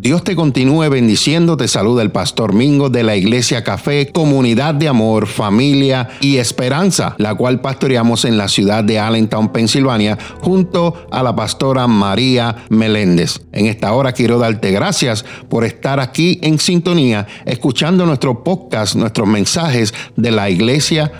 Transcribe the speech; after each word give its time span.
Dios 0.00 0.22
te 0.22 0.36
continúe 0.36 0.88
bendiciendo. 0.90 1.56
Te 1.56 1.66
saluda 1.66 2.02
el 2.02 2.12
pastor 2.12 2.52
Mingo 2.52 2.88
de 2.88 3.02
la 3.02 3.16
Iglesia 3.16 3.64
Café, 3.64 4.12
comunidad 4.12 4.72
de 4.72 4.86
amor, 4.86 5.26
familia 5.26 6.10
y 6.20 6.36
esperanza, 6.36 7.16
la 7.18 7.34
cual 7.34 7.60
pastoreamos 7.60 8.24
en 8.24 8.38
la 8.38 8.46
ciudad 8.46 8.84
de 8.84 9.00
Allentown, 9.00 9.52
Pensilvania, 9.52 10.16
junto 10.40 10.94
a 11.10 11.24
la 11.24 11.34
pastora 11.34 11.88
María 11.88 12.64
Meléndez. 12.68 13.40
En 13.50 13.66
esta 13.66 13.92
hora 13.92 14.12
quiero 14.12 14.38
darte 14.38 14.70
gracias 14.70 15.24
por 15.48 15.64
estar 15.64 15.98
aquí 15.98 16.38
en 16.42 16.60
sintonía, 16.60 17.26
escuchando 17.44 18.06
nuestro 18.06 18.44
podcast, 18.44 18.94
nuestros 18.94 19.26
mensajes 19.26 19.92
de 20.14 20.30
la 20.30 20.48
Iglesia 20.48 21.10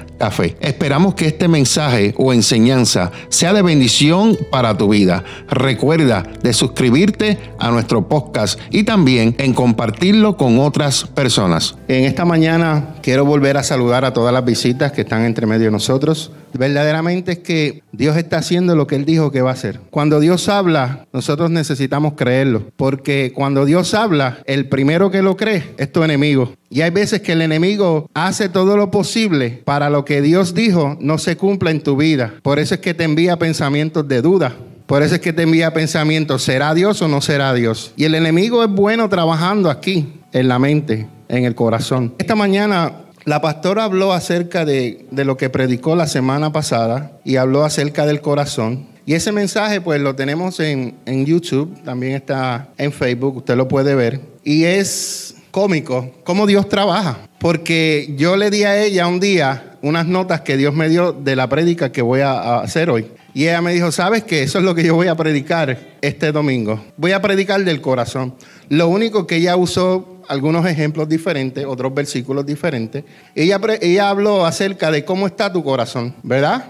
Esperamos 0.60 1.14
que 1.14 1.26
este 1.26 1.48
mensaje 1.48 2.12
o 2.16 2.32
enseñanza 2.32 3.12
sea 3.28 3.52
de 3.52 3.62
bendición 3.62 4.36
para 4.50 4.76
tu 4.76 4.88
vida. 4.88 5.22
Recuerda 5.48 6.24
de 6.42 6.52
suscribirte 6.52 7.38
a 7.58 7.70
nuestro 7.70 8.08
podcast 8.08 8.58
y 8.70 8.82
también 8.82 9.36
en 9.38 9.54
compartirlo 9.54 10.36
con 10.36 10.58
otras 10.58 11.04
personas. 11.04 11.76
En 11.86 12.04
esta 12.04 12.24
mañana 12.24 12.96
quiero 13.00 13.24
volver 13.24 13.56
a 13.56 13.62
saludar 13.62 14.04
a 14.04 14.12
todas 14.12 14.34
las 14.34 14.44
visitas 14.44 14.92
que 14.92 15.02
están 15.02 15.24
entre 15.24 15.46
medio 15.46 15.66
de 15.66 15.72
nosotros. 15.72 16.32
Verdaderamente 16.52 17.32
es 17.32 17.38
que 17.38 17.82
Dios 17.92 18.16
está 18.16 18.38
haciendo 18.38 18.76
lo 18.76 18.86
que 18.86 18.96
Él 18.96 19.04
dijo 19.04 19.30
que 19.30 19.42
va 19.42 19.50
a 19.50 19.54
hacer. 19.54 19.80
Cuando 19.90 20.20
Dios 20.20 20.48
habla, 20.48 21.06
nosotros 21.12 21.50
necesitamos 21.50 22.14
creerlo, 22.14 22.64
porque 22.76 23.32
cuando 23.34 23.64
Dios 23.64 23.94
habla, 23.94 24.38
el 24.44 24.68
primero 24.68 25.10
que 25.10 25.22
lo 25.22 25.36
cree 25.36 25.74
es 25.78 25.92
tu 25.92 26.02
enemigo. 26.02 26.52
Y 26.70 26.82
hay 26.82 26.90
veces 26.90 27.22
que 27.22 27.32
el 27.32 27.42
enemigo 27.42 28.10
hace 28.14 28.48
todo 28.48 28.76
lo 28.76 28.90
posible 28.90 29.62
para 29.64 29.90
lo 29.90 30.04
que 30.04 30.22
Dios 30.22 30.54
dijo 30.54 30.96
no 31.00 31.18
se 31.18 31.36
cumpla 31.36 31.70
en 31.70 31.82
tu 31.82 31.96
vida. 31.96 32.34
Por 32.42 32.58
eso 32.58 32.74
es 32.74 32.80
que 32.80 32.94
te 32.94 33.04
envía 33.04 33.38
pensamientos 33.38 34.06
de 34.06 34.22
duda. 34.22 34.54
Por 34.86 35.02
eso 35.02 35.16
es 35.16 35.20
que 35.20 35.34
te 35.34 35.42
envía 35.42 35.74
pensamientos, 35.74 36.42
¿será 36.42 36.72
Dios 36.72 37.02
o 37.02 37.08
no 37.08 37.20
será 37.20 37.52
Dios? 37.52 37.92
Y 37.96 38.04
el 38.04 38.14
enemigo 38.14 38.64
es 38.64 38.70
bueno 38.70 39.10
trabajando 39.10 39.68
aquí, 39.68 40.14
en 40.32 40.48
la 40.48 40.58
mente, 40.58 41.06
en 41.28 41.44
el 41.44 41.54
corazón. 41.54 42.14
Esta 42.18 42.34
mañana 42.34 42.92
la 43.28 43.42
pastora 43.42 43.84
habló 43.84 44.14
acerca 44.14 44.64
de, 44.64 45.04
lo 45.10 45.36
que 45.36 45.50
predicó 45.50 45.94
la 45.94 46.06
semana 46.06 46.50
pasada 46.50 47.12
y 47.26 47.36
habló 47.36 47.62
acerca 47.62 48.06
del 48.06 48.22
corazón. 48.22 48.86
Y 49.04 49.12
ese 49.12 49.32
mensaje 49.32 49.82
pues 49.82 50.00
lo 50.00 50.14
tenemos 50.14 50.60
en, 50.60 50.94
en 51.04 51.26
YouTube, 51.26 51.78
también 51.84 52.14
está 52.14 52.70
en 52.78 52.90
Facebook, 52.90 53.36
usted 53.36 53.54
lo 53.54 53.68
puede 53.68 53.94
ver. 53.94 54.22
Y 54.44 54.64
es 54.64 55.34
cómico 55.50 56.10
cómo 56.24 56.46
Dios 56.46 56.70
trabaja. 56.70 57.18
Porque 57.38 58.14
yo 58.16 58.38
le 58.38 58.48
di 58.48 58.64
a 58.64 58.82
ella 58.82 59.06
un 59.06 59.20
día 59.20 59.76
unas 59.82 60.06
notas 60.06 60.40
que 60.40 60.56
Dios 60.56 60.74
me 60.74 60.88
dio 60.88 61.12
de 61.12 61.36
la 61.36 61.50
prédica 61.50 61.92
que 61.92 62.00
voy 62.00 62.20
a 62.20 62.60
hacer 62.60 62.88
hoy. 62.88 63.08
Y 63.34 63.44
ella 63.44 63.60
me 63.60 63.74
dijo, 63.74 63.92
¿sabes 63.92 64.24
qué? 64.24 64.42
Eso 64.42 64.58
es 64.58 64.64
lo 64.64 64.74
que 64.74 64.84
yo 64.84 64.94
voy 64.94 65.08
a 65.08 65.14
predicar 65.14 65.78
este 66.00 66.32
domingo. 66.32 66.82
Voy 66.96 67.12
a 67.12 67.20
predicar 67.20 67.62
del 67.62 67.82
corazón. 67.82 68.34
Lo 68.70 68.88
único 68.88 69.26
que 69.26 69.36
ella 69.36 69.54
usó 69.54 70.17
algunos 70.28 70.66
ejemplos 70.66 71.08
diferentes, 71.08 71.64
otros 71.64 71.92
versículos 71.94 72.46
diferentes. 72.46 73.04
Ella, 73.34 73.60
ella 73.80 74.08
habló 74.08 74.46
acerca 74.46 74.90
de 74.90 75.04
cómo 75.04 75.26
está 75.26 75.52
tu 75.52 75.64
corazón, 75.64 76.14
¿verdad? 76.22 76.64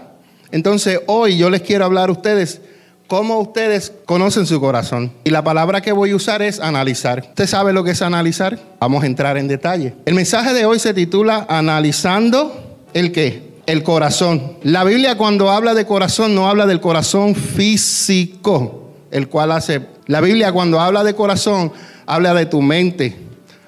Entonces 0.51 1.01
hoy 1.05 1.37
yo 1.37 1.49
les 1.49 1.61
quiero 1.61 1.85
hablar 1.85 2.09
a 2.09 2.11
ustedes 2.11 2.61
cómo 3.09 3.39
ustedes 3.39 3.91
conocen 4.05 4.45
su 4.45 4.61
corazón. 4.61 5.11
Y 5.23 5.31
la 5.31 5.43
palabra 5.43 5.81
que 5.81 5.91
voy 5.91 6.11
a 6.11 6.15
usar 6.15 6.43
es 6.43 6.59
analizar. 6.59 7.25
¿Usted 7.29 7.47
sabe 7.47 7.73
lo 7.73 7.83
que 7.83 7.91
es 7.91 8.01
analizar? 8.03 8.59
Vamos 8.79 9.03
a 9.03 9.07
entrar 9.07 9.35
en 9.37 9.47
detalle. 9.47 9.95
El 10.05 10.13
mensaje 10.13 10.53
de 10.53 10.65
hoy 10.65 10.79
se 10.79 10.93
titula 10.93 11.45
Analizando 11.49 12.77
el 12.93 13.11
qué? 13.11 13.49
El 13.65 13.81
corazón. 13.81 14.57
La 14.61 14.83
Biblia 14.83 15.17
cuando 15.17 15.49
habla 15.49 15.73
de 15.73 15.85
corazón 15.85 16.35
no 16.35 16.47
habla 16.47 16.67
del 16.67 16.79
corazón 16.79 17.35
físico, 17.35 18.91
el 19.11 19.27
cual 19.27 19.51
hace... 19.51 19.81
La 20.05 20.21
Biblia 20.21 20.51
cuando 20.51 20.79
habla 20.79 21.03
de 21.03 21.15
corazón 21.15 21.71
habla 22.05 22.33
de 22.35 22.45
tu 22.45 22.61
mente, 22.61 23.15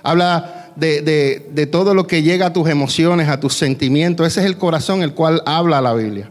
habla 0.04 0.72
de, 0.76 1.70
todo 1.72 1.94
lo 1.94 2.08
que 2.08 2.24
llega 2.24 2.48
a 2.48 2.54
tus 2.54 2.70
emociones, 2.70 3.30
a 3.30 3.40
tus 3.40 3.54
sentimientos. 3.54 4.28
Ese 4.28 4.42
es 4.42 4.46
el 4.46 4.58
corazón 4.58 5.04
el 5.04 5.14
cual 5.14 5.42
habla 5.46 5.82
la 5.82 5.94
Biblia. 5.94 6.30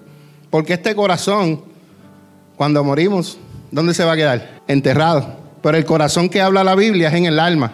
Porque 0.51 0.75
este 0.75 0.95
corazón, 0.95 1.63
cuando 2.57 2.83
morimos, 2.83 3.39
¿dónde 3.71 3.95
se 3.95 4.05
va 4.05 4.13
a 4.13 4.17
quedar? 4.17 4.61
Enterrado. 4.67 5.37
Pero 5.63 5.77
el 5.77 5.85
corazón 5.85 6.29
que 6.29 6.41
habla 6.41 6.65
la 6.65 6.75
Biblia 6.75 7.09
es 7.09 7.15
en 7.15 7.27
el 7.27 7.39
alma. 7.39 7.73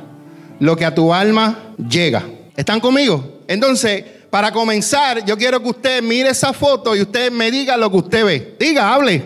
Lo 0.59 0.76
que 0.76 0.84
a 0.84 0.94
tu 0.94 1.12
alma 1.12 1.75
llega. 1.88 2.25
¿Están 2.56 2.81
conmigo? 2.81 3.43
Entonces, 3.49 4.04
para 4.31 4.50
comenzar, 4.50 5.25
yo 5.25 5.37
quiero 5.37 5.62
que 5.62 5.69
usted 5.69 6.03
mire 6.03 6.31
esa 6.31 6.53
foto 6.53 6.97
y 6.97 7.03
usted 7.03 7.31
me 7.31 7.50
diga 7.50 7.76
lo 7.76 7.91
que 7.91 7.97
usted 7.99 8.25
ve. 8.25 8.56
Diga, 8.59 8.93
hable. 8.93 9.22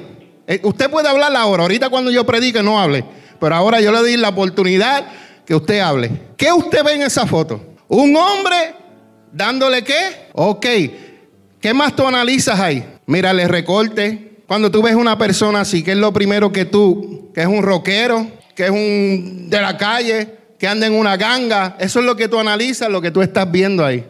Eh, 0.47 0.61
usted 0.63 0.91
puede 0.91 1.09
hablar 1.09 1.35
ahora. 1.35 1.63
Ahorita 1.63 1.89
cuando 1.89 2.11
yo 2.11 2.25
predique 2.27 2.63
no 2.63 2.79
hable. 2.81 3.05
Pero 3.41 3.55
ahora 3.55 3.81
yo 3.81 3.91
le 3.91 3.99
doy 3.99 4.17
la 4.17 4.29
oportunidad 4.29 5.07
que 5.51 5.57
usted 5.57 5.81
hable. 5.81 6.13
¿Qué 6.37 6.53
usted 6.53 6.85
ve 6.85 6.93
en 6.93 7.03
esa 7.03 7.27
foto? 7.27 7.61
Un 7.89 8.15
hombre 8.15 8.73
dándole 9.33 9.83
qué? 9.83 10.29
Ok. 10.33 10.65
¿Qué 11.61 11.75
más 11.75 11.97
tú 11.97 12.07
analizas 12.07 12.61
ahí? 12.61 12.87
Mira, 13.07 13.33
le 13.33 13.49
recorte. 13.49 14.37
Cuando 14.47 14.71
tú 14.71 14.81
ves 14.81 14.95
una 14.95 15.19
persona 15.19 15.63
así, 15.63 15.83
¿qué 15.83 15.91
es 15.91 15.97
lo 15.97 16.13
primero 16.13 16.53
que 16.53 16.67
tú, 16.67 17.33
que 17.35 17.41
es 17.41 17.49
un 17.49 17.65
rockero, 17.65 18.29
que 18.55 18.67
es 18.67 18.71
un 18.71 19.51
de 19.51 19.61
la 19.61 19.77
calle, 19.77 20.37
que 20.57 20.69
anda 20.69 20.87
en 20.87 20.93
una 20.93 21.17
ganga? 21.17 21.77
Eso 21.81 21.99
es 21.99 22.07
lo 22.07 22.15
que 22.15 22.29
tú 22.29 22.39
analizas, 22.39 22.89
lo 22.89 23.03
que 23.03 23.11
tú 23.11 23.21
estás 23.21 23.51
viendo 23.51 23.85
ahí. 23.85 24.07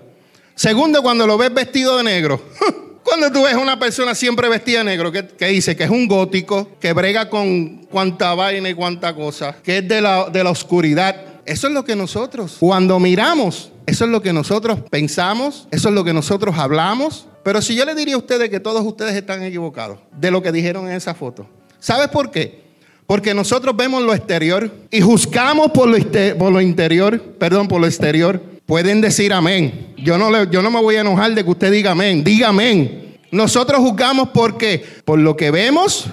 Segundo, 0.54 1.02
cuando 1.02 1.26
lo 1.26 1.38
ves 1.38 1.54
vestido 1.54 1.96
de 1.96 2.04
negro. 2.04 2.38
Cuando 3.02 3.32
tú 3.32 3.42
ves 3.42 3.54
una 3.54 3.76
persona 3.78 4.14
siempre 4.14 4.48
vestida 4.48 4.78
de 4.78 4.84
negro, 4.84 5.10
que, 5.10 5.46
dice 5.46 5.74
que 5.74 5.84
es 5.84 5.90
un 5.90 6.06
gótico, 6.06 6.78
que 6.78 6.92
brega 6.92 7.28
con 7.28 7.86
cuanta 7.86 8.34
vaina 8.34 8.68
y 8.68 8.74
cuanta 8.74 9.14
cosa, 9.14 9.56
que 9.64 9.78
es 9.78 9.88
de 9.88 10.00
la, 10.00 10.28
de 10.30 10.44
la 10.44 10.50
oscuridad, 10.50 11.29
eso 11.46 11.68
es 11.68 11.72
lo 11.72 11.84
que 11.84 11.96
nosotros, 11.96 12.56
cuando 12.60 12.98
miramos, 12.98 13.72
eso 13.86 14.04
es 14.04 14.10
lo 14.10 14.22
que 14.22 14.32
nosotros 14.32 14.80
pensamos, 14.90 15.66
eso 15.70 15.88
es 15.88 15.94
lo 15.94 16.04
que 16.04 16.12
nosotros 16.12 16.56
hablamos. 16.58 17.26
Pero 17.42 17.62
si 17.62 17.74
yo 17.74 17.84
le 17.84 17.94
diría 17.94 18.14
a 18.14 18.18
ustedes 18.18 18.50
que 18.50 18.60
todos 18.60 18.84
ustedes 18.84 19.14
están 19.14 19.42
equivocados 19.42 19.98
de 20.16 20.30
lo 20.30 20.42
que 20.42 20.52
dijeron 20.52 20.88
en 20.88 20.92
esa 20.92 21.14
foto, 21.14 21.46
¿sabes 21.78 22.08
por 22.08 22.30
qué? 22.30 22.60
Porque 23.06 23.34
nosotros 23.34 23.76
vemos 23.76 24.02
lo 24.02 24.14
exterior 24.14 24.70
y 24.90 25.00
juzgamos 25.00 25.72
por 25.72 25.88
lo, 25.88 25.98
por 26.38 26.52
lo 26.52 26.60
interior, 26.60 27.20
perdón, 27.38 27.66
por 27.66 27.80
lo 27.80 27.86
exterior. 27.86 28.40
Pueden 28.66 29.00
decir 29.00 29.32
amén. 29.32 29.94
Yo 29.96 30.16
no, 30.16 30.30
le, 30.30 30.48
yo 30.50 30.62
no 30.62 30.70
me 30.70 30.80
voy 30.80 30.94
a 30.94 31.00
enojar 31.00 31.34
de 31.34 31.42
que 31.42 31.50
usted 31.50 31.72
diga 31.72 31.90
amén. 31.90 32.22
Diga 32.22 32.48
amén. 32.48 33.18
Nosotros 33.32 33.80
juzgamos 33.80 34.28
por 34.28 34.56
qué? 34.56 34.84
Por 35.04 35.18
lo 35.18 35.36
que 35.36 35.50
vemos 35.50 36.06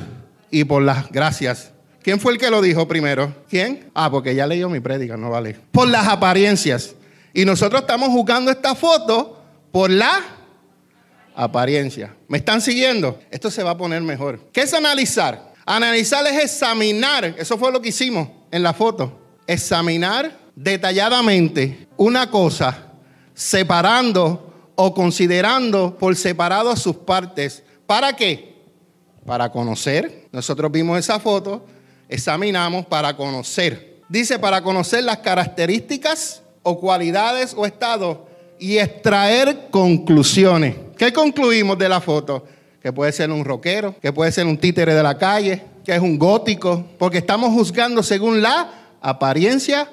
y 0.49 0.63
por 0.63 0.81
las 0.81 1.11
gracias 1.11 1.71
¿Quién 2.07 2.21
fue 2.21 2.31
el 2.31 2.37
que 2.37 2.49
lo 2.49 2.61
dijo 2.61 2.87
primero? 2.87 3.35
¿Quién? 3.49 3.91
Ah, 3.93 4.09
porque 4.09 4.33
ya 4.33 4.47
leyó 4.47 4.69
mi 4.69 4.79
prédica, 4.79 5.17
no 5.17 5.29
vale. 5.29 5.59
Por 5.73 5.89
las 5.89 6.07
apariencias. 6.07 6.95
Y 7.33 7.43
nosotros 7.43 7.81
estamos 7.81 8.07
jugando 8.07 8.49
esta 8.49 8.75
foto 8.75 9.43
por 9.73 9.89
la 9.89 10.23
apariencia. 11.35 12.15
¿Me 12.29 12.37
están 12.37 12.61
siguiendo? 12.61 13.19
Esto 13.29 13.51
se 13.51 13.61
va 13.61 13.71
a 13.71 13.77
poner 13.77 14.01
mejor. 14.03 14.39
¿Qué 14.53 14.61
es 14.61 14.73
analizar? 14.73 15.53
Analizar 15.65 16.25
es 16.27 16.45
examinar. 16.45 17.35
Eso 17.37 17.57
fue 17.57 17.73
lo 17.73 17.81
que 17.81 17.89
hicimos 17.89 18.29
en 18.51 18.63
la 18.63 18.71
foto. 18.71 19.19
Examinar 19.45 20.31
detalladamente 20.55 21.89
una 21.97 22.31
cosa, 22.31 22.93
separando 23.33 24.71
o 24.75 24.93
considerando 24.93 25.97
por 25.97 26.15
separado 26.15 26.73
sus 26.77 26.95
partes. 26.95 27.63
¿Para 27.85 28.13
qué? 28.13 28.63
Para 29.25 29.51
conocer. 29.51 30.29
Nosotros 30.31 30.71
vimos 30.71 30.97
esa 30.97 31.19
foto 31.19 31.65
examinamos 32.09 32.85
para 32.85 33.15
conocer. 33.15 34.01
Dice 34.09 34.39
para 34.39 34.61
conocer 34.61 35.03
las 35.03 35.17
características 35.17 36.41
o 36.63 36.79
cualidades 36.79 37.53
o 37.55 37.65
estados 37.65 38.19
y 38.59 38.77
extraer 38.77 39.67
conclusiones. 39.69 40.75
¿Qué 40.97 41.13
concluimos 41.13 41.77
de 41.77 41.89
la 41.89 42.01
foto? 42.01 42.45
Que 42.81 42.93
puede 42.93 43.11
ser 43.11 43.31
un 43.31 43.43
rockero, 43.43 43.95
que 44.01 44.13
puede 44.13 44.31
ser 44.31 44.45
un 44.45 44.57
títere 44.57 44.93
de 44.93 45.03
la 45.03 45.17
calle, 45.17 45.61
que 45.83 45.93
es 45.93 46.01
un 46.01 46.17
gótico, 46.17 46.85
porque 46.97 47.19
estamos 47.19 47.51
juzgando 47.51 48.01
según 48.01 48.41
la 48.41 48.95
apariencia 49.01 49.89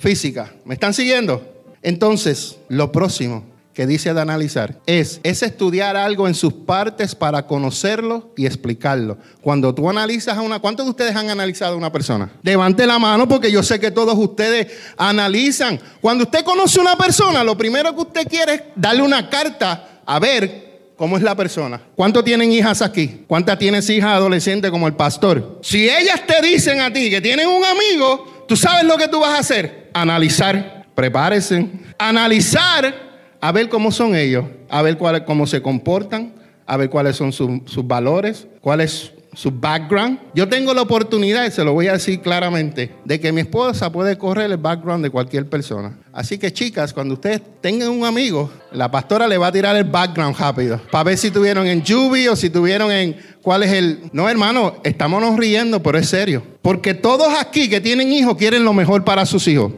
física. 0.00 0.52
¿Me 0.64 0.74
están 0.74 0.92
siguiendo? 0.92 1.42
Entonces, 1.82 2.58
lo 2.68 2.90
próximo 2.92 3.53
que 3.74 3.86
dice 3.86 4.14
de 4.14 4.20
analizar 4.20 4.80
es, 4.86 5.20
es 5.24 5.42
estudiar 5.42 5.96
algo 5.96 6.28
en 6.28 6.34
sus 6.34 6.52
partes 6.52 7.14
para 7.14 7.46
conocerlo 7.46 8.32
y 8.36 8.46
explicarlo. 8.46 9.18
Cuando 9.40 9.74
tú 9.74 9.90
analizas 9.90 10.38
a 10.38 10.40
una, 10.40 10.60
¿cuántos 10.60 10.86
de 10.86 10.90
ustedes 10.90 11.16
han 11.16 11.28
analizado 11.28 11.74
a 11.74 11.76
una 11.76 11.90
persona? 11.90 12.30
Levante 12.42 12.86
la 12.86 13.00
mano 13.00 13.26
porque 13.28 13.50
yo 13.50 13.62
sé 13.64 13.80
que 13.80 13.90
todos 13.90 14.16
ustedes 14.16 14.72
analizan. 14.96 15.80
Cuando 16.00 16.24
usted 16.24 16.44
conoce 16.44 16.78
a 16.78 16.82
una 16.82 16.96
persona, 16.96 17.42
lo 17.42 17.58
primero 17.58 17.92
que 17.94 18.02
usted 18.02 18.28
quiere 18.28 18.54
es 18.54 18.62
darle 18.76 19.02
una 19.02 19.28
carta 19.28 20.00
a 20.06 20.20
ver 20.20 20.92
cómo 20.96 21.16
es 21.16 21.24
la 21.24 21.34
persona. 21.34 21.80
¿Cuántos 21.96 22.24
tienen 22.24 22.52
hijas 22.52 22.80
aquí? 22.80 23.24
¿Cuántas 23.26 23.58
tienes 23.58 23.90
hijas 23.90 24.10
adolescentes 24.10 24.70
como 24.70 24.86
el 24.86 24.94
pastor? 24.94 25.58
Si 25.62 25.88
ellas 25.90 26.22
te 26.26 26.40
dicen 26.46 26.80
a 26.80 26.92
ti 26.92 27.10
que 27.10 27.20
tienen 27.20 27.48
un 27.48 27.64
amigo, 27.64 28.44
tú 28.46 28.56
sabes 28.56 28.84
lo 28.84 28.96
que 28.96 29.08
tú 29.08 29.18
vas 29.18 29.34
a 29.34 29.38
hacer. 29.38 29.90
Analizar. 29.92 30.84
Prepárese. 30.94 31.68
Analizar 31.98 33.13
a 33.44 33.52
ver 33.52 33.68
cómo 33.68 33.92
son 33.92 34.16
ellos, 34.16 34.46
a 34.70 34.80
ver 34.80 34.96
cómo 35.26 35.46
se 35.46 35.60
comportan, 35.60 36.32
a 36.64 36.78
ver 36.78 36.88
cuáles 36.88 37.16
son 37.16 37.30
sus 37.30 37.86
valores, 37.86 38.46
cuál 38.62 38.80
es 38.80 39.12
su 39.34 39.50
background. 39.50 40.18
Yo 40.34 40.48
tengo 40.48 40.72
la 40.72 40.80
oportunidad, 40.80 41.44
y 41.44 41.50
se 41.50 41.62
lo 41.62 41.74
voy 41.74 41.88
a 41.88 41.92
decir 41.92 42.22
claramente, 42.22 42.94
de 43.04 43.20
que 43.20 43.32
mi 43.32 43.42
esposa 43.42 43.92
puede 43.92 44.16
correr 44.16 44.50
el 44.50 44.56
background 44.56 45.04
de 45.04 45.10
cualquier 45.10 45.46
persona. 45.46 45.98
Así 46.10 46.38
que 46.38 46.54
chicas, 46.54 46.94
cuando 46.94 47.12
ustedes 47.12 47.42
tengan 47.60 47.90
un 47.90 48.06
amigo, 48.06 48.50
la 48.72 48.90
pastora 48.90 49.28
le 49.28 49.36
va 49.36 49.48
a 49.48 49.52
tirar 49.52 49.76
el 49.76 49.84
background 49.84 50.38
rápido, 50.38 50.80
para 50.90 51.04
ver 51.04 51.18
si 51.18 51.30
tuvieron 51.30 51.66
en 51.66 51.84
Juby 51.84 52.28
o 52.28 52.36
si 52.36 52.48
tuvieron 52.48 52.90
en 52.90 53.14
cuál 53.42 53.62
es 53.64 53.72
el... 53.72 54.08
No, 54.14 54.26
hermano, 54.26 54.76
estamos 54.84 55.36
riendo, 55.36 55.82
pero 55.82 55.98
es 55.98 56.08
serio. 56.08 56.42
Porque 56.62 56.94
todos 56.94 57.28
aquí 57.38 57.68
que 57.68 57.82
tienen 57.82 58.10
hijos 58.10 58.38
quieren 58.38 58.64
lo 58.64 58.72
mejor 58.72 59.04
para 59.04 59.26
sus 59.26 59.46
hijos. 59.48 59.70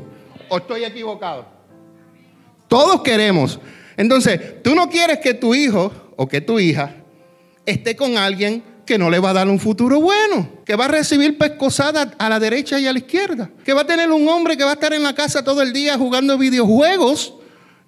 ¿O 0.51 0.59
estoy 0.59 0.85
equivocado? 0.85 1.56
Todos 2.69 3.03
queremos. 3.03 3.59
Entonces, 3.97 4.63
tú 4.63 4.75
no 4.75 4.89
quieres 4.89 5.19
que 5.19 5.35
tu 5.35 5.55
hijo 5.55 5.93
o 6.17 6.29
que 6.29 6.41
tu 6.41 6.59
hija 6.59 6.95
esté 7.65 7.97
con 7.97 8.17
alguien 8.17 8.63
que 8.87 8.99
no 8.99 9.11
le 9.11 9.19
va 9.19 9.31
a 9.31 9.35
dar 9.35 9.49
un 9.49 9.59
futuro 9.59 10.01
bueno, 10.01 10.49
que 10.65 10.77
va 10.77 10.85
a 10.85 10.89
recibir 10.89 11.37
pescosada 11.37 12.15
a 12.19 12.29
la 12.29 12.39
derecha 12.39 12.79
y 12.79 12.87
a 12.87 12.93
la 12.93 13.01
izquierda, 13.01 13.51
que 13.65 13.73
va 13.73 13.81
a 13.81 13.87
tener 13.87 14.11
un 14.11 14.29
hombre 14.29 14.57
que 14.57 14.63
va 14.63 14.71
a 14.71 14.75
estar 14.75 14.95
en 14.95 15.03
la 15.03 15.15
casa 15.15 15.43
todo 15.43 15.61
el 15.61 15.73
día 15.73 15.99
jugando 15.99 16.39
videojuegos 16.39 17.35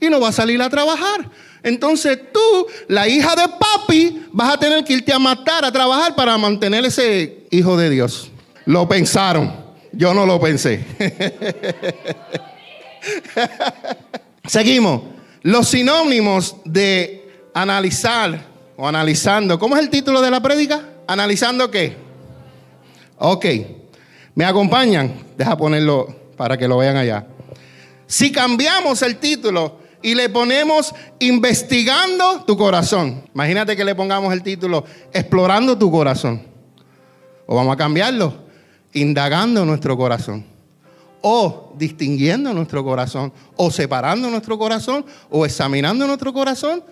y 0.01 0.09
no 0.09 0.21
va 0.21 0.29
a 0.29 0.33
salir 0.33 0.61
a 0.61 0.69
trabajar. 0.69 1.31
Entonces 1.63 2.19
tú, 2.33 2.67
la 2.89 3.09
hija 3.09 3.35
de 3.37 3.49
papi, 3.49 4.27
vas 4.33 4.55
a 4.55 4.59
tener 4.59 4.85
que 4.85 4.95
irte 4.95 5.13
a 5.13 5.19
matar, 5.19 5.65
a 5.65 5.73
trabajar 5.73 6.17
para 6.17 6.37
mantener 6.37 6.85
ese 6.85 7.47
hijo 7.51 7.77
de 7.77 7.91
Dios. 7.91 8.31
Lo 8.65 8.89
pensaron, 8.89 9.55
yo 9.93 10.15
no 10.15 10.27
lo 10.27 10.41
pensé. 10.41 10.85
Seguimos. 14.49 15.03
Los 15.43 15.69
sinónimos 15.69 16.57
de 16.65 17.49
analizar 17.55 18.47
o 18.77 18.89
analizando. 18.89 19.59
¿Cómo 19.59 19.77
es 19.77 19.83
el 19.83 19.91
título 19.91 20.21
de 20.23 20.31
la 20.31 20.41
prédica? 20.41 20.83
¿Analizando 21.07 21.71
qué? 21.71 21.97
Ok. 23.19 23.45
¿Me 24.35 24.45
acompañan? 24.45 25.13
Deja 25.37 25.57
ponerlo 25.57 26.33
para 26.37 26.57
que 26.57 26.67
lo 26.67 26.79
vean 26.79 26.97
allá. 26.97 27.27
Si 28.07 28.33
cambiamos 28.33 29.03
el 29.03 29.17
título 29.17 29.81
y 30.01 30.15
le 30.15 30.31
ponemos 30.31 30.95
investigando 31.19 32.45
tu 32.47 32.57
corazón. 32.57 33.25
Imagínate 33.35 33.77
que 33.77 33.85
le 33.85 33.95
pongamos 33.95 34.33
el 34.33 34.43
título 34.43 34.85
explorando 35.13 35.77
tu 35.77 35.91
corazón. 35.91 36.43
O 37.47 37.55
vamos 37.55 37.75
a 37.75 37.77
cambiarlo, 37.77 38.35
indagando 38.95 39.65
nuestro 39.65 39.97
corazón. 39.97 40.58
O 41.23 41.75
distinguiendo 41.77 42.53
nuestro 42.55 42.85
corazón. 42.85 43.33
O 43.57 43.71
separando 43.71 44.31
nuestro 44.31 44.59
corazón. 44.59 45.05
O 45.31 45.45
examinando 45.45 46.07
nuestro 46.07 46.33
corazón 46.33 46.83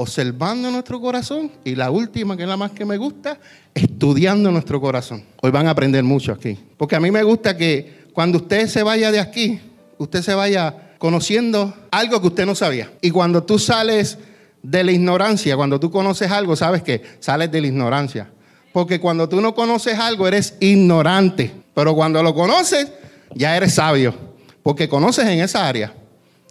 observando 0.00 0.70
nuestro 0.70 0.98
corazón 0.98 1.50
y 1.62 1.74
la 1.74 1.90
última, 1.90 2.34
que 2.34 2.44
es 2.44 2.48
la 2.48 2.56
más 2.56 2.70
que 2.70 2.86
me 2.86 2.96
gusta, 2.96 3.38
estudiando 3.74 4.50
nuestro 4.50 4.80
corazón. 4.80 5.22
Hoy 5.42 5.50
van 5.50 5.66
a 5.66 5.72
aprender 5.72 6.02
mucho 6.02 6.32
aquí. 6.32 6.58
Porque 6.78 6.96
a 6.96 7.00
mí 7.00 7.10
me 7.10 7.22
gusta 7.22 7.54
que 7.54 8.06
cuando 8.14 8.38
usted 8.38 8.66
se 8.66 8.82
vaya 8.82 9.12
de 9.12 9.20
aquí, 9.20 9.60
usted 9.98 10.22
se 10.22 10.34
vaya 10.34 10.94
conociendo 10.96 11.74
algo 11.90 12.18
que 12.18 12.28
usted 12.28 12.46
no 12.46 12.54
sabía. 12.54 12.90
Y 13.02 13.10
cuando 13.10 13.42
tú 13.42 13.58
sales 13.58 14.16
de 14.62 14.84
la 14.84 14.92
ignorancia, 14.92 15.54
cuando 15.54 15.78
tú 15.78 15.90
conoces 15.90 16.30
algo, 16.30 16.56
sabes 16.56 16.82
que 16.82 17.02
sales 17.18 17.52
de 17.52 17.60
la 17.60 17.66
ignorancia. 17.66 18.30
Porque 18.72 19.00
cuando 19.00 19.28
tú 19.28 19.42
no 19.42 19.54
conoces 19.54 19.98
algo, 19.98 20.26
eres 20.26 20.54
ignorante. 20.60 21.52
Pero 21.74 21.94
cuando 21.94 22.22
lo 22.22 22.34
conoces, 22.34 22.90
ya 23.34 23.56
eres 23.56 23.74
sabio. 23.74 24.14
Porque 24.62 24.88
conoces 24.88 25.26
en 25.26 25.40
esa 25.40 25.66
área. 25.66 25.94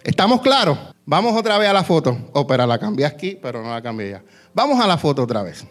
¿Estamos 0.03 0.41
claros? 0.41 0.77
Vamos 1.05 1.35
otra 1.37 1.57
vez 1.57 1.69
a 1.69 1.73
la 1.73 1.83
foto. 1.83 2.17
Oh, 2.33 2.45
pero 2.47 2.65
la 2.65 2.79
cambié 2.79 3.05
aquí, 3.05 3.37
pero 3.41 3.61
no 3.61 3.69
la 3.69 3.81
cambié 3.81 4.11
ya. 4.11 4.23
Vamos 4.53 4.79
a 4.79 4.87
la 4.87 4.97
foto 4.97 5.23
otra 5.23 5.43
vez. 5.43 5.65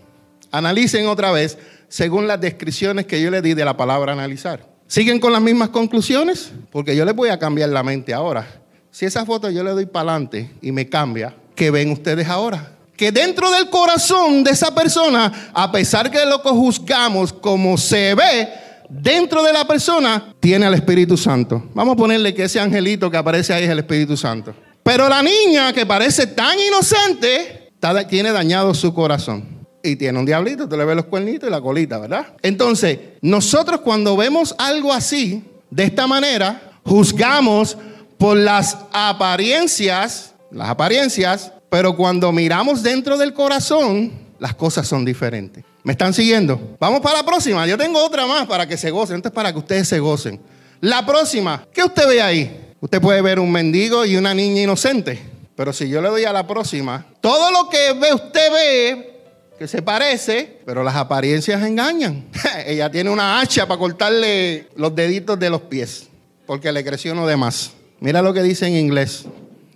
Analicen 0.50 1.06
otra 1.06 1.30
vez 1.30 1.58
según 1.88 2.26
las 2.26 2.40
descripciones 2.40 3.06
que 3.06 3.20
yo 3.20 3.30
le 3.30 3.42
di 3.42 3.54
de 3.54 3.64
la 3.64 3.76
palabra 3.76 4.12
analizar. 4.12 4.66
¿Siguen 4.86 5.20
con 5.20 5.32
las 5.32 5.42
mismas 5.42 5.68
conclusiones? 5.68 6.52
Porque 6.70 6.96
yo 6.96 7.04
les 7.04 7.14
voy 7.14 7.28
a 7.28 7.38
cambiar 7.38 7.68
la 7.70 7.82
mente 7.82 8.14
ahora. 8.14 8.46
Si 8.90 9.04
esa 9.04 9.26
foto 9.26 9.50
yo 9.50 9.62
le 9.62 9.70
doy 9.70 9.86
para 9.86 10.12
adelante 10.12 10.50
y 10.62 10.72
me 10.72 10.88
cambia, 10.88 11.34
¿qué 11.54 11.70
ven 11.70 11.90
ustedes 11.90 12.26
ahora? 12.28 12.72
Que 12.96 13.12
dentro 13.12 13.50
del 13.50 13.68
corazón 13.68 14.42
de 14.42 14.50
esa 14.50 14.74
persona, 14.74 15.50
a 15.52 15.70
pesar 15.70 16.10
que 16.10 16.24
lo 16.24 16.42
que 16.42 16.48
juzgamos 16.48 17.32
como 17.32 17.76
se 17.76 18.14
ve, 18.14 18.48
dentro 18.88 19.42
de 19.42 19.52
la 19.52 19.66
persona 19.66 20.34
tiene 20.40 20.66
al 20.66 20.74
Espíritu 20.74 21.16
Santo. 21.16 21.68
Vamos 21.74 21.94
a 21.94 21.96
ponerle 21.96 22.34
que 22.34 22.44
ese 22.44 22.60
angelito 22.60 23.10
que 23.10 23.16
aparece 23.16 23.52
ahí 23.52 23.64
es 23.64 23.70
el 23.70 23.78
Espíritu 23.78 24.16
Santo. 24.16 24.54
Pero 24.82 25.08
la 25.08 25.22
niña 25.22 25.72
que 25.72 25.84
parece 25.84 26.26
tan 26.28 26.58
inocente, 26.58 27.70
tiene 28.08 28.32
dañado 28.32 28.74
su 28.74 28.92
corazón. 28.92 29.58
Y 29.82 29.96
tiene 29.96 30.18
un 30.18 30.26
diablito, 30.26 30.68
tú 30.68 30.76
le 30.76 30.84
ves 30.84 30.96
los 30.96 31.04
cuernitos 31.04 31.48
y 31.48 31.52
la 31.52 31.60
colita, 31.60 31.98
¿verdad? 31.98 32.34
Entonces, 32.42 32.98
nosotros 33.22 33.80
cuando 33.80 34.16
vemos 34.16 34.54
algo 34.58 34.92
así, 34.92 35.44
de 35.70 35.84
esta 35.84 36.06
manera, 36.06 36.72
juzgamos 36.84 37.78
por 38.18 38.36
las 38.36 38.76
apariencias, 38.92 40.34
las 40.50 40.68
apariencias, 40.68 41.52
pero 41.70 41.96
cuando 41.96 42.32
miramos 42.32 42.82
dentro 42.82 43.16
del 43.16 43.32
corazón, 43.32 44.12
las 44.40 44.54
cosas 44.54 44.88
son 44.88 45.04
diferentes. 45.04 45.64
¿Me 45.82 45.92
están 45.92 46.12
siguiendo? 46.12 46.76
Vamos 46.80 47.00
para 47.00 47.18
la 47.18 47.26
próxima. 47.26 47.66
Yo 47.66 47.78
tengo 47.78 48.04
otra 48.04 48.26
más 48.26 48.46
para 48.46 48.66
que 48.66 48.76
se 48.76 48.90
gocen. 48.90 49.16
Esto 49.16 49.28
es 49.28 49.34
para 49.34 49.52
que 49.52 49.58
ustedes 49.58 49.88
se 49.88 49.98
gocen. 49.98 50.40
La 50.80 51.04
próxima, 51.04 51.66
¿qué 51.72 51.82
usted 51.82 52.08
ve 52.08 52.22
ahí? 52.22 52.74
Usted 52.80 53.00
puede 53.00 53.20
ver 53.22 53.40
un 53.40 53.50
mendigo 53.50 54.04
y 54.04 54.16
una 54.16 54.34
niña 54.34 54.62
inocente. 54.62 55.18
Pero 55.56 55.72
si 55.72 55.88
yo 55.88 56.00
le 56.00 56.08
doy 56.08 56.24
a 56.24 56.32
la 56.32 56.46
próxima, 56.46 57.06
todo 57.20 57.50
lo 57.50 57.68
que 57.68 57.92
ve, 57.94 58.14
usted 58.14 58.52
ve 58.52 59.14
que 59.58 59.66
se 59.66 59.82
parece, 59.82 60.60
pero 60.64 60.84
las 60.84 60.94
apariencias 60.94 61.60
engañan. 61.64 62.26
Ella 62.66 62.88
tiene 62.90 63.10
una 63.10 63.40
hacha 63.40 63.66
para 63.66 63.78
cortarle 63.78 64.68
los 64.76 64.94
deditos 64.94 65.36
de 65.38 65.50
los 65.50 65.62
pies, 65.62 66.08
porque 66.46 66.70
le 66.70 66.84
creció 66.84 67.12
uno 67.12 67.26
de 67.26 67.36
más. 67.36 67.72
Mira 67.98 68.22
lo 68.22 68.32
que 68.32 68.42
dice 68.42 68.68
en 68.68 68.76
inglés. 68.76 69.24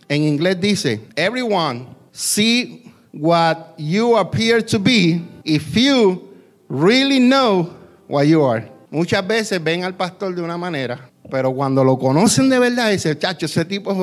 En 0.09 0.23
inglés 0.23 0.61
dice, 0.61 1.01
everyone 1.17 1.87
see 2.13 2.92
what 3.13 3.75
you 3.77 4.17
appear 4.17 4.65
to 4.65 4.79
be 4.79 5.23
if 5.45 5.77
you 5.77 6.29
really 6.69 7.19
know 7.19 7.71
what 8.09 8.27
you 8.27 8.45
are. 8.45 8.71
Muchas 8.91 9.27
veces 9.27 9.63
ven 9.63 9.85
al 9.85 9.95
pastor 9.95 10.35
de 10.35 10.43
una 10.43 10.59
manera, 10.59 11.11
pero 11.31 11.53
cuando 11.53 11.83
lo 11.83 11.99
conocen 11.99 12.49
de 12.49 12.59
verdad, 12.59 12.91
dice, 12.91 13.19
chacho, 13.19 13.47
ese 13.47 13.65
tipo. 13.65 13.95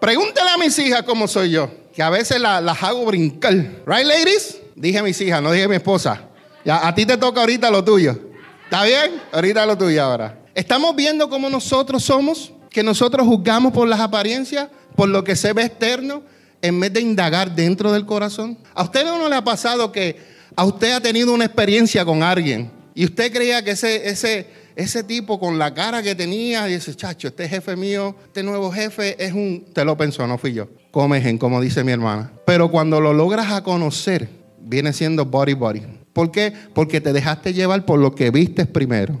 Pregúntale 0.00 0.50
a 0.50 0.58
mis 0.58 0.78
hijas 0.78 1.02
cómo 1.02 1.26
soy 1.26 1.50
yo, 1.50 1.70
que 1.94 2.02
a 2.02 2.10
veces 2.10 2.40
las 2.40 2.82
hago 2.82 3.04
brincar. 3.04 3.54
Right, 3.86 4.06
ladies? 4.06 4.58
Dije 4.74 4.98
a 4.98 5.02
mis 5.02 5.20
hijas, 5.20 5.42
no 5.42 5.52
dije 5.52 5.64
a 5.64 5.68
mi 5.68 5.76
esposa. 5.76 6.22
Ya, 6.64 6.86
a 6.86 6.94
ti 6.94 7.06
te 7.06 7.16
toca 7.16 7.40
ahorita 7.40 7.70
lo 7.70 7.82
tuyo. 7.84 8.18
¿Está 8.64 8.84
bien? 8.84 9.22
Ahorita 9.32 9.64
lo 9.64 9.76
tuyo 9.78 10.02
ahora. 10.02 10.38
Estamos 10.54 10.96
viendo 10.96 11.28
cómo 11.28 11.48
nosotros 11.48 12.02
somos, 12.02 12.52
que 12.70 12.82
nosotros 12.82 13.26
juzgamos 13.26 13.72
por 13.72 13.86
las 13.86 14.00
apariencias, 14.00 14.68
por 14.96 15.08
lo 15.08 15.22
que 15.22 15.36
se 15.36 15.52
ve 15.52 15.64
externo, 15.64 16.22
en 16.66 16.80
vez 16.80 16.92
de 16.92 17.00
indagar 17.00 17.54
dentro 17.54 17.92
del 17.92 18.04
corazón. 18.04 18.58
¿A 18.74 18.82
usted 18.82 19.04
no 19.04 19.28
le 19.28 19.36
ha 19.36 19.44
pasado 19.44 19.92
que 19.92 20.16
a 20.54 20.64
usted 20.64 20.92
ha 20.92 21.00
tenido 21.00 21.32
una 21.32 21.44
experiencia 21.44 22.04
con 22.04 22.22
alguien 22.22 22.70
y 22.94 23.04
usted 23.04 23.32
creía 23.32 23.62
que 23.62 23.72
ese, 23.72 24.08
ese, 24.08 24.46
ese 24.74 25.04
tipo 25.04 25.38
con 25.38 25.58
la 25.58 25.74
cara 25.74 26.02
que 26.02 26.14
tenía, 26.14 26.64
dice, 26.64 26.94
chacho, 26.94 27.28
este 27.28 27.48
jefe 27.48 27.76
mío, 27.76 28.16
este 28.24 28.42
nuevo 28.42 28.72
jefe 28.72 29.22
es 29.22 29.32
un... 29.32 29.66
Te 29.72 29.84
lo 29.84 29.96
pensó, 29.96 30.26
no 30.26 30.38
fui 30.38 30.54
yo. 30.54 30.68
Comegen, 30.90 31.36
como 31.36 31.60
dice 31.60 31.84
mi 31.84 31.92
hermana. 31.92 32.32
Pero 32.46 32.70
cuando 32.70 33.00
lo 33.00 33.12
logras 33.12 33.52
a 33.52 33.62
conocer, 33.62 34.28
viene 34.58 34.92
siendo 34.92 35.26
body 35.26 35.52
body. 35.52 35.82
¿Por 36.14 36.30
qué? 36.30 36.52
Porque 36.72 37.02
te 37.02 37.12
dejaste 37.12 37.52
llevar 37.52 37.84
por 37.84 37.98
lo 37.98 38.14
que 38.14 38.30
viste 38.30 38.64
primero. 38.64 39.18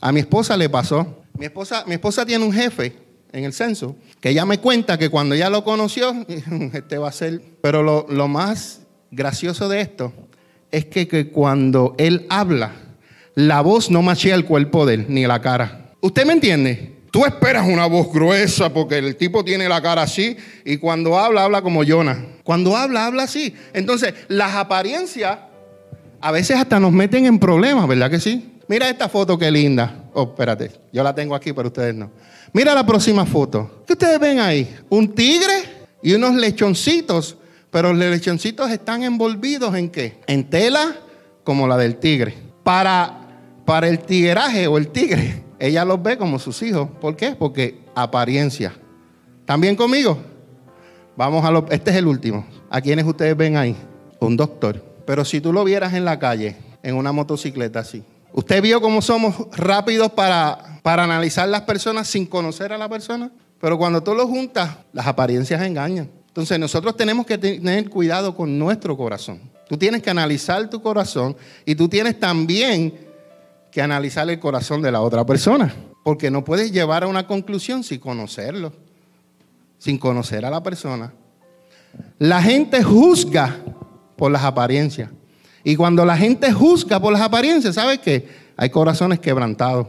A 0.00 0.12
mi 0.12 0.20
esposa 0.20 0.56
le 0.58 0.68
pasó. 0.68 1.24
Mi 1.38 1.46
esposa, 1.46 1.84
mi 1.86 1.94
esposa 1.94 2.26
tiene 2.26 2.44
un 2.44 2.52
jefe 2.52 3.03
en 3.34 3.44
el 3.44 3.52
censo 3.52 3.96
que 4.20 4.30
ella 4.30 4.46
me 4.46 4.58
cuenta 4.58 4.96
que 4.96 5.10
cuando 5.10 5.34
ella 5.34 5.50
lo 5.50 5.64
conoció, 5.64 6.14
este 6.72 6.98
va 6.98 7.08
a 7.08 7.12
ser... 7.12 7.42
Pero 7.60 7.82
lo, 7.82 8.28
más 8.28 8.80
gracioso 9.10 9.68
de 9.68 9.80
esto 9.80 10.12
es 10.70 10.86
que, 10.86 11.06
que 11.06 11.28
cuando 11.28 11.94
él 11.98 12.26
habla, 12.30 12.72
la 13.34 13.60
voz 13.60 13.90
no 13.90 14.02
machea 14.02 14.34
el 14.34 14.44
cuerpo 14.44 14.86
de 14.86 14.94
él, 14.94 15.06
ni 15.08 15.26
la 15.26 15.40
cara. 15.40 15.92
¿Usted 16.00 16.24
me 16.24 16.32
entiende? 16.32 16.94
Tú 17.10 17.24
esperas 17.24 17.66
una 17.68 17.86
voz 17.86 18.12
gruesa 18.12 18.72
porque 18.72 18.98
el 18.98 19.16
tipo 19.16 19.44
tiene 19.44 19.68
la 19.68 19.82
cara 19.82 20.02
así 20.02 20.36
y 20.64 20.78
cuando 20.78 21.18
habla, 21.18 21.44
habla 21.44 21.62
como 21.62 21.84
Jonah. 21.84 22.24
Cuando 22.42 22.76
habla, 22.76 23.06
habla 23.06 23.24
así. 23.24 23.54
Entonces, 23.72 24.14
las 24.28 24.54
apariencias 24.54 25.38
a 26.20 26.30
veces 26.32 26.56
hasta 26.56 26.80
nos 26.80 26.92
meten 26.92 27.26
en 27.26 27.38
problemas, 27.38 27.86
¿verdad 27.86 28.10
que 28.10 28.20
sí? 28.20 28.54
Mira 28.68 28.88
esta 28.88 29.08
foto 29.08 29.38
qué 29.38 29.50
linda. 29.50 30.04
Oh, 30.14 30.24
espérate, 30.24 30.70
yo 30.92 31.02
la 31.02 31.14
tengo 31.14 31.34
aquí, 31.34 31.52
pero 31.52 31.68
ustedes 31.68 31.94
no. 31.94 32.10
Mira 32.54 32.72
la 32.72 32.86
próxima 32.86 33.26
foto. 33.26 33.82
¿Qué 33.84 33.94
ustedes 33.94 34.18
ven 34.20 34.38
ahí? 34.38 34.74
Un 34.88 35.12
tigre 35.12 35.88
y 36.00 36.14
unos 36.14 36.36
lechoncitos, 36.36 37.36
pero 37.70 37.92
los 37.92 38.08
lechoncitos 38.08 38.70
están 38.70 39.02
envolvidos 39.02 39.74
en 39.74 39.90
qué? 39.90 40.20
En 40.28 40.48
tela 40.48 40.96
como 41.42 41.66
la 41.66 41.76
del 41.76 41.96
tigre. 41.96 42.32
Para 42.62 43.24
para 43.64 43.88
el 43.88 43.98
tigueraje 43.98 44.68
o 44.68 44.78
el 44.78 44.88
tigre, 44.88 45.42
ella 45.58 45.84
los 45.84 46.00
ve 46.00 46.16
como 46.16 46.38
sus 46.38 46.62
hijos. 46.62 46.88
¿Por 47.00 47.16
qué? 47.16 47.34
Porque 47.34 47.80
apariencia. 47.94 48.72
¿También 49.44 49.74
conmigo? 49.74 50.16
Vamos 51.16 51.44
a 51.44 51.50
lo. 51.50 51.66
Este 51.70 51.90
es 51.90 51.96
el 51.96 52.06
último. 52.06 52.46
¿A 52.70 52.80
quiénes 52.80 53.04
ustedes 53.04 53.36
ven 53.36 53.56
ahí? 53.56 53.76
Un 54.20 54.36
doctor. 54.36 54.80
Pero 55.04 55.24
si 55.24 55.40
tú 55.40 55.52
lo 55.52 55.64
vieras 55.64 55.92
en 55.94 56.04
la 56.04 56.20
calle 56.20 56.56
en 56.84 56.94
una 56.94 57.10
motocicleta 57.10 57.80
así. 57.80 58.04
¿Usted 58.36 58.60
vio 58.60 58.80
cómo 58.80 59.00
somos 59.00 59.36
rápidos 59.52 60.10
para, 60.10 60.80
para 60.82 61.04
analizar 61.04 61.48
las 61.48 61.62
personas 61.62 62.08
sin 62.08 62.26
conocer 62.26 62.72
a 62.72 62.78
la 62.78 62.88
persona? 62.88 63.30
Pero 63.60 63.78
cuando 63.78 64.02
tú 64.02 64.12
lo 64.12 64.26
juntas, 64.26 64.76
las 64.92 65.06
apariencias 65.06 65.62
engañan. 65.62 66.10
Entonces 66.26 66.58
nosotros 66.58 66.96
tenemos 66.96 67.26
que 67.26 67.38
tener 67.38 67.88
cuidado 67.88 68.34
con 68.34 68.58
nuestro 68.58 68.96
corazón. 68.96 69.40
Tú 69.68 69.76
tienes 69.76 70.02
que 70.02 70.10
analizar 70.10 70.68
tu 70.68 70.82
corazón 70.82 71.36
y 71.64 71.76
tú 71.76 71.88
tienes 71.88 72.18
también 72.18 72.92
que 73.70 73.80
analizar 73.80 74.28
el 74.28 74.40
corazón 74.40 74.82
de 74.82 74.90
la 74.90 75.00
otra 75.00 75.24
persona. 75.24 75.72
Porque 76.02 76.28
no 76.28 76.44
puedes 76.44 76.72
llevar 76.72 77.04
a 77.04 77.06
una 77.06 77.28
conclusión 77.28 77.84
sin 77.84 78.00
conocerlo, 78.00 78.72
sin 79.78 79.96
conocer 79.96 80.44
a 80.44 80.50
la 80.50 80.60
persona. 80.60 81.12
La 82.18 82.42
gente 82.42 82.82
juzga 82.82 83.60
por 84.16 84.32
las 84.32 84.42
apariencias. 84.42 85.08
Y 85.64 85.76
cuando 85.76 86.04
la 86.04 86.16
gente 86.16 86.52
juzga 86.52 87.00
por 87.00 87.12
las 87.12 87.22
apariencias, 87.22 87.74
¿sabes 87.74 87.98
qué? 87.98 88.28
Hay 88.56 88.68
corazones 88.68 89.18
quebrantados, 89.18 89.88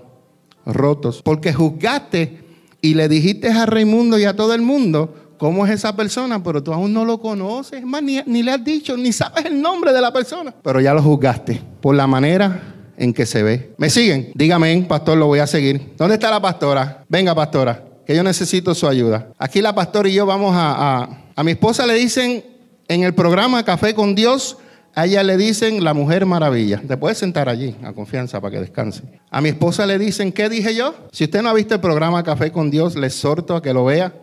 rotos. 0.66 1.22
Porque 1.22 1.54
juzgaste 1.54 2.40
y 2.82 2.94
le 2.94 3.10
dijiste 3.10 3.50
a 3.50 3.66
Raimundo 3.66 4.18
y 4.18 4.24
a 4.24 4.36
todo 4.36 4.54
el 4.54 4.62
mundo 4.62 5.14
cómo 5.38 5.66
es 5.66 5.74
esa 5.74 5.96
persona, 5.96 6.42
pero 6.42 6.64
tú 6.64 6.74
aún 6.74 6.94
no 6.94 7.04
lo 7.04 7.20
conoces, 7.20 7.84
más, 7.84 8.02
ni, 8.02 8.22
ni, 8.26 8.42
le 8.42 8.52
has 8.52 8.64
dicho, 8.64 8.96
ni 8.96 9.12
sabes 9.12 9.46
el 9.46 9.62
nombre 9.62 9.92
de 9.92 10.00
la 10.00 10.14
persona. 10.14 10.56
Pero 10.64 10.80
ya 10.80 10.94
lo 10.94 11.04
juzgaste 11.04 11.62
por 11.82 11.94
la 11.94 12.08
manera 12.08 12.74
en 12.98 13.14
que 13.14 13.26
se 13.26 13.44
ve. 13.44 13.74
¿Me 13.78 13.90
siguen? 13.90 14.32
Dígame, 14.34 14.86
pastor, 14.88 15.18
lo 15.18 15.28
voy 15.28 15.40
a 15.40 15.48
seguir. 15.48 15.94
¿Dónde 15.98 16.16
está 16.16 16.32
la 16.32 16.42
pastora? 16.42 17.04
Venga, 17.10 17.36
pastora, 17.36 17.84
que 18.08 18.16
yo 18.16 18.24
necesito 18.24 18.74
su 18.74 18.88
ayuda. 18.88 19.28
Aquí 19.38 19.62
la 19.62 19.76
pastora 19.76 20.08
y 20.08 20.14
yo 20.14 20.26
vamos 20.26 20.56
a... 20.56 21.02
A, 21.02 21.22
a 21.36 21.44
mi 21.44 21.52
esposa 21.52 21.86
le 21.86 21.96
dicen 21.96 22.46
en 22.88 23.04
el 23.04 23.14
programa 23.14 23.66
Café 23.66 23.94
con 23.94 24.16
Dios, 24.16 24.58
a 24.96 25.06
ella 25.06 25.24
le 25.24 25.36
dicen 25.36 25.84
la 25.84 25.94
mujer 25.94 26.26
maravilla. 26.26 26.82
Te 26.88 26.96
puedes 26.96 27.18
sentar 27.18 27.50
allí, 27.50 27.76
a 27.84 27.92
confianza, 27.92 28.40
para 28.40 28.52
que 28.52 28.62
descanse. 28.62 29.04
A 29.30 29.42
mi 29.42 29.50
esposa 29.50 29.86
le 29.86 30.00
dicen, 30.00 30.32
¿qué 30.32 30.48
dije 30.48 30.74
yo? 30.74 30.96
Si 31.12 31.26
usted 31.26 31.42
no 31.42 31.50
ha 31.50 31.54
visto 31.54 31.76
el 31.76 31.82
programa 31.82 32.24
Café 32.24 32.50
con 32.50 32.72
Dios, 32.72 32.96
le 32.96 33.08
exhorto 33.08 33.58
a 33.58 33.62
que 33.62 33.74
lo 33.74 33.84
vea. 33.84 34.14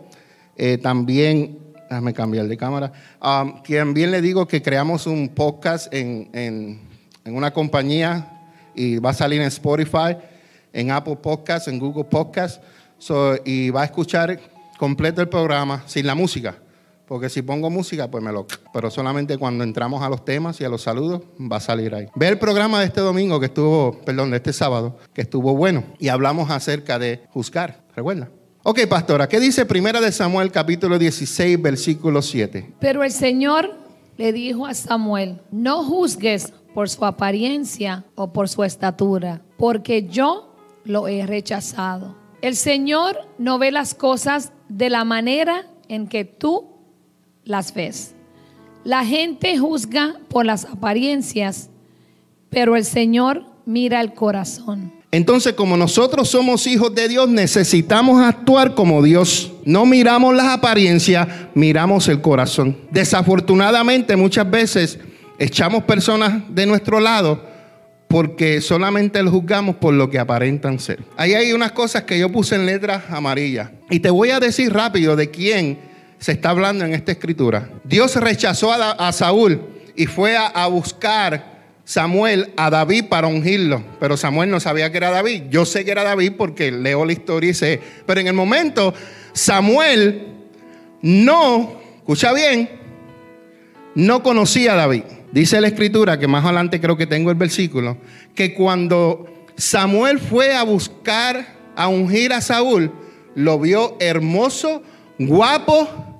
Eh, 0.57 0.79
también, 0.79 1.59
déjame 1.91 2.15
cambiar 2.15 2.49
de 2.49 2.57
cámara. 2.57 2.91
Um, 3.23 3.63
también 3.63 4.11
le 4.11 4.23
digo 4.23 4.49
que 4.49 4.63
creamos 4.63 5.07
un 5.07 5.29
podcast 5.29 5.93
en, 5.93 6.31
en, 6.33 6.81
una 7.27 7.53
compañía 7.53 8.41
y 8.75 8.97
va 8.97 9.11
a 9.11 9.15
salir 9.15 9.43
en 9.43 9.49
Spotify, 9.49 10.17
en 10.73 10.91
Apple 10.91 11.17
Podcasts, 11.17 11.69
en 11.69 11.79
Google 11.79 12.05
Podcasts. 12.05 12.61
So, 12.97 13.35
y 13.45 13.69
va 13.69 13.83
a 13.83 13.85
escuchar 13.85 14.41
completo 14.79 15.21
el 15.21 15.29
programa 15.29 15.83
sin 15.85 16.07
la 16.07 16.15
música. 16.15 16.57
Porque 17.13 17.29
si 17.29 17.43
pongo 17.43 17.69
música, 17.69 18.11
pues 18.11 18.25
me 18.25 18.33
lo... 18.33 18.47
Pero 18.73 18.91
solamente 18.91 19.37
cuando 19.37 19.65
entramos 19.65 20.01
a 20.01 20.09
los 20.09 20.25
temas 20.25 20.59
y 20.63 20.65
a 20.65 20.71
los 20.71 20.81
saludos, 20.81 21.21
va 21.39 21.59
a 21.59 21.61
salir 21.61 21.95
ahí. 21.95 22.07
Ve 22.15 22.29
el 22.29 22.39
programa 22.39 22.81
de 22.81 22.87
este 22.87 23.03
domingo 23.03 23.39
que 23.39 23.45
estuvo, 23.45 24.01
perdón, 24.01 24.31
de 24.31 24.39
este 24.39 24.55
sábado, 24.55 24.97
que 25.13 25.21
estuvo 25.21 25.55
bueno. 25.55 25.85
Y 25.99 26.09
hablamos 26.09 26.51
acerca 26.51 26.99
de 26.99 27.21
juzgar. 27.29 27.85
¿Recuerda? 27.95 28.31
Ok, 28.63 28.87
pastora, 28.89 29.29
¿qué 29.29 29.41
dice 29.41 29.67
Primera 29.67 30.01
de 30.01 30.11
Samuel 30.11 30.51
capítulo 30.51 30.99
16, 30.99 31.61
versículo 31.61 32.23
7? 32.23 32.77
Pero 32.81 33.05
el 33.05 33.13
Señor 33.13 33.77
le 34.17 34.33
dijo 34.33 34.65
a 34.65 34.73
Samuel, 34.73 35.43
no 35.51 35.85
juzgues 35.85 36.55
por 36.73 36.89
su 36.89 37.05
apariencia 37.05 38.07
o 38.15 38.33
por 38.33 38.49
su 38.49 38.65
estatura, 38.65 39.43
porque 39.59 40.09
yo 40.09 40.57
lo 40.85 41.09
he 41.09 41.27
rechazado. 41.27 42.17
El 42.41 42.57
Señor 42.57 43.19
no 43.37 43.59
ve 43.59 43.71
las 43.71 43.93
cosas 43.93 44.55
de 44.71 44.89
la 44.89 45.05
manera 45.05 45.67
en 45.89 46.09
que 46.09 46.25
tú 46.25 46.72
las 47.45 47.75
ves. 47.75 48.15
La 48.85 49.05
gente 49.05 49.59
juzga 49.59 50.17
por 50.29 50.45
las 50.45 50.65
apariencias, 50.65 51.71
pero 52.51 52.77
el 52.77 52.85
Señor 52.85 53.45
mira 53.65 54.01
el 54.01 54.13
corazón. 54.15 54.93
Entonces, 55.13 55.53
como 55.53 55.77
nosotros 55.77 56.31
somos 56.31 56.67
hijos 56.67 56.95
de 56.95 57.07
Dios, 57.07 57.29
necesitamos 57.29 58.23
actuar 58.23 58.75
como 58.75 59.03
Dios. 59.03 59.53
No 59.65 59.85
miramos 59.85 60.35
las 60.35 60.47
apariencias, 60.47 61.29
miramos 61.55 62.09
el 62.09 62.23
corazón. 62.23 62.79
Desafortunadamente, 62.91 64.17
muchas 64.17 64.51
veces 64.51 64.99
echamos 65.39 65.85
personas 65.85 66.43
de 66.49 66.65
nuestro 66.65 66.99
lado 66.99 67.53
porque 68.09 68.61
solamente 68.61 69.23
los 69.23 69.33
juzgamos 69.33 69.77
por 69.77 69.95
lo 69.95 70.09
que 70.11 70.19
aparentan 70.19 70.79
ser. 70.79 71.03
Ahí 71.17 71.35
hay 71.35 71.53
unas 71.53 71.73
cosas 71.73 72.03
que 72.05 72.19
yo 72.19 72.31
puse 72.31 72.55
en 72.55 72.67
letras 72.67 73.05
amarillas. 73.11 73.71
Y 73.91 74.01
te 74.01 74.11
voy 74.11 74.31
a 74.31 74.41
decir 74.41 74.73
rápido 74.73 75.15
de 75.15 75.31
quién 75.31 75.92
se 76.23 76.31
está 76.31 76.51
hablando 76.51 76.85
en 76.85 76.95
esta 76.95 77.11
escritura. 77.11 77.69
Dios 77.83 78.15
rechazó 78.15 78.73
a, 78.73 79.11
Saúl 79.11 79.61
y 79.97 80.07
fue 80.07 80.37
a, 80.37 80.47
a, 80.47 80.69
buscar 80.69 81.65
Samuel 81.85 82.53
a 82.57 82.71
David 82.71 83.07
para 83.09 83.27
ungirlo. 83.27 83.83
Pero 83.99 84.17
Samuel 84.17 84.49
no 84.49 84.61
sabía 84.61 84.93
que 84.93 84.99
era 84.99 85.11
David. 85.11 85.47
Yo 85.51 85.65
sé 85.65 85.85
que 85.85 85.91
era 85.91 86.05
David 86.05 86.35
porque 86.39 86.71
leo 86.71 87.05
la 87.05 87.13
historia 87.13 87.51
y 87.51 87.55
sé. 87.55 87.81
Pero 88.07 88.21
en 88.21 88.29
el 88.29 88.35
momento, 88.35 88.95
Samuel 89.33 90.29
no, 91.03 91.81
escucha 91.97 92.33
bien, 92.33 92.71
no 93.97 94.23
conocía 94.23 94.75
a 94.75 94.77
David. 94.77 95.03
Dice 95.33 95.61
la 95.61 95.67
escritura, 95.67 96.21
que 96.21 96.29
más 96.29 96.45
adelante 96.45 96.81
creo 96.81 96.97
que 96.97 97.09
tengo 97.09 97.33
el 97.33 97.37
versículo, 97.37 97.99
que 98.37 98.55
cuando 98.55 99.27
Samuel 99.57 100.21
fue 100.21 100.55
a 100.55 100.63
buscar, 100.63 101.57
a 101.75 101.89
ungir 101.89 102.33
a 102.33 102.41
Saúl, 102.41 102.93
lo 103.35 103.59
vio 103.59 103.97
hermoso, 103.99 104.85
guapo 105.19 106.12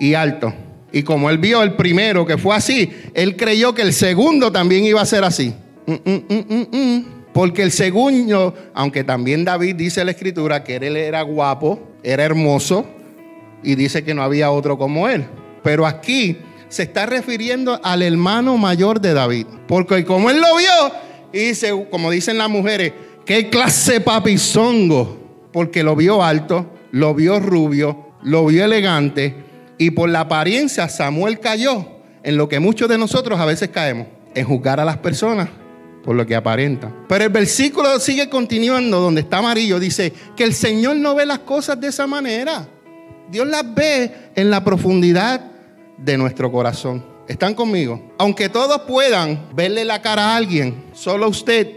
y 0.00 0.14
alto. 0.14 0.52
Y 0.90 1.04
como 1.04 1.30
él 1.30 1.38
vio 1.38 1.62
el 1.62 1.74
primero 1.74 2.26
que 2.26 2.36
fue 2.36 2.56
así, 2.56 2.90
él 3.14 3.36
creyó 3.36 3.72
que 3.74 3.82
el 3.82 3.92
segundo 3.92 4.50
también 4.50 4.84
iba 4.84 5.00
a 5.00 5.06
ser 5.06 5.22
así. 5.22 5.54
Mm, 5.86 5.92
mm, 6.04 6.66
mm, 6.72 7.04
Porque 7.32 7.62
el 7.62 7.70
segundo, 7.70 8.54
aunque 8.74 9.04
también 9.04 9.44
David 9.44 9.76
dice 9.76 10.00
en 10.00 10.06
la 10.06 10.12
escritura 10.12 10.64
que 10.64 10.76
él 10.76 10.96
era 10.96 11.22
guapo, 11.22 11.78
era 12.02 12.24
hermoso, 12.24 12.84
y 13.62 13.76
dice 13.76 14.02
que 14.02 14.14
no 14.14 14.22
había 14.22 14.50
otro 14.50 14.78
como 14.78 15.08
él. 15.08 15.26
Pero 15.62 15.86
aquí 15.86 16.38
se 16.68 16.84
está 16.84 17.06
refiriendo 17.06 17.78
al 17.84 18.02
hermano 18.02 18.56
mayor 18.56 19.00
de 19.00 19.12
David. 19.12 19.46
Porque 19.68 20.04
como 20.04 20.30
él 20.30 20.40
lo 20.40 20.56
vio, 20.56 20.92
y 21.32 21.48
dice, 21.50 21.86
como 21.90 22.10
dicen 22.10 22.38
las 22.38 22.48
mujeres, 22.48 22.92
qué 23.24 23.48
clase 23.48 24.00
papizongo. 24.00 25.18
Porque 25.52 25.82
lo 25.82 25.94
vio 25.94 26.22
alto, 26.22 26.66
lo 26.90 27.14
vio 27.14 27.38
rubio, 27.38 28.14
lo 28.22 28.46
vio 28.46 28.64
elegante 28.64 29.49
y 29.80 29.92
por 29.92 30.10
la 30.10 30.20
apariencia 30.20 30.90
Samuel 30.90 31.40
cayó 31.40 31.86
en 32.22 32.36
lo 32.36 32.50
que 32.50 32.60
muchos 32.60 32.86
de 32.86 32.98
nosotros 32.98 33.40
a 33.40 33.46
veces 33.46 33.70
caemos, 33.70 34.08
en 34.34 34.44
juzgar 34.44 34.78
a 34.78 34.84
las 34.84 34.98
personas 34.98 35.48
por 36.04 36.14
lo 36.14 36.26
que 36.26 36.36
aparentan. 36.36 37.06
Pero 37.08 37.24
el 37.24 37.30
versículo 37.30 37.98
sigue 37.98 38.28
continuando 38.28 39.00
donde 39.00 39.22
está 39.22 39.38
amarillo, 39.38 39.80
dice 39.80 40.12
que 40.36 40.44
el 40.44 40.52
Señor 40.52 40.96
no 40.96 41.14
ve 41.14 41.24
las 41.24 41.38
cosas 41.38 41.80
de 41.80 41.88
esa 41.88 42.06
manera. 42.06 42.68
Dios 43.30 43.48
las 43.48 43.74
ve 43.74 44.30
en 44.34 44.50
la 44.50 44.62
profundidad 44.62 45.46
de 45.96 46.18
nuestro 46.18 46.52
corazón. 46.52 47.02
¿Están 47.26 47.54
conmigo? 47.54 48.12
Aunque 48.18 48.50
todos 48.50 48.82
puedan 48.82 49.48
verle 49.54 49.86
la 49.86 50.02
cara 50.02 50.34
a 50.34 50.36
alguien, 50.36 50.84
solo 50.92 51.26
usted 51.26 51.68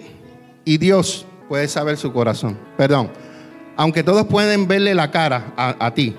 y 0.66 0.78
Dios 0.78 1.26
puede 1.48 1.70
saber 1.70 1.96
su 1.96 2.12
corazón. 2.12 2.60
Perdón. 2.76 3.12
Aunque 3.78 4.04
todos 4.04 4.28
pueden 4.28 4.68
verle 4.68 4.94
la 4.94 5.10
cara 5.10 5.54
a, 5.56 5.86
a 5.86 5.94
ti, 5.94 6.14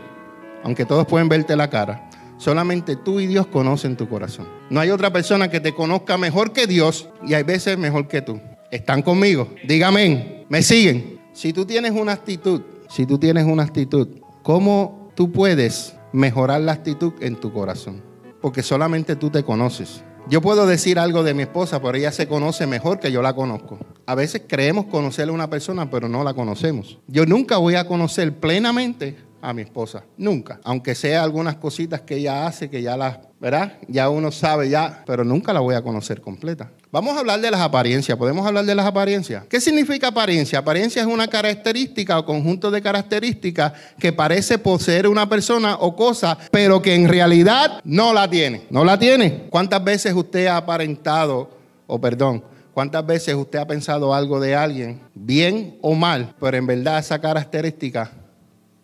aunque 0.65 0.87
todos 0.87 1.07
pueden 1.07 1.29
verte 1.29 1.55
la 1.55 1.71
cara, 1.71 2.11
solamente 2.39 2.97
tú 2.97 3.21
y 3.21 3.27
Dios 3.27 3.47
conocen 3.47 3.97
tu 3.97 4.09
corazón. 4.09 4.49
No 4.71 4.81
hay 4.81 4.91
otra 4.91 5.13
persona 5.13 5.51
que 5.51 5.61
te 5.61 5.75
conozca 5.75 6.17
mejor 6.17 6.53
que 6.53 6.67
Dios 6.67 7.09
y 7.27 7.35
hay 7.35 7.45
veces 7.45 7.79
mejor 7.79 8.09
que 8.09 8.23
tú. 8.23 8.41
¿Están 8.71 9.03
conmigo? 9.03 9.49
Dígame, 9.69 10.47
¿me 10.49 10.63
siguen? 10.63 11.21
Si 11.33 11.53
tú 11.53 11.65
tienes 11.65 11.93
una 11.93 12.13
actitud, 12.13 12.63
si 12.89 13.07
tú 13.07 13.19
tienes 13.19 13.45
una 13.45 13.63
actitud, 13.63 14.09
¿cómo 14.43 15.11
tú 15.15 15.31
puedes 15.31 15.95
mejorar 16.13 16.63
la 16.63 16.73
actitud 16.73 17.13
en 17.21 17.37
tu 17.37 17.53
corazón? 17.53 18.03
Porque 18.41 18.63
solamente 18.63 19.17
tú 19.17 19.31
te 19.31 19.43
conoces. 19.45 20.03
Yo 20.27 20.41
puedo 20.41 20.67
decir 20.67 20.99
algo 20.99 21.23
de 21.23 21.35
mi 21.35 21.43
esposa, 21.43 21.83
pero 21.83 21.99
ella 21.99 22.11
se 22.11 22.27
conoce 22.27 22.67
mejor 22.67 22.99
que 22.99 23.13
yo 23.13 23.21
la 23.21 23.35
conozco. 23.35 23.79
A 24.07 24.15
veces 24.15 24.43
creemos 24.49 24.87
conocerle 24.87 25.33
a 25.33 25.35
una 25.35 25.51
persona, 25.51 25.91
pero 25.91 26.09
no 26.09 26.25
la 26.25 26.33
conocemos. 26.33 26.99
Yo 27.07 27.27
nunca 27.27 27.59
voy 27.59 27.75
a 27.75 27.87
conocer 27.87 28.39
plenamente 28.41 29.17
a 29.45 29.53
mi 29.53 29.61
esposa. 29.61 30.03
Nunca. 30.17 30.59
Aunque 30.65 30.95
sea 30.95 31.23
algunas 31.23 31.57
cositas 31.57 32.01
que 32.01 32.17
ella 32.17 32.47
hace, 32.47 32.71
que 32.71 32.81
ya 32.81 32.97
las, 32.97 33.19
¿verdad? 33.39 33.75
Ya 33.89 34.09
uno 34.09 34.33
sabe 34.33 34.71
ya, 34.71 35.03
pero 35.07 35.23
nunca 35.23 35.53
la 35.53 35.61
voy 35.61 35.75
a 35.75 35.83
conocer 35.83 36.23
completa. 36.23 36.71
Vamos 36.91 37.15
a 37.15 37.21
hablar 37.21 37.41
de 37.41 37.51
las 37.51 37.61
apariencias. 37.61 38.17
¿Podemos 38.17 38.47
hablar 38.47 38.65
de 38.65 38.75
las 38.75 38.87
apariencias? 38.87 39.45
¿Qué 39.45 39.61
significa 39.61 40.09
apariencia? 40.09 40.61
Apariencia 40.61 41.03
es 41.03 41.09
una 41.09 41.29
característica 41.29 42.19
o 42.19 42.25
conjunto 42.25 42.71
de 42.71 42.81
características 42.81 43.73
que 43.99 44.15
parece 44.15 44.57
poseer 44.57 45.09
una 45.09 45.29
persona 45.29 45.77
o 45.79 45.95
cosa, 45.95 46.39
pero 46.51 46.81
que 46.81 46.95
en 46.95 47.07
realidad 47.07 47.83
no 47.85 48.15
la 48.15 48.31
tiene. 48.31 48.63
No 48.71 48.83
la 48.83 48.99
tiene. 48.99 49.47
¿Cuántas 49.51 49.85
veces 49.85 50.15
usted 50.15 50.47
ha 50.47 50.57
aparentado, 50.57 51.51
o 51.87 52.01
perdón, 52.01 52.43
¿Cuántas 52.73 53.07
veces 53.07 53.37
usted 53.37 53.61
ha 53.61 53.67
pensado 53.69 54.13
algo 54.13 54.41
de 54.41 54.57
alguien, 54.57 55.01
bien 55.15 55.79
o 55.81 55.95
mal, 55.95 56.35
pero 56.41 56.57
en 56.57 56.67
verdad 56.67 56.99
esa 56.99 57.21
característica 57.21 58.11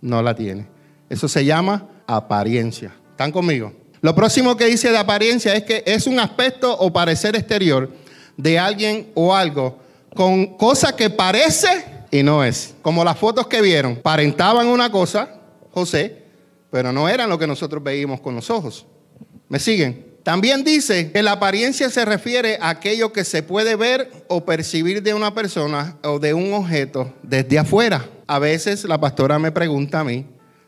no 0.01 0.23
la 0.23 0.35
tiene. 0.35 0.67
Eso 1.09 1.29
se 1.29 1.45
llama 1.45 1.89
apariencia. 2.07 2.93
¿Están 3.11 3.33
conmigo? 3.33 3.73
Lo 4.01 4.15
próximo 4.15 4.57
que 4.57 4.67
dice 4.67 4.91
de 4.91 4.99
apariencia 4.99 5.55
es 5.55 5.65
que 5.65 5.83
es 5.87 6.07
un 6.07 6.19
aspecto 6.19 6.77
o 6.79 6.93
parecer 6.93 7.37
exterior 7.37 7.91
de 8.37 8.59
alguien 8.59 9.11
o 9.15 9.35
algo 9.35 9.79
con 10.15 10.57
cosa 10.57 10.97
que 10.97 11.11
parece 11.11 11.69
y 12.11 12.23
no 12.23 12.43
es. 12.43 12.75
Como 12.83 13.05
las 13.05 13.19
fotos 13.19 13.47
que 13.47 13.61
vieron, 13.61 13.97
parentaban 13.97 14.67
una 14.67 14.91
cosa, 14.91 15.41
José, 15.71 16.25
pero 16.71 16.93
no 16.93 17.09
eran 17.09 17.29
lo 17.29 17.39
que 17.39 17.47
nosotros 17.47 17.83
veíamos 17.83 18.21
con 18.21 18.35
los 18.35 18.51
ojos. 18.51 18.87
¿Me 19.49 19.59
siguen? 19.59 20.10
También 20.23 20.65
dice 20.65 21.11
que 21.13 21.23
la 21.23 21.33
apariencia 21.33 21.89
se 21.89 22.05
refiere 22.05 22.59
a 22.61 22.71
aquello 22.71 23.13
que 23.13 23.25
se 23.25 23.43
puede 23.43 23.75
ver 23.75 24.11
o 24.29 24.45
percibir 24.45 25.03
de 25.03 25.15
una 25.15 25.35
persona 25.35 25.97
o 26.03 26.19
de 26.19 26.35
un 26.35 26.53
objeto 26.53 27.15
desde 27.23 27.59
afuera. 27.59 28.05
A 28.27 28.39
veces 28.39 28.85
la 28.85 29.01
pastora 29.01 29.39
me 29.39 29.51
pregunta 29.51 30.01
a 30.01 30.05
mí, 30.05 30.27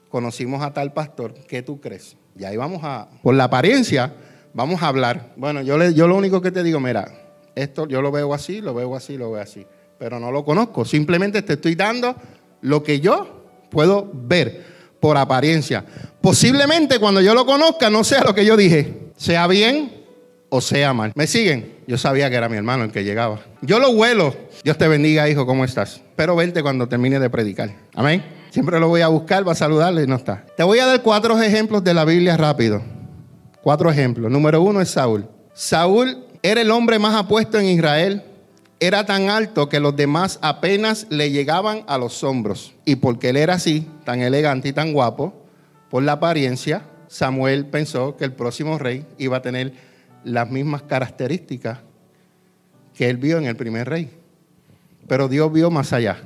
conocimos 0.09 0.63
a 0.63 0.73
tal 0.73 0.95
pastor, 0.95 1.35
¿qué 1.47 1.63
tú 1.63 1.81
crees? 1.81 2.17
Y 2.39 2.45
ahí 2.45 2.57
vamos 2.57 2.81
a, 2.83 3.11
por 3.23 3.35
la 3.35 3.45
apariencia, 3.45 4.15
vamos 4.55 4.83
a 4.83 4.89
hablar. 4.89 5.35
Bueno, 5.37 5.61
yo, 5.61 5.77
lo 5.77 6.17
único 6.17 6.41
que 6.41 6.51
te 6.51 6.63
digo, 6.63 6.81
mira, 6.81 7.13
esto 7.55 7.87
yo 7.87 8.01
lo 8.01 8.11
veo 8.11 8.33
así, 8.33 8.63
lo 8.63 8.73
veo 8.73 8.97
así, 8.97 9.19
lo 9.19 9.33
veo 9.33 9.43
así, 9.43 9.67
pero 9.99 10.19
no 10.19 10.33
lo 10.33 10.47
conozco. 10.47 10.87
Simplemente 10.87 11.43
te 11.43 11.55
estoy 11.55 11.75
dando 11.75 12.17
lo 12.63 12.83
que 12.83 13.01
yo 13.01 13.45
puedo 13.71 14.11
ver 14.15 14.65
por 14.99 15.19
apariencia. 15.19 15.85
Posiblemente 16.23 16.99
cuando 16.99 17.21
yo 17.21 17.35
lo 17.35 17.45
conozca 17.45 17.91
no 17.91 18.03
sea 18.03 18.25
lo 18.25 18.35
que 18.35 18.47
yo 18.47 18.57
dije 18.57 19.12
sea 19.23 19.47
bien 19.47 19.93
o 20.49 20.61
sea 20.61 20.93
mal. 20.93 21.13
¿Me 21.15 21.29
siguen? 21.29 21.77
Yo 21.87 21.97
sabía 21.97 22.29
que 22.29 22.35
era 22.35 22.49
mi 22.49 22.57
hermano 22.57 22.83
el 22.83 22.91
que 22.91 23.05
llegaba. 23.05 23.41
Yo 23.61 23.79
lo 23.79 23.91
huelo. 23.91 24.35
Dios 24.65 24.77
te 24.77 24.89
bendiga, 24.89 25.29
hijo, 25.29 25.47
¿cómo 25.47 25.65
estás? 25.65 26.03
Pero 26.17 26.35
verte 26.35 26.61
cuando 26.61 26.89
termine 26.89 27.21
de 27.21 27.31
predicar. 27.31 27.71
Amén. 27.95 28.25
Siempre 28.51 28.81
lo 28.81 28.89
voy 28.89 29.01
a 29.01 29.09
buscar, 29.09 29.47
va 29.47 29.53
a 29.53 29.55
saludarle 29.55 30.03
y 30.03 30.07
no 30.09 30.17
está. 30.17 30.45
Te 30.57 30.65
voy 30.65 30.81
a 30.81 30.87
dar 30.87 31.03
cuatro 31.03 31.41
ejemplos 31.41 31.85
de 31.85 31.95
la 31.95 32.05
Biblia 32.05 32.37
rápido. 32.37 32.83
Cuatro 33.63 33.91
ejemplos. 33.93 34.29
Número 34.29 34.61
uno 34.61 34.81
es 34.81 34.91
Saúl. 34.91 35.29
Saúl 35.55 36.27
era 36.43 36.61
el 36.61 36.73
hombre 36.73 36.99
más 36.99 37.15
apuesto 37.15 37.61
en 37.61 37.67
Israel. 37.67 38.25
Era 38.81 39.07
tan 39.07 39.31
alto 39.31 39.69
que 39.69 39.79
los 39.79 39.95
demás 39.95 40.41
apenas 40.43 41.07
le 41.11 41.31
llegaban 41.31 41.85
a 41.87 41.97
los 41.97 42.25
hombros. 42.25 42.75
Y 42.85 42.97
porque 42.97 43.29
él 43.29 43.37
era 43.37 43.55
así, 43.55 43.87
tan 44.05 44.21
elegante 44.21 44.69
y 44.69 44.73
tan 44.73 44.93
guapo, 44.93 45.33
por 45.89 46.03
la 46.03 46.13
apariencia, 46.13 46.83
Samuel 47.13 47.67
pensó 47.67 48.17
que 48.17 48.25
el 48.25 48.33
próximo 48.33 48.79
rey 48.79 49.05
iba 49.19 49.37
a 49.37 49.43
tener 49.43 49.75
las 50.25 50.51
mismas 50.51 50.81
características 50.81 51.81
que 52.95 53.11
él 53.11 53.19
vio 53.19 53.37
en 53.37 53.45
el 53.45 53.55
primer 53.55 53.87
rey. 53.87 54.11
Pero 55.07 55.29
Dios 55.29 55.53
vio 55.53 55.71
más 55.71 55.93
allá. 55.93 56.23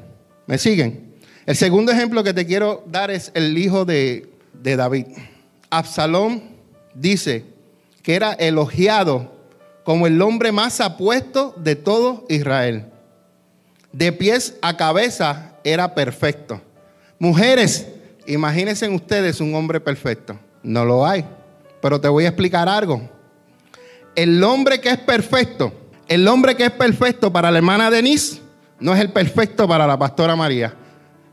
¿Me 0.47 0.59
siguen? 0.59 1.17
El 1.45 1.57
segundo 1.57 1.91
ejemplo 1.91 2.23
que 2.23 2.33
te 2.33 2.47
quiero 2.47 2.85
dar 2.87 3.11
es 3.11 3.33
el 3.35 3.59
hijo 3.59 3.85
de, 3.85 4.29
David. 4.63 5.07
Absalón 5.71 6.41
dice 6.95 7.45
que 8.03 8.15
era 8.15 8.35
elogiado 8.35 9.33
como 9.83 10.07
el 10.07 10.23
hombre 10.23 10.53
más 10.53 10.81
apuesto 10.81 11.53
de 11.57 11.75
todo 11.75 12.27
Israel. 12.29 12.85
De 13.91 14.13
pies 14.13 14.55
a 14.63 14.77
cabeza 14.77 15.57
era 15.65 15.97
perfecto. 15.97 16.63
Mujeres, 17.19 17.89
imagínense 18.29 18.89
ustedes 18.89 19.41
un 19.41 19.53
hombre 19.57 19.81
perfecto. 19.81 20.39
No 20.67 20.85
lo 20.85 21.07
hay. 21.07 21.25
Pero 21.81 22.01
te 22.01 22.09
voy 22.09 22.25
a 22.25 22.29
explicar 22.29 22.69
algo. 22.69 23.01
El 24.17 24.43
hombre 24.43 24.81
que 24.81 24.91
es 24.91 24.99
perfecto, 24.99 25.73
el 26.09 26.27
hombre 26.27 26.57
que 26.57 26.65
es 26.65 26.73
perfecto 26.73 27.33
para 27.33 27.53
la 27.53 27.59
hermana 27.59 27.89
Denise, 27.89 28.41
no 28.81 28.93
es 28.93 29.01
el 29.01 29.13
perfecto 29.13 29.69
para 29.69 29.87
la 29.87 29.97
pastora 29.97 30.35
María. 30.35 30.75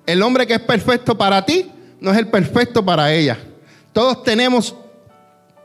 El 0.05 0.21
hombre 0.21 0.45
que 0.45 0.53
es 0.53 0.59
perfecto 0.59 1.17
para 1.17 1.43
ti, 1.43 1.71
no 1.99 2.11
es 2.11 2.17
el 2.17 2.27
perfecto 2.27 2.85
para 2.85 3.11
ella. 3.11 3.39
Todos 3.91 4.21
tenemos 4.23 4.75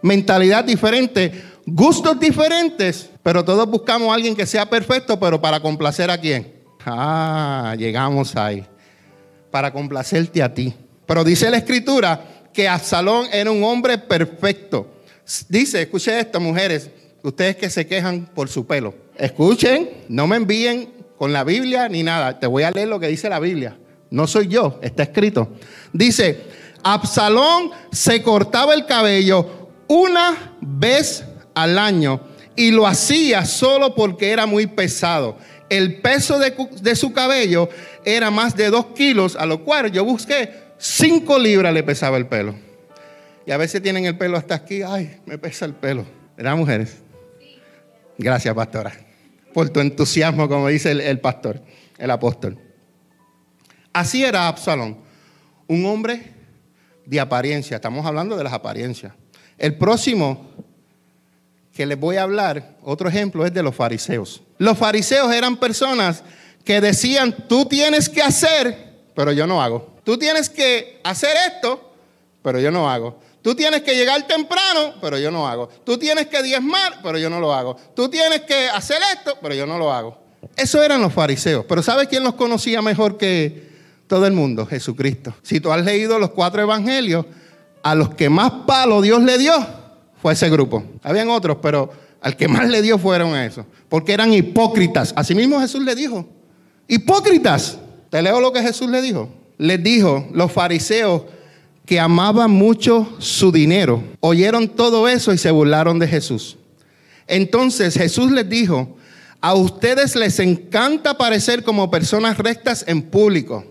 mentalidad 0.00 0.64
diferente, 0.64 1.44
gustos 1.66 2.18
diferentes, 2.18 3.10
pero 3.22 3.44
todos 3.44 3.68
buscamos 3.68 4.08
a 4.10 4.14
alguien 4.14 4.34
que 4.34 4.46
sea 4.46 4.64
perfecto, 4.70 5.20
pero 5.20 5.38
para 5.40 5.60
complacer 5.60 6.10
a 6.10 6.16
quién. 6.16 6.54
Ah, 6.86 7.74
llegamos 7.76 8.34
ahí. 8.34 8.64
Para 9.50 9.72
complacerte 9.72 10.42
a 10.42 10.54
ti. 10.54 10.74
Pero 11.04 11.24
dice 11.24 11.50
la 11.50 11.58
escritura 11.58 12.37
que 12.52 12.68
Absalón 12.68 13.26
era 13.32 13.50
un 13.50 13.62
hombre 13.64 13.98
perfecto. 13.98 14.86
Dice, 15.48 15.82
escuchen 15.82 16.18
esto, 16.18 16.40
mujeres, 16.40 16.90
ustedes 17.22 17.56
que 17.56 17.70
se 17.70 17.86
quejan 17.86 18.26
por 18.34 18.48
su 18.48 18.66
pelo. 18.66 18.94
Escuchen, 19.16 19.90
no 20.08 20.26
me 20.26 20.36
envíen 20.36 20.90
con 21.16 21.32
la 21.32 21.44
Biblia 21.44 21.88
ni 21.88 22.02
nada. 22.02 22.38
Te 22.38 22.46
voy 22.46 22.62
a 22.62 22.70
leer 22.70 22.88
lo 22.88 23.00
que 23.00 23.08
dice 23.08 23.28
la 23.28 23.40
Biblia. 23.40 23.76
No 24.10 24.26
soy 24.26 24.48
yo, 24.48 24.78
está 24.82 25.02
escrito. 25.02 25.48
Dice, 25.92 26.40
Absalón 26.82 27.70
se 27.92 28.22
cortaba 28.22 28.74
el 28.74 28.86
cabello 28.86 29.68
una 29.88 30.56
vez 30.60 31.24
al 31.54 31.78
año 31.78 32.20
y 32.56 32.70
lo 32.70 32.86
hacía 32.86 33.44
solo 33.44 33.94
porque 33.94 34.30
era 34.30 34.46
muy 34.46 34.66
pesado. 34.66 35.36
El 35.68 36.00
peso 36.00 36.38
de, 36.38 36.54
de 36.80 36.96
su 36.96 37.12
cabello 37.12 37.68
era 38.04 38.30
más 38.30 38.56
de 38.56 38.70
dos 38.70 38.86
kilos, 38.94 39.36
a 39.36 39.44
lo 39.44 39.64
cual 39.64 39.92
yo 39.92 40.04
busqué 40.04 40.67
Cinco 40.78 41.38
libras 41.38 41.74
le 41.74 41.82
pesaba 41.82 42.16
el 42.16 42.26
pelo. 42.26 42.54
Y 43.46 43.50
a 43.50 43.56
veces 43.56 43.82
tienen 43.82 44.04
el 44.04 44.16
pelo 44.16 44.36
hasta 44.36 44.54
aquí. 44.54 44.82
Ay, 44.82 45.20
me 45.26 45.38
pesa 45.38 45.64
el 45.64 45.74
pelo. 45.74 46.06
¿Verdad, 46.36 46.56
mujeres? 46.56 46.98
Gracias, 48.16 48.54
pastora. 48.54 48.92
Por 49.52 49.70
tu 49.70 49.80
entusiasmo, 49.80 50.48
como 50.48 50.68
dice 50.68 50.92
el, 50.92 51.20
pastor, 51.20 51.62
el 51.96 52.10
apóstol. 52.10 52.58
Así 53.92 54.24
era 54.24 54.48
Absalón. 54.48 54.98
Un 55.66 55.84
hombre 55.86 56.32
de 57.06 57.18
apariencia. 57.20 57.76
Estamos 57.76 58.04
hablando 58.06 58.36
de 58.36 58.44
las 58.44 58.52
apariencias. 58.52 59.12
El 59.56 59.76
próximo 59.76 60.50
que 61.72 61.86
les 61.86 61.98
voy 61.98 62.16
a 62.16 62.22
hablar, 62.22 62.76
otro 62.82 63.08
ejemplo, 63.08 63.46
es 63.46 63.54
de 63.54 63.62
los 63.62 63.74
fariseos. 63.74 64.42
Los 64.58 64.76
fariseos 64.76 65.32
eran 65.32 65.56
personas 65.56 66.22
que 66.64 66.80
decían, 66.80 67.34
tú 67.48 67.64
tienes 67.66 68.08
que 68.08 68.20
hacer, 68.20 68.87
pero 69.18 69.32
yo 69.32 69.48
no 69.48 69.60
hago. 69.60 69.84
Tú 70.04 70.16
tienes 70.16 70.48
que 70.48 71.00
hacer 71.02 71.36
esto, 71.48 71.90
pero 72.40 72.60
yo 72.60 72.70
no 72.70 72.88
hago. 72.88 73.18
Tú 73.42 73.52
tienes 73.52 73.82
que 73.82 73.96
llegar 73.96 74.24
temprano, 74.28 74.94
pero 75.00 75.18
yo 75.18 75.32
no 75.32 75.48
hago. 75.48 75.68
Tú 75.82 75.98
tienes 75.98 76.28
que 76.28 76.40
diezmar, 76.40 77.00
pero 77.02 77.18
yo 77.18 77.28
no 77.28 77.40
lo 77.40 77.52
hago. 77.52 77.74
Tú 77.96 78.08
tienes 78.08 78.42
que 78.42 78.68
hacer 78.68 78.98
esto, 79.12 79.36
pero 79.42 79.56
yo 79.56 79.66
no 79.66 79.76
lo 79.76 79.92
hago. 79.92 80.16
Eso 80.54 80.80
eran 80.84 81.02
los 81.02 81.12
fariseos. 81.12 81.64
Pero 81.68 81.82
¿sabes 81.82 82.06
quién 82.06 82.22
los 82.22 82.34
conocía 82.34 82.80
mejor 82.80 83.18
que 83.18 83.68
todo 84.06 84.24
el 84.24 84.34
mundo? 84.34 84.64
Jesucristo. 84.66 85.34
Si 85.42 85.58
tú 85.58 85.72
has 85.72 85.84
leído 85.84 86.20
los 86.20 86.30
cuatro 86.30 86.62
evangelios, 86.62 87.26
a 87.82 87.96
los 87.96 88.14
que 88.14 88.30
más 88.30 88.52
palo 88.68 89.02
Dios 89.02 89.20
le 89.24 89.36
dio 89.36 89.54
fue 90.22 90.34
ese 90.34 90.48
grupo. 90.48 90.84
Habían 91.02 91.28
otros, 91.28 91.58
pero 91.60 91.90
al 92.20 92.36
que 92.36 92.46
más 92.46 92.68
le 92.68 92.82
dio 92.82 92.98
fueron 92.98 93.34
esos. 93.34 93.66
Porque 93.88 94.12
eran 94.12 94.32
hipócritas. 94.32 95.12
Asimismo 95.16 95.58
Jesús 95.58 95.82
le 95.82 95.96
dijo. 95.96 96.24
Hipócritas. 96.86 97.78
Te 98.10 98.22
leo 98.22 98.40
lo 98.40 98.52
que 98.52 98.62
Jesús 98.62 98.88
le 98.88 99.02
dijo 99.02 99.28
les 99.58 99.82
dijo, 99.82 100.26
los 100.32 100.50
fariseos 100.52 101.22
que 101.84 102.00
amaban 102.00 102.50
mucho 102.50 103.16
su 103.18 103.50
dinero, 103.50 104.02
oyeron 104.20 104.68
todo 104.68 105.08
eso 105.08 105.32
y 105.32 105.38
se 105.38 105.50
burlaron 105.50 105.98
de 105.98 106.06
Jesús. 106.06 106.56
Entonces 107.26 107.94
Jesús 107.94 108.30
les 108.30 108.48
dijo, 108.48 108.96
a 109.40 109.54
ustedes 109.54 110.16
les 110.16 110.38
encanta 110.38 111.18
parecer 111.18 111.62
como 111.64 111.90
personas 111.90 112.38
rectas 112.38 112.84
en 112.86 113.02
público, 113.02 113.64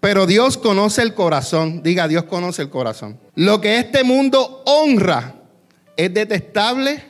pero 0.00 0.26
Dios 0.26 0.56
conoce 0.56 1.02
el 1.02 1.14
corazón. 1.14 1.82
Diga, 1.82 2.06
Dios 2.06 2.24
conoce 2.24 2.62
el 2.62 2.70
corazón. 2.70 3.18
Lo 3.34 3.60
que 3.60 3.78
este 3.78 4.04
mundo 4.04 4.62
honra 4.64 5.34
es 5.96 6.14
detestable 6.14 7.02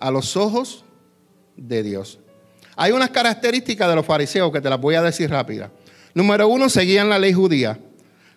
a 0.00 0.10
los 0.10 0.36
ojos 0.36 0.84
de 1.56 1.84
Dios. 1.84 2.18
Hay 2.76 2.92
unas 2.92 3.10
características 3.10 3.88
de 3.88 3.94
los 3.94 4.06
fariseos 4.06 4.50
que 4.52 4.60
te 4.60 4.70
las 4.70 4.80
voy 4.80 4.94
a 4.94 5.02
decir 5.02 5.30
rápida. 5.30 5.70
Número 6.14 6.48
uno, 6.48 6.68
seguían 6.68 7.08
la 7.08 7.18
ley 7.18 7.32
judía. 7.32 7.78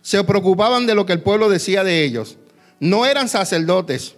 Se 0.02 0.24
preocupaban 0.24 0.86
de 0.86 0.95
lo 0.95 1.06
que 1.06 1.13
el 1.13 1.21
pueblo 1.21 1.50
decía 1.50 1.84
de 1.84 2.04
ellos. 2.04 2.38
No 2.80 3.06
eran 3.06 3.30
sacerdotes. 3.30 4.15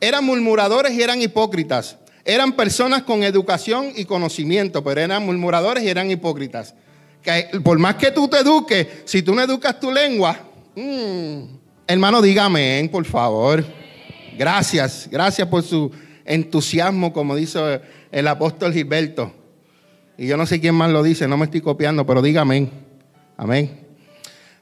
Eran 0.00 0.24
murmuradores 0.24 0.92
y 0.92 1.02
eran 1.02 1.20
hipócritas. 1.20 1.96
Eran 2.24 2.52
personas 2.52 3.02
con 3.02 3.24
educación 3.24 3.92
y 3.96 4.04
conocimiento, 4.04 4.84
pero 4.84 5.00
eran 5.00 5.24
murmuradores 5.24 5.82
y 5.82 5.88
eran 5.88 6.10
hipócritas. 6.10 6.74
Que 7.22 7.60
por 7.62 7.78
más 7.78 7.96
que 7.96 8.10
tú 8.10 8.28
te 8.28 8.38
eduques, 8.38 8.86
si 9.04 9.22
tú 9.22 9.34
no 9.34 9.42
educas 9.42 9.78
tu 9.80 9.90
lengua, 9.90 10.38
mm, 10.76 11.42
hermano, 11.86 12.22
dígame, 12.22 12.88
por 12.92 13.04
favor. 13.04 13.64
Gracias, 14.36 15.08
gracias 15.10 15.48
por 15.48 15.62
su 15.62 15.90
entusiasmo, 16.24 17.12
como 17.12 17.34
dice 17.34 17.80
el 18.12 18.28
apóstol 18.28 18.72
Gilberto. 18.72 19.32
Y 20.16 20.26
yo 20.26 20.36
no 20.36 20.46
sé 20.46 20.60
quién 20.60 20.74
más 20.74 20.90
lo 20.90 21.02
dice, 21.02 21.26
no 21.26 21.36
me 21.36 21.46
estoy 21.46 21.62
copiando, 21.62 22.06
pero 22.06 22.22
diga 22.22 22.42
amén. 22.42 22.70
Amén. 23.36 23.80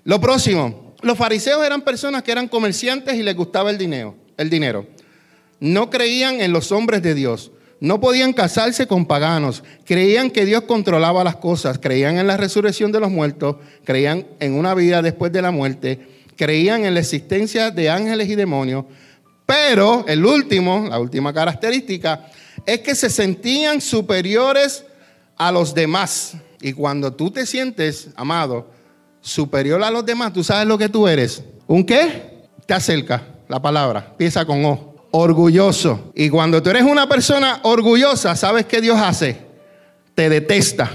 Lo 0.04 0.20
próximo, 0.20 0.94
los 1.02 1.18
fariseos 1.18 1.64
eran 1.66 1.82
personas 1.82 2.22
que 2.22 2.32
eran 2.32 2.48
comerciantes 2.48 3.14
y 3.16 3.22
les 3.22 3.36
gustaba 3.36 3.70
el 3.70 3.76
dinero, 3.76 4.14
el 4.38 4.48
dinero. 4.48 4.86
No 5.58 5.90
creían 5.90 6.40
en 6.40 6.52
los 6.52 6.72
hombres 6.72 7.02
de 7.02 7.14
Dios. 7.14 7.52
No 7.80 8.00
podían 8.00 8.32
casarse 8.32 8.86
con 8.86 9.06
paganos. 9.06 9.62
Creían 9.84 10.30
que 10.30 10.44
Dios 10.44 10.62
controlaba 10.62 11.24
las 11.24 11.36
cosas. 11.36 11.78
Creían 11.78 12.18
en 12.18 12.26
la 12.26 12.36
resurrección 12.36 12.92
de 12.92 13.00
los 13.00 13.10
muertos. 13.10 13.56
Creían 13.84 14.26
en 14.38 14.54
una 14.54 14.74
vida 14.74 15.02
después 15.02 15.32
de 15.32 15.42
la 15.42 15.50
muerte. 15.50 15.98
Creían 16.36 16.84
en 16.84 16.94
la 16.94 17.00
existencia 17.00 17.70
de 17.70 17.90
ángeles 17.90 18.28
y 18.28 18.36
demonios. 18.36 18.84
Pero 19.46 20.04
el 20.06 20.24
último, 20.24 20.86
la 20.88 20.98
última 20.98 21.32
característica, 21.32 22.26
es 22.66 22.81
que 22.81 22.94
se 22.94 23.11
sentían 23.11 23.81
superiores 23.81 24.85
a 25.37 25.51
los 25.53 25.75
demás. 25.75 26.35
Y 26.61 26.73
cuando 26.73 27.12
tú 27.12 27.31
te 27.31 27.46
sientes, 27.46 28.11
amado, 28.16 28.70
superior 29.20 29.83
a 29.83 29.90
los 29.90 30.05
demás, 30.05 30.33
tú 30.33 30.44
sabes 30.44 30.66
lo 30.66 30.79
que 30.79 30.88
tú 30.88 31.09
eres. 31.09 31.42
¿Un 31.66 31.85
qué? 31.85 32.49
Te 32.66 32.75
acerca 32.75 33.27
la 33.49 33.61
palabra, 33.61 34.09
empieza 34.11 34.44
con 34.44 34.64
O. 34.64 34.90
Orgulloso. 35.12 36.12
Y 36.14 36.29
cuando 36.31 36.62
tú 36.62 36.70
eres 36.70 36.85
una 36.85 37.09
persona 37.09 37.61
orgullosa, 37.64 38.37
¿sabes 38.37 38.66
qué 38.66 38.81
Dios 38.81 38.99
hace? 39.01 39.38
Te 40.14 40.29
detesta. 40.29 40.88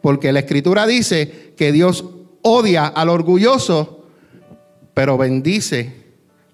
Porque 0.00 0.32
la 0.32 0.40
escritura 0.40 0.86
dice 0.86 1.52
que 1.56 1.70
Dios 1.70 2.04
odia 2.40 2.86
al 2.86 3.10
orgulloso, 3.10 4.06
pero 4.94 5.18
bendice 5.18 6.02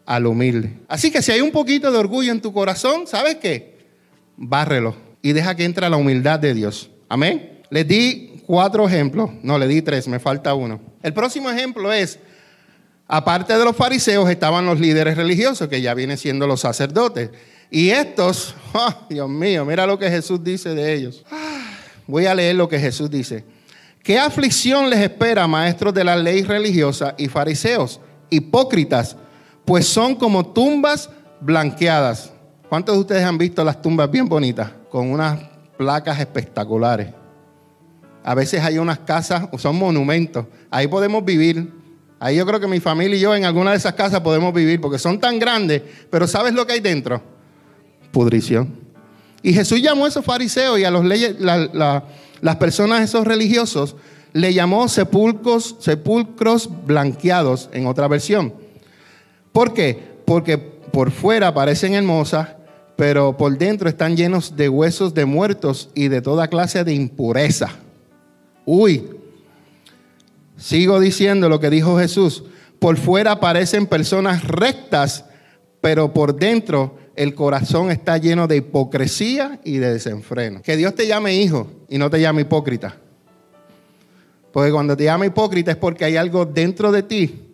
al 0.07 0.27
humilde. 0.27 0.79
Así 0.89 1.11
que 1.11 1.23
si 1.23 1.33
hay 1.33 1.41
un 1.41 1.53
poquito 1.53 1.93
de 1.93 1.99
orgullo 1.99 2.33
en 2.33 2.41
tu 2.41 2.53
corazón, 2.53 3.07
¿sabes 3.07 3.37
qué? 3.37 3.78
Bárrelo 4.39 4.97
y 5.21 5.33
deja 5.33 5.55
que 5.55 5.65
entre 5.65 5.91
la 5.91 5.97
humildad 5.97 6.39
de 6.39 6.55
Dios. 6.55 6.91
Amén. 7.09 7.61
Les 7.71 7.87
di 7.87 8.43
cuatro 8.47 8.89
ejemplos, 8.89 9.31
no, 9.43 9.59
le 9.59 9.67
di 9.69 9.83
tres, 9.83 10.09
me 10.09 10.19
falta 10.19 10.55
uno. 10.55 10.81
El 11.03 11.13
próximo 11.13 11.51
ejemplo 11.51 11.93
es, 11.93 12.19
aparte 13.07 13.57
de 13.59 13.65
los 13.65 13.77
fariseos 13.77 14.31
estaban 14.31 14.65
los 14.65 14.81
líderes 14.81 15.17
religiosos, 15.17 15.69
que 15.69 15.83
ya 15.83 15.93
vienen 15.93 16.17
siendo 16.17 16.47
los 16.47 16.61
sacerdotes. 16.61 17.31
Y 17.71 17.91
estos, 17.91 18.55
oh, 18.73 18.95
Dios 19.11 19.29
mío, 19.29 19.65
mira 19.65 19.87
lo 19.87 19.99
que 19.99 20.09
Jesús 20.09 20.43
dice 20.43 20.75
de 20.75 20.95
ellos. 20.95 21.25
Ah, 21.31 21.75
voy 22.07 22.27
a 22.27 22.35
leer 22.35 22.57
lo 22.57 22.69
que 22.69 22.79
Jesús 22.79 23.11
dice. 23.11 23.45
¿Qué 24.03 24.19
aflicción 24.19 24.89
les 24.89 25.01
espera, 25.01 25.47
maestros 25.47 25.93
de 25.93 26.05
la 26.05 26.17
ley 26.17 26.43
religiosa 26.43 27.15
y 27.19 27.29
fariseos, 27.29 28.01
hipócritas? 28.31 29.17
Pues 29.67 29.87
son 29.87 30.15
como 30.15 30.47
tumbas 30.47 31.11
blanqueadas. 31.41 32.33
¿Cuántos 32.69 32.95
de 32.97 33.01
ustedes 33.01 33.25
han 33.25 33.39
visto 33.39 33.65
las 33.65 33.81
tumbas 33.81 34.11
bien 34.11 34.29
bonitas? 34.29 34.71
Con 34.91 35.11
unas 35.11 35.41
placas 35.79 36.21
espectaculares. 36.21 37.09
A 38.23 38.35
veces 38.35 38.63
hay 38.63 38.77
unas 38.77 38.99
casas, 38.99 39.49
son 39.57 39.77
monumentos. 39.77 40.45
Ahí 40.71 40.87
podemos 40.87 41.25
vivir. 41.25 41.73
Ahí 42.21 42.37
yo 42.37 42.45
creo 42.45 42.61
que 42.61 42.67
mi 42.67 42.81
familia 42.81 43.17
y 43.17 43.21
yo 43.21 43.35
en 43.35 43.45
alguna 43.45 43.71
de 43.71 43.79
esas 43.79 43.95
casas 43.95 44.21
podemos 44.21 44.53
vivir 44.53 44.81
porque 44.81 44.99
son 44.99 45.19
tan 45.21 45.39
grandes, 45.39 45.83
pero 46.11 46.27
¿sabes 46.27 46.53
lo 46.53 46.67
que 46.67 46.75
hay 46.75 46.81
dentro? 46.81 47.23
Pudrición. 48.11 48.75
Y 49.41 49.55
Jesús 49.55 49.81
llamó 49.81 50.05
a 50.05 50.09
esos 50.09 50.25
fariseos 50.25 50.79
y 50.81 50.85
a 50.85 50.91
los 50.91 51.05
leyes, 51.05 51.37
las 51.39 52.57
personas, 52.57 53.03
esos 53.03 53.25
religiosos, 53.25 53.95
le 54.33 54.53
llamó 54.53 54.89
sepulcros, 54.89 55.77
sepulcros 55.79 56.69
blanqueados 56.85 57.71
en 57.73 57.87
otra 57.87 58.09
versión. 58.09 58.53
¿Por 59.53 59.73
qué? 59.73 60.19
Porque 60.27 60.59
por 60.59 61.13
fuera 61.13 61.55
parecen 61.55 61.95
hermosas, 61.95 62.49
pero 62.99 63.37
por 63.37 63.57
dentro 63.57 63.89
están 63.89 64.17
llenos 64.17 64.57
de 64.57 64.69
huesos 64.69 65.15
de 65.15 65.25
muertos 65.25 65.89
y 65.95 66.09
de 66.09 66.21
toda 66.21 66.49
clase 66.49 66.83
de 66.83 66.95
impureza. 66.95 67.69
Uy, 68.65 69.09
sigo 70.57 70.99
diciendo 70.99 71.49
lo 71.49 71.61
que 71.61 71.71
dijo 71.71 71.97
Jesús. 71.97 72.43
Por 72.81 72.97
fuera 72.97 73.39
parecen 73.39 73.87
personas 73.87 74.43
rectas, 74.43 75.27
pero 75.81 76.13
por 76.13 76.35
dentro 76.35 76.99
el 77.15 77.37
corazón 77.37 77.93
está 77.93 78.19
lleno 78.19 78.49
de 78.49 78.57
hipocresía 78.57 79.61
y 79.63 79.79
de 79.79 79.93
desenfreno. 79.93 80.61
Que 80.61 80.77
Dios 80.77 80.93
te 80.97 81.07
llame 81.07 81.37
hijo 81.37 81.71
y 81.89 81.99
no 81.99 82.11
te 82.11 82.21
llame 82.21 82.43
hipócrita. 82.43 82.97
Porque 84.53 84.73
cuando 84.73 84.97
te 84.97 85.05
llama 85.05 85.25
hipócrita 85.25 85.71
es 85.71 85.77
porque 85.77 86.05
hay 86.05 86.17
algo 86.17 86.47
dentro 86.47 86.91
de 86.91 87.05
ti 87.05 87.45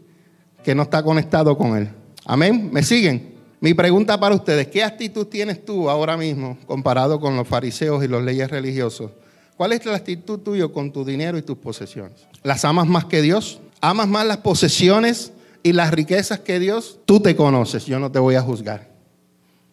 que 0.65 0.75
no 0.75 0.85
está 0.85 1.03
conectado 1.03 1.59
con 1.59 1.77
Él. 1.77 1.91
Amén. 2.25 2.71
¿Me 2.73 2.83
siguen? 2.83 3.34
Mi 3.65 3.73
pregunta 3.73 4.21
para 4.21 4.35
ustedes, 4.35 4.67
¿qué 4.67 4.85
actitud 4.85 5.27
tienes 5.27 5.65
tú 5.65 5.89
ahora 5.89 6.19
mismo 6.19 6.59
comparado 6.67 7.19
con 7.19 7.35
los 7.35 7.49
fariseos 7.49 8.05
y 8.05 8.09
los 8.09 8.23
leyes 8.23 8.51
religiosos? 8.51 9.13
¿Cuál 9.57 9.73
es 9.73 9.87
la 9.87 9.97
actitud 9.97 10.39
tuya 10.41 10.69
con 10.69 10.93
tu 10.93 11.03
dinero 11.03 11.39
y 11.39 11.43
tus 11.43 11.57
posesiones? 11.57 12.27
¿Las 12.43 12.67
amas 12.67 12.87
más 12.87 13.07
que 13.07 13.23
Dios? 13.23 13.61
¿Amas 13.81 14.07
más 14.07 14.27
las 14.27 14.37
posesiones 14.37 15.33
y 15.63 15.73
las 15.73 15.93
riquezas 15.93 16.41
que 16.41 16.59
Dios? 16.59 16.99
Tú 17.07 17.21
te 17.21 17.35
conoces, 17.35 17.87
yo 17.87 17.99
no 17.99 18.13
te 18.13 18.19
voy 18.19 18.35
a 18.35 18.43
juzgar. 18.43 18.87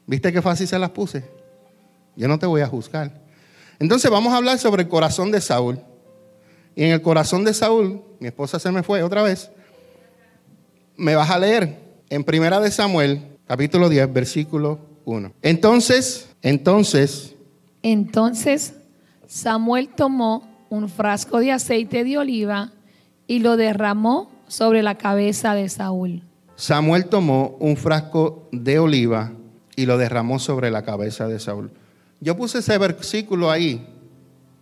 ¿Viste 0.07 0.31
qué 0.31 0.41
fácil 0.41 0.69
se 0.69 0.79
las 0.79 0.91
puse? 0.91 1.25
Yo 2.15 2.29
no 2.29 2.39
te 2.39 2.45
voy 2.45 2.61
a 2.61 2.67
juzgar. 2.67 3.11
Entonces 3.77 4.09
vamos 4.09 4.31
a 4.31 4.37
hablar 4.37 4.57
sobre 4.57 4.83
el 4.83 4.87
corazón 4.87 5.31
de 5.31 5.41
Saúl. 5.41 5.81
Y 6.77 6.85
en 6.85 6.91
el 6.91 7.01
corazón 7.01 7.43
de 7.43 7.53
Saúl, 7.53 8.01
mi 8.21 8.27
esposa 8.27 8.57
se 8.57 8.71
me 8.71 8.83
fue 8.83 9.03
otra 9.03 9.21
vez, 9.21 9.51
me 10.95 11.13
vas 11.13 11.29
a 11.29 11.37
leer 11.37 11.77
en 12.09 12.23
Primera 12.23 12.61
de 12.61 12.71
Samuel, 12.71 13.30
capítulo 13.51 13.89
10, 13.89 14.13
versículo 14.13 14.79
1. 15.03 15.33
Entonces, 15.41 16.29
entonces... 16.41 17.35
Entonces 17.83 18.75
Samuel 19.27 19.89
tomó 19.89 20.65
un 20.69 20.87
frasco 20.87 21.41
de 21.41 21.51
aceite 21.51 22.05
de 22.05 22.17
oliva 22.17 22.71
y 23.27 23.39
lo 23.39 23.57
derramó 23.57 24.31
sobre 24.47 24.81
la 24.81 24.97
cabeza 24.97 25.53
de 25.53 25.67
Saúl. 25.67 26.23
Samuel 26.55 27.07
tomó 27.07 27.57
un 27.59 27.75
frasco 27.75 28.47
de 28.53 28.79
oliva 28.79 29.33
y 29.75 29.85
lo 29.85 29.97
derramó 29.97 30.39
sobre 30.39 30.71
la 30.71 30.83
cabeza 30.83 31.27
de 31.27 31.37
Saúl. 31.37 31.71
Yo 32.21 32.37
puse 32.37 32.59
ese 32.59 32.77
versículo 32.77 33.51
ahí, 33.51 33.85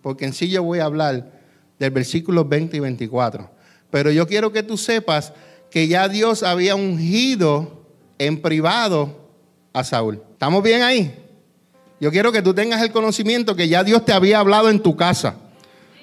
porque 0.02 0.26
en 0.26 0.34
sí 0.34 0.50
yo 0.50 0.64
voy 0.64 0.80
a 0.80 0.86
hablar 0.86 1.32
del 1.78 1.92
versículo 1.92 2.44
20 2.44 2.78
y 2.78 2.80
24. 2.80 3.52
Pero 3.92 4.10
yo 4.10 4.26
quiero 4.26 4.52
que 4.52 4.64
tú 4.64 4.78
sepas 4.78 5.32
que 5.70 5.88
ya 5.88 6.10
Dios 6.10 6.42
había 6.42 6.74
ungido 6.74 7.79
en 8.20 8.42
privado 8.42 9.32
a 9.74 9.84
Saúl. 9.84 10.22
¿Estamos 10.34 10.62
bien 10.62 10.84
ahí? 10.84 11.16
Yo 12.00 12.12
quiero 12.12 12.32
que 12.32 12.42
tú 12.42 12.54
tengas 12.54 12.82
el 12.82 12.92
conocimiento 12.92 13.56
que 13.56 13.68
ya 13.68 13.84
Dios 13.84 14.06
te 14.06 14.14
había 14.14 14.40
hablado 14.40 14.70
en 14.70 14.82
tu 14.82 14.96
casa. 14.96 15.38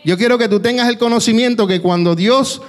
Yo 0.04 0.16
quiero 0.18 0.38
que 0.38 0.48
tú 0.48 0.60
tengas 0.60 0.88
el 0.88 0.98
conocimiento 0.98 1.66
que 1.66 1.80
cuando 1.80 2.14
Dios, 2.14 2.62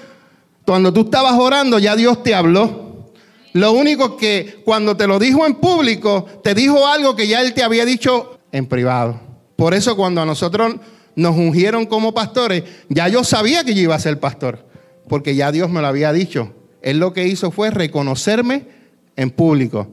cuando 0.66 0.94
tú 0.94 1.02
estabas 1.02 1.34
orando, 1.34 1.80
ya 1.80 1.96
Dios 1.96 2.24
te 2.24 2.36
habló. 2.36 3.12
Lo 3.54 3.72
único 3.72 4.18
que 4.18 4.62
cuando 4.64 4.96
te 4.96 5.08
lo 5.08 5.20
dijo 5.20 5.46
en 5.46 5.56
público, 5.56 6.26
te 6.44 6.54
dijo 6.54 6.88
algo 6.88 7.16
que 7.16 7.28
ya 7.28 7.42
Él 7.42 7.54
te 7.54 7.64
había 7.64 7.86
dicho 7.86 8.40
en 8.52 8.66
privado. 8.66 9.20
Por 9.56 9.74
eso 9.74 9.96
cuando 9.96 10.22
a 10.22 10.26
nosotros 10.26 10.76
nos 11.16 11.36
ungieron 11.36 11.86
como 11.86 12.14
pastores, 12.14 12.64
ya 12.90 13.08
yo 13.08 13.24
sabía 13.24 13.64
que 13.64 13.74
yo 13.74 13.82
iba 13.82 13.96
a 13.96 14.00
ser 14.00 14.20
pastor, 14.20 14.66
porque 15.10 15.36
ya 15.36 15.52
Dios 15.52 15.70
me 15.70 15.82
lo 15.82 15.88
había 15.88 16.14
dicho. 16.14 16.54
Él 16.82 17.00
lo 17.00 17.14
que 17.14 17.28
hizo 17.28 17.52
fue 17.52 17.72
reconocerme 17.72 18.77
en 19.18 19.30
público. 19.32 19.88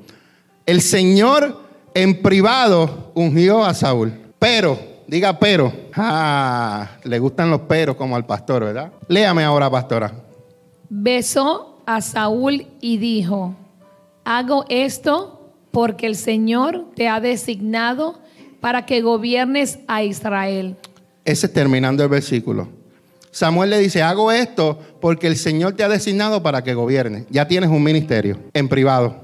El 0.64 0.80
Señor 0.80 1.60
en 1.94 2.22
privado 2.22 3.10
ungió 3.14 3.64
a 3.64 3.74
Saúl. 3.74 4.12
Pero, 4.38 4.78
diga 5.08 5.38
pero. 5.38 5.72
Ah, 5.94 6.90
le 7.02 7.18
gustan 7.18 7.50
los 7.50 7.62
peros 7.62 7.96
como 7.96 8.14
al 8.14 8.26
pastor, 8.26 8.64
¿verdad? 8.64 8.92
Léame 9.08 9.42
ahora, 9.42 9.68
pastora. 9.70 10.12
Besó 10.88 11.82
a 11.86 12.00
Saúl 12.00 12.66
y 12.80 12.98
dijo, 12.98 13.54
hago 14.24 14.64
esto 14.68 15.52
porque 15.70 16.06
el 16.06 16.16
Señor 16.16 16.86
te 16.94 17.08
ha 17.08 17.20
designado 17.20 18.20
para 18.60 18.86
que 18.86 19.02
gobiernes 19.02 19.78
a 19.88 20.02
Israel. 20.02 20.76
Ese 21.24 21.46
es 21.46 21.52
terminando 21.52 22.02
el 22.02 22.08
versículo. 22.08 22.68
Samuel 23.34 23.70
le 23.70 23.80
dice, 23.80 24.00
hago 24.00 24.30
esto 24.30 24.78
porque 25.00 25.26
el 25.26 25.36
Señor 25.36 25.72
te 25.72 25.82
ha 25.82 25.88
designado 25.88 26.44
para 26.44 26.62
que 26.62 26.72
gobierne. 26.72 27.26
Ya 27.30 27.48
tienes 27.48 27.68
un 27.68 27.82
ministerio 27.82 28.38
en 28.54 28.68
privado. 28.68 29.16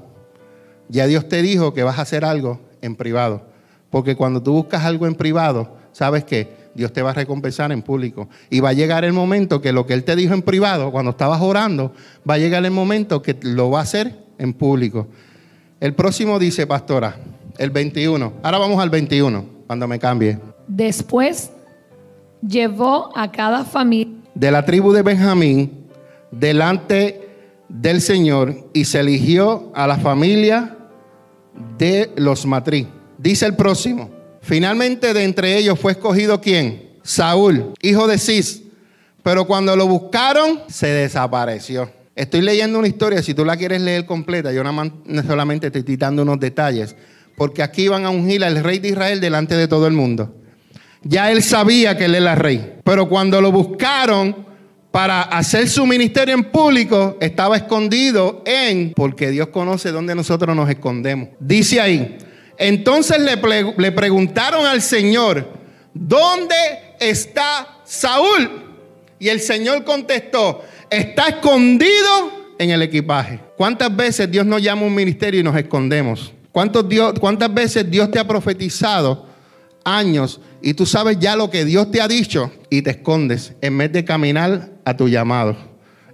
Ya 0.89 1.07
Dios 1.07 1.29
te 1.29 1.41
dijo 1.41 1.73
que 1.73 1.83
vas 1.83 1.97
a 1.97 2.01
hacer 2.01 2.25
algo 2.25 2.59
en 2.81 2.97
privado. 2.97 3.45
Porque 3.89 4.17
cuando 4.17 4.43
tú 4.43 4.51
buscas 4.51 4.83
algo 4.83 5.07
en 5.07 5.15
privado, 5.15 5.77
sabes 5.93 6.25
que 6.25 6.49
Dios 6.75 6.91
te 6.91 7.01
va 7.01 7.11
a 7.11 7.13
recompensar 7.13 7.71
en 7.71 7.81
público. 7.81 8.27
Y 8.49 8.59
va 8.59 8.69
a 8.69 8.73
llegar 8.73 9.05
el 9.05 9.13
momento 9.13 9.61
que 9.61 9.71
lo 9.71 9.85
que 9.85 9.93
Él 9.93 10.03
te 10.03 10.17
dijo 10.17 10.33
en 10.33 10.41
privado, 10.41 10.91
cuando 10.91 11.11
estabas 11.11 11.39
orando, 11.41 11.93
va 12.29 12.33
a 12.33 12.37
llegar 12.37 12.65
el 12.65 12.71
momento 12.71 13.21
que 13.21 13.37
lo 13.41 13.69
va 13.69 13.79
a 13.79 13.83
hacer 13.83 14.25
en 14.37 14.51
público. 14.51 15.07
El 15.79 15.93
próximo 15.93 16.37
dice, 16.37 16.67
pastora, 16.67 17.15
el 17.57 17.69
21. 17.69 18.33
Ahora 18.43 18.57
vamos 18.57 18.83
al 18.83 18.89
21, 18.89 19.45
cuando 19.67 19.87
me 19.87 19.99
cambie. 19.99 20.37
Después 20.67 21.51
llevó 22.41 23.11
a 23.15 23.31
cada 23.31 23.63
familia 23.63 24.21
de 24.33 24.51
la 24.51 24.65
tribu 24.65 24.93
de 24.93 25.01
Benjamín 25.01 25.87
delante 26.31 27.29
del 27.67 28.01
Señor 28.01 28.69
y 28.73 28.85
se 28.85 28.99
eligió 28.99 29.71
a 29.73 29.87
la 29.87 29.97
familia 29.97 30.77
de 31.77 32.11
los 32.15 32.45
matrí. 32.45 32.87
Dice 33.17 33.45
el 33.45 33.55
próximo, 33.55 34.09
finalmente 34.41 35.13
de 35.13 35.23
entre 35.23 35.57
ellos 35.57 35.79
fue 35.79 35.93
escogido 35.93 36.41
quién? 36.41 36.89
Saúl, 37.03 37.73
hijo 37.81 38.07
de 38.07 38.17
Cis. 38.17 38.63
Pero 39.23 39.45
cuando 39.45 39.75
lo 39.75 39.87
buscaron, 39.87 40.61
se 40.67 40.87
desapareció. 40.87 41.91
Estoy 42.15 42.41
leyendo 42.41 42.79
una 42.79 42.87
historia, 42.87 43.21
si 43.21 43.33
tú 43.33 43.45
la 43.45 43.55
quieres 43.55 43.81
leer 43.81 44.05
completa, 44.05 44.51
yo 44.51 44.63
solamente 45.25 45.67
estoy 45.67 45.83
citando 45.83 46.23
unos 46.23 46.39
detalles, 46.39 46.95
porque 47.37 47.63
aquí 47.63 47.87
van 47.87 48.05
a 48.05 48.09
ungir 48.09 48.43
al 48.43 48.63
rey 48.63 48.79
de 48.79 48.89
Israel 48.89 49.21
delante 49.21 49.55
de 49.55 49.67
todo 49.67 49.87
el 49.87 49.93
mundo. 49.93 50.33
Ya 51.03 51.31
él 51.31 51.41
sabía 51.41 51.97
que 51.97 52.05
él 52.05 52.15
era 52.15 52.35
rey, 52.35 52.75
pero 52.83 53.09
cuando 53.09 53.41
lo 53.41 53.51
buscaron 53.51 54.45
para 54.91 55.21
hacer 55.21 55.69
su 55.69 55.85
ministerio 55.85 56.35
en 56.35 56.43
público, 56.43 57.17
estaba 57.21 57.57
escondido 57.57 58.43
en, 58.45 58.93
porque 58.93 59.31
Dios 59.31 59.47
conoce 59.47 59.91
dónde 59.91 60.13
nosotros 60.13 60.55
nos 60.55 60.69
escondemos. 60.69 61.29
Dice 61.39 61.79
ahí, 61.79 62.17
Entonces 62.57 63.17
le, 63.19 63.91
preguntaron 63.91 64.65
al 64.65 64.81
Señor, 64.81 65.47
¿dónde 65.93 66.55
está 66.99 67.79
Saúl? 67.85 68.49
Y 69.17 69.29
el 69.29 69.39
Señor 69.39 69.83
contestó, 69.83 70.61
está 70.89 71.29
escondido 71.29 72.53
en 72.59 72.69
el 72.69 72.81
equipaje. 72.83 73.39
¿Cuántas 73.57 73.95
veces 73.95 74.29
Dios 74.29 74.45
nos 74.45 74.61
llama 74.61 74.83
a 74.83 74.85
un 74.85 74.93
ministerio 74.93 75.39
y 75.39 75.43
nos 75.43 75.55
escondemos? 75.55 76.33
Dios, 76.87 77.13
¿Cuántas 77.19 77.51
veces 77.51 77.89
Dios 77.89 78.11
te 78.11 78.19
ha 78.19 78.27
profetizado 78.27 79.25
años 79.83 80.41
y 80.61 80.73
tú 80.73 80.85
sabes 80.85 81.17
ya 81.19 81.35
lo 81.35 81.49
que 81.49 81.65
Dios 81.65 81.91
te 81.91 82.01
ha 82.01 82.07
dicho 82.07 82.51
y 82.69 82.81
te 82.81 82.91
escondes 82.91 83.53
en 83.61 83.77
vez 83.77 83.91
de 83.91 84.05
caminar 84.05 84.71
a 84.85 84.95
tu 84.95 85.07
llamado? 85.07 85.55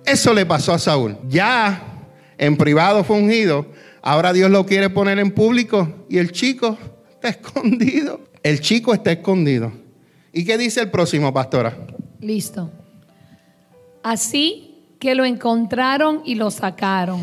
Eso 0.05 0.33
le 0.33 0.45
pasó 0.45 0.73
a 0.73 0.79
Saúl. 0.79 1.17
Ya 1.27 2.05
en 2.37 2.55
privado 2.55 3.03
fue 3.03 3.17
ungido, 3.17 3.67
ahora 4.01 4.33
Dios 4.33 4.49
lo 4.49 4.65
quiere 4.65 4.89
poner 4.89 5.19
en 5.19 5.31
público 5.31 6.05
y 6.09 6.17
el 6.17 6.31
chico 6.31 6.77
está 7.11 7.29
escondido. 7.29 8.21
El 8.43 8.61
chico 8.61 8.93
está 8.93 9.11
escondido. 9.11 9.71
¿Y 10.31 10.45
qué 10.45 10.57
dice 10.57 10.81
el 10.81 10.91
próximo, 10.91 11.33
pastora? 11.33 11.75
Listo. 12.21 12.71
Así 14.03 14.75
que 14.99 15.15
lo 15.15 15.25
encontraron 15.25 16.21
y 16.23 16.35
lo 16.35 16.51
sacaron. 16.51 17.21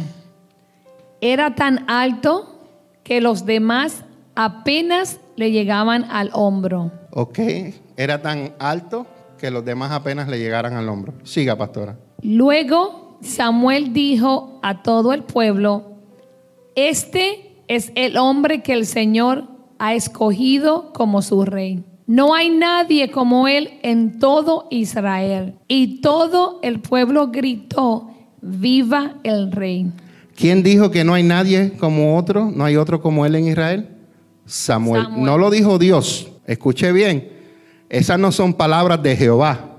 Era 1.21 1.55
tan 1.55 1.89
alto 1.89 2.69
que 3.03 3.21
los 3.21 3.47
demás 3.47 4.05
apenas 4.35 5.21
le 5.37 5.51
llegaban 5.51 6.05
al 6.11 6.31
hombro. 6.33 6.93
Ok, 7.17 7.39
era 7.97 8.21
tan 8.23 8.55
alto 8.59 9.07
que 9.39 9.49
los 9.53 9.65
demás 9.65 9.93
apenas 9.93 10.27
le 10.29 10.37
llegaran 10.37 10.73
al 10.75 10.89
hombro. 10.89 11.15
Siga, 11.23 11.57
pastora. 11.57 11.97
Luego 12.23 13.19
Samuel 13.21 13.93
dijo 13.93 14.59
a 14.65 14.83
todo 14.83 15.13
el 15.13 15.23
pueblo, 15.23 15.93
este 16.75 17.53
es 17.69 17.93
el 17.95 18.17
hombre 18.17 18.65
que 18.65 18.73
el 18.73 18.85
Señor 18.85 19.45
ha 19.79 19.95
escogido 19.95 20.93
como 20.93 21.23
su 21.23 21.45
rey. 21.45 21.85
No 22.09 22.35
hay 22.35 22.51
nadie 22.51 23.13
como 23.13 23.47
él 23.47 23.79
en 23.83 24.19
todo 24.19 24.67
Israel. 24.71 25.55
Y 25.69 26.01
todo 26.01 26.59
el 26.63 26.81
pueblo 26.81 27.29
gritó, 27.29 28.11
viva 28.43 29.21
el 29.23 29.53
rey. 29.53 29.87
¿Quién 30.35 30.65
dijo 30.65 30.91
que 30.91 31.05
no 31.05 31.15
hay 31.15 31.23
nadie 31.23 31.75
como 31.79 32.19
otro? 32.19 32.51
¿No 32.51 32.65
hay 32.65 32.77
otro 32.77 33.01
como 33.01 33.25
él 33.25 33.37
en 33.37 33.47
Israel? 33.47 33.89
Samuel. 34.47 35.07
No 35.17 35.39
lo 35.39 35.49
dijo 35.51 35.79
Dios. 35.79 36.34
Escuche 36.47 36.93
bien. 36.93 37.31
Esas 37.89 38.19
no 38.19 38.33
son 38.33 38.55
palabras 38.55 39.03
de 39.03 39.17
Jehová. 39.17 39.77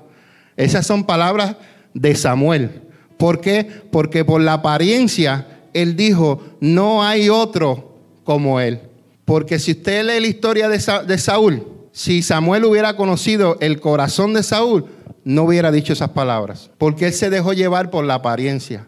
Esas 0.58 0.86
son 0.86 1.04
palabras 1.04 1.56
de 1.94 2.16
Samuel. 2.16 2.82
¿Por 3.18 3.42
qué? 3.42 3.68
Porque 3.92 4.26
por 4.26 4.42
la 4.42 4.54
apariencia 4.54 5.48
él 5.74 5.96
dijo, 5.96 6.42
no 6.62 7.04
hay 7.04 7.30
otro 7.30 7.98
como 8.24 8.60
él. 8.60 8.80
Porque 9.26 9.60
si 9.60 9.72
usted 9.72 10.06
lee 10.06 10.22
la 10.22 10.28
historia 10.28 10.70
de, 10.70 11.18
Saúl, 11.18 11.68
si 11.92 12.22
Samuel 12.22 12.66
hubiera 12.66 12.96
conocido 12.96 13.58
el 13.60 13.82
corazón 13.82 14.34
de 14.34 14.44
Saúl, 14.44 14.86
no 15.24 15.44
hubiera 15.44 15.72
dicho 15.72 15.92
esas 15.92 16.12
palabras, 16.12 16.70
porque 16.78 17.08
él 17.08 17.14
se 17.14 17.30
dejó 17.30 17.52
llevar 17.52 17.90
por 17.90 18.06
la 18.06 18.16
apariencia. 18.16 18.88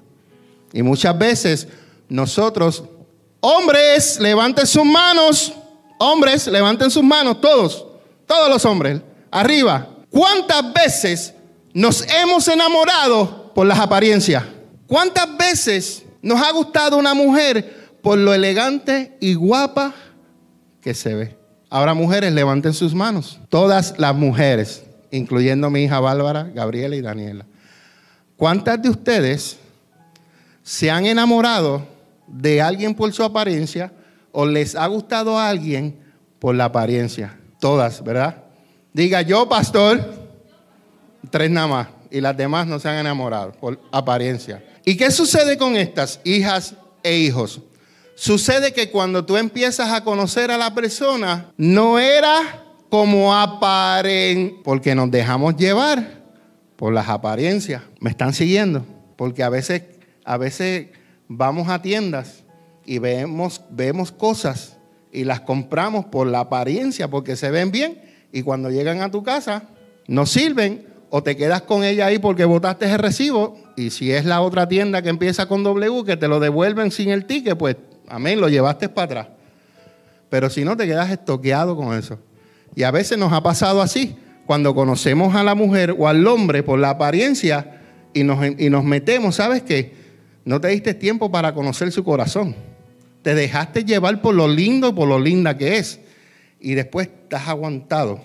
Y 0.72 0.84
muchas 0.84 1.18
veces 1.18 1.68
nosotros, 2.08 2.84
hombres, 3.42 4.20
levanten 4.20 4.68
sus 4.68 4.86
manos, 4.86 5.54
hombres, 5.98 6.48
levanten 6.48 6.90
sus 6.92 7.04
manos, 7.04 7.42
todos, 7.42 7.86
todos 8.26 8.50
los 8.50 8.66
hombres, 8.66 9.02
arriba. 9.32 9.88
¿Cuántas 10.10 10.74
veces 10.74 11.34
nos 11.74 12.02
hemos 12.08 12.48
enamorado 12.48 13.52
por 13.54 13.68
las 13.68 13.80
apariencias? 13.80 14.44
¿Cuántas 14.88 15.38
veces 15.38 16.06
nos 16.22 16.42
ha 16.42 16.52
gustado 16.52 16.98
una 16.98 17.14
mujer 17.14 17.92
por 18.02 18.18
lo 18.18 18.34
elegante 18.34 19.18
y 19.20 19.34
guapa 19.34 19.94
que 20.82 20.94
se 20.94 21.14
ve? 21.14 21.38
Ahora 21.70 21.94
mujeres, 21.94 22.32
levanten 22.32 22.74
sus 22.74 22.94
manos. 22.96 23.40
Todas 23.50 23.96
las 23.98 24.16
mujeres, 24.16 24.84
incluyendo 25.12 25.70
mi 25.70 25.84
hija 25.84 26.00
Bárbara, 26.00 26.50
Gabriela 26.54 26.96
y 26.96 27.02
Daniela. 27.02 27.46
¿Cuántas 28.38 28.82
de 28.82 28.90
ustedes 28.90 29.58
se 30.64 30.90
han 30.90 31.06
enamorado 31.06 31.86
de 32.28 32.62
alguien 32.62 32.94
por 32.94 33.12
su 33.12 33.24
apariencia 33.24 33.92
o 34.40 34.46
les 34.46 34.76
ha 34.76 34.86
gustado 34.86 35.40
a 35.40 35.50
alguien 35.50 35.98
por 36.38 36.54
la 36.54 36.66
apariencia? 36.66 37.40
Todas, 37.60 38.04
¿verdad? 38.04 38.44
Diga 38.94 39.24
yo, 39.24 39.50
pastor, 39.50 40.00
tres 41.32 41.50
nada 41.50 41.66
más. 41.66 41.88
Y 42.12 42.22
las 42.22 42.38
demás 42.38 42.68
no 42.68 42.78
se 42.78 42.88
han 42.88 42.98
enamorado 43.00 43.54
por 43.54 43.82
apariencia. 43.92 44.64
¿Y 44.86 44.96
qué 44.96 45.10
sucede 45.10 45.58
con 45.58 45.76
estas 45.76 46.20
hijas 46.24 46.76
e 47.02 47.18
hijos? 47.18 47.62
Sucede 48.14 48.74
que 48.74 48.92
cuando 48.92 49.26
tú 49.26 49.38
empiezas 49.38 49.92
a 49.92 50.04
conocer 50.04 50.52
a 50.52 50.58
la 50.60 50.72
persona, 50.72 51.52
no 51.58 51.98
era 51.98 52.64
como 52.92 53.36
aparente, 53.36 54.62
porque 54.64 54.94
nos 54.94 55.10
dejamos 55.10 55.56
llevar 55.56 56.22
por 56.76 56.94
las 56.94 57.10
apariencias. 57.10 57.82
¿Me 58.00 58.12
están 58.12 58.34
siguiendo? 58.34 58.86
Porque 59.16 59.42
a 59.42 59.50
veces, 59.50 59.82
a 60.24 60.38
veces 60.38 60.90
vamos 61.28 61.70
a 61.70 61.82
tiendas 61.82 62.44
y 62.88 62.98
vemos, 62.98 63.62
vemos 63.70 64.12
cosas 64.12 64.78
y 65.12 65.24
las 65.24 65.42
compramos 65.42 66.06
por 66.06 66.26
la 66.26 66.40
apariencia, 66.40 67.08
porque 67.08 67.36
se 67.36 67.52
ven 67.52 67.72
bien, 67.72 68.02
y 68.32 68.42
cuando 68.42 68.72
llegan 68.72 69.02
a 69.02 69.12
tu 69.12 69.22
casa, 69.22 69.70
no 70.08 70.26
sirven, 70.26 70.88
o 71.10 71.22
te 71.22 71.38
quedas 71.38 71.62
con 71.62 71.84
ella 71.84 72.08
ahí 72.08 72.18
porque 72.18 72.46
botaste 72.46 72.92
el 72.92 72.98
recibo, 72.98 73.58
y 73.76 73.92
si 73.92 74.12
es 74.12 74.26
la 74.26 74.42
otra 74.42 74.68
tienda 74.68 75.04
que 75.04 75.10
empieza 75.10 75.48
con 75.48 75.64
W, 75.64 76.04
que 76.04 76.18
te 76.18 76.28
lo 76.28 76.40
devuelven 76.40 76.90
sin 76.90 77.10
el 77.12 77.26
ticket, 77.26 77.58
pues 77.58 77.78
Amén, 78.08 78.40
lo 78.40 78.48
llevaste 78.48 78.88
para 78.90 79.06
atrás. 79.06 79.28
Pero 80.30 80.50
si 80.50 80.64
no, 80.64 80.78
te 80.78 80.86
quedas 80.86 81.12
estoqueado 81.12 81.76
con 81.76 81.98
eso. 81.98 82.20
Y 82.76 82.84
a 82.84 82.92
veces 82.92 83.18
nos 83.18 83.34
ha 83.34 83.42
pasado 83.44 83.82
así, 83.82 84.16
cuando 84.46 84.74
conocemos 84.74 85.36
a 85.36 85.44
la 85.44 85.56
mujer 85.56 85.96
o 85.98 86.08
al 86.08 86.26
hombre 86.26 86.64
por 86.64 86.80
la 86.80 86.92
apariencia 86.92 87.82
y 88.14 88.24
nos, 88.24 88.40
y 88.58 88.70
nos 88.70 88.84
metemos, 88.84 89.36
¿sabes 89.36 89.62
qué? 89.62 89.94
No 90.46 90.62
te 90.62 90.70
diste 90.70 90.94
tiempo 90.94 91.30
para 91.30 91.54
conocer 91.54 91.92
su 91.92 92.04
corazón. 92.04 92.56
Te 93.28 93.36
dejaste 93.36 93.84
llevar 93.84 94.22
por 94.22 94.34
lo 94.34 94.48
lindo 94.48 94.96
por 94.96 95.06
lo 95.06 95.20
linda 95.20 95.58
que 95.58 95.80
es. 95.80 96.00
Y 96.62 96.76
después 96.76 97.10
estás 97.10 97.50
aguantado 97.50 98.22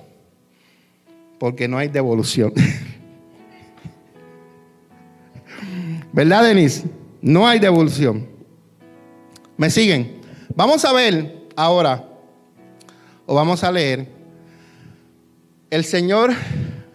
porque 1.41 1.67
no 1.67 1.77
hay 1.77 1.89
devolución. 1.89 2.53
¿Verdad, 6.13 6.45
Denise? 6.45 6.85
No 7.21 7.49
hay 7.49 7.59
devolución. 7.59 8.29
¿Me 9.57 9.71
siguen? 9.71 10.21
Vamos 10.55 10.85
a 10.85 10.93
ver 10.93 11.49
ahora, 11.57 12.09
o 13.27 13.35
vamos 13.35 13.65
a 13.65 13.73
leer, 13.73 14.07
el 15.69 15.85
Señor 15.85 16.33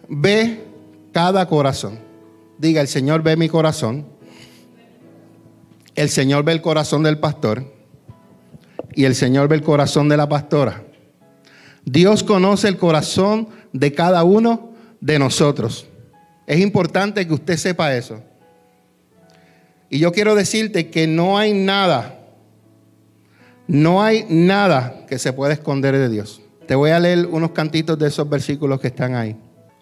ve 0.08 0.64
cada 1.12 1.46
corazón. 1.46 1.98
Diga, 2.56 2.80
el 2.80 2.88
Señor 2.88 3.22
ve 3.22 3.36
mi 3.36 3.50
corazón. 3.50 4.06
El 5.94 6.08
Señor 6.08 6.42
ve 6.42 6.52
el 6.52 6.62
corazón 6.62 7.02
del 7.02 7.18
pastor. 7.18 7.76
Y 8.98 9.04
el 9.04 9.14
Señor 9.14 9.46
ve 9.46 9.54
el 9.54 9.62
corazón 9.62 10.08
de 10.08 10.16
la 10.16 10.28
pastora. 10.28 10.82
Dios 11.84 12.24
conoce 12.24 12.66
el 12.66 12.76
corazón 12.76 13.48
de 13.72 13.92
cada 13.92 14.24
uno 14.24 14.72
de 15.00 15.18
nosotros. 15.18 15.86
Es 16.48 16.58
importante 16.58 17.26
que 17.26 17.32
usted 17.32 17.56
sepa 17.56 17.94
eso. 17.94 18.20
Y 19.88 20.00
yo 20.00 20.10
quiero 20.10 20.34
decirte 20.34 20.90
que 20.90 21.06
no 21.06 21.38
hay 21.38 21.54
nada 21.54 22.16
no 23.68 24.02
hay 24.02 24.24
nada 24.30 25.04
que 25.06 25.18
se 25.18 25.32
pueda 25.32 25.52
esconder 25.52 25.96
de 25.96 26.08
Dios. 26.08 26.40
Te 26.66 26.74
voy 26.74 26.90
a 26.90 26.98
leer 26.98 27.26
unos 27.26 27.52
cantitos 27.52 27.98
de 27.98 28.08
esos 28.08 28.28
versículos 28.28 28.80
que 28.80 28.88
están 28.88 29.14
ahí. 29.14 29.36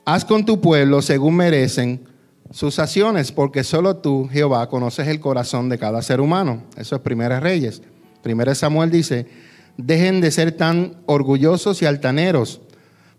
Haz 0.04 0.24
con 0.24 0.44
tu 0.44 0.60
pueblo 0.60 1.00
según 1.00 1.36
merecen 1.36 2.04
sus 2.50 2.78
acciones, 2.80 3.30
porque 3.30 3.64
solo 3.64 3.96
tú, 3.96 4.28
Jehová, 4.30 4.68
conoces 4.68 5.06
el 5.06 5.20
corazón 5.20 5.68
de 5.68 5.78
cada 5.78 6.02
ser 6.02 6.20
humano. 6.20 6.64
Eso 6.76 6.96
es 6.96 7.40
Reyes. 7.40 7.80
Primera 8.26 8.56
Samuel 8.56 8.90
dice, 8.90 9.28
dejen 9.76 10.20
de 10.20 10.32
ser 10.32 10.50
tan 10.50 10.96
orgullosos 11.06 11.80
y 11.80 11.86
altaneros, 11.86 12.60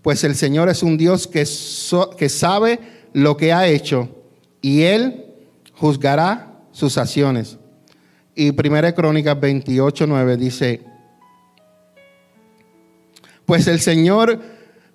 pues 0.02 0.26
el 0.26 0.36
Señor 0.36 0.67
es 0.67 0.84
un 0.84 0.98
Dios 0.98 1.28
que, 1.28 1.48
que 2.17 2.28
sabe 2.28 2.80
lo 3.13 3.38
que 3.38 3.54
ha 3.54 3.70
hecho 3.70 4.10
y 4.62 4.82
Él 4.82 5.28
juzgará 5.72 6.60
sus 6.74 6.98
acciones. 6.98 7.58
Y 8.36 8.52
Primera 8.52 8.93
Crónicas 8.93 9.39
28, 9.39 10.08
9 10.08 10.36
dice, 10.36 10.82
pues 13.46 13.65
el 13.67 13.80
Señor 13.80 14.41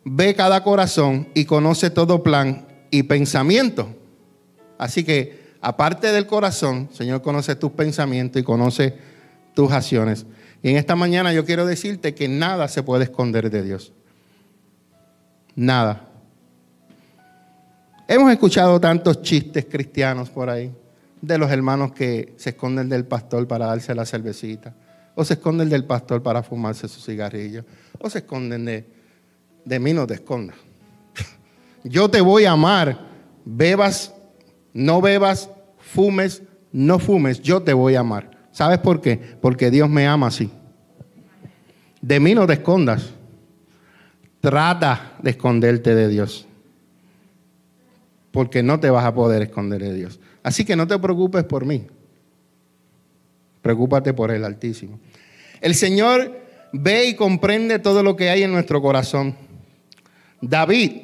ve 0.05 0.35
cada 0.35 0.62
corazón 0.62 1.27
y 1.33 1.46
conoce 1.46 1.88
todo 1.88 2.22
plan 2.22 2.66
y 2.90 3.05
pensamiento. 3.05 3.88
Así 4.77 5.05
que 5.05 5.55
aparte 5.62 6.12
del 6.12 6.27
corazón, 6.27 6.88
el 6.90 6.96
Señor 6.98 7.22
conoce 7.22 7.57
tus 7.57 7.72
pensamientos 7.72 8.42
y 8.42 8.44
conoce 8.44 9.12
tus 9.55 9.73
acciones. 9.73 10.27
Y 10.62 10.71
en 10.71 10.77
esta 10.77 10.97
mañana 10.97 11.33
yo 11.33 11.45
quiero 11.45 11.67
decirte 11.67 12.15
que 12.15 12.29
nada 12.29 12.69
se 12.69 12.83
puede 12.83 13.05
esconder 13.05 13.51
de 13.51 13.62
Dios. 13.62 13.93
Nada. 15.55 16.09
Hemos 18.09 18.31
escuchado 18.33 18.81
tantos 18.81 19.23
chistes 19.23 19.67
cristianos 19.67 20.31
por 20.31 20.51
ahí 20.51 20.73
de 21.21 21.38
los 21.38 21.51
hermanos 21.51 21.93
que 21.93 22.35
se 22.37 22.51
esconden 22.51 22.88
del 22.88 23.05
pastor 23.05 23.47
para 23.47 23.67
darse 23.67 23.95
la 23.95 24.05
cervecita. 24.05 24.75
o 25.15 25.25
se 25.25 25.35
esconden 25.35 25.69
del 25.69 25.85
pastor 25.85 26.23
para 26.23 26.43
fumarse 26.43 26.88
su 26.88 26.99
cigarrillo, 26.99 27.67
o 27.99 28.09
se 28.09 28.21
esconden 28.21 28.65
de, 28.65 28.87
de 29.62 29.79
mí, 29.79 29.93
no 29.93 30.07
te 30.07 30.15
escondas. 30.15 30.57
Yo 31.85 32.09
te 32.09 32.23
voy 32.23 32.47
a 32.47 32.53
amar, 32.53 32.99
bebas, 33.45 34.15
no 34.73 35.03
bebas, 35.03 35.51
fumes, 35.79 36.43
no 36.73 36.99
fumes, 36.99 37.43
yo 37.43 37.62
te 37.62 37.75
voy 37.75 37.95
a 37.95 38.01
amar. 38.01 38.31
¿Sabes 38.53 38.79
por 38.79 39.01
qué? 39.01 39.17
Porque 39.41 39.71
Dios 39.71 39.88
me 39.88 40.07
ama 40.07 40.29
así. 40.29 40.51
De 42.01 42.21
mí 42.21 42.35
no 42.35 42.47
te 42.47 42.55
escondas. 42.55 43.11
Trata 44.41 45.15
de 45.23 45.31
esconderte 45.31 45.95
de 45.95 46.09
Dios. 46.09 46.47
Porque 48.31 48.62
no 48.62 48.79
te 48.79 48.91
vas 48.91 49.05
a 49.05 49.15
poder 49.15 49.43
esconder 49.43 49.83
de 49.83 49.95
Dios. 49.95 50.21
Así 50.43 50.65
que 50.65 50.77
no 50.77 50.87
te 50.87 50.99
preocupes 50.99 51.45
por 51.45 51.65
mí. 51.65 51.87
Preocúpate 53.62 54.12
por 54.12 54.31
el 54.31 54.45
Altísimo. 54.45 55.01
El 55.61 55.75
Señor 55.75 56.41
ve 56.73 57.07
y 57.07 57.15
comprende 57.15 57.79
todo 57.79 58.03
lo 58.03 58.17
que 58.17 58.31
hay 58.31 58.43
en 58.43 58.53
nuestro 58.53 58.83
corazón. 58.83 59.37
David 60.41 61.03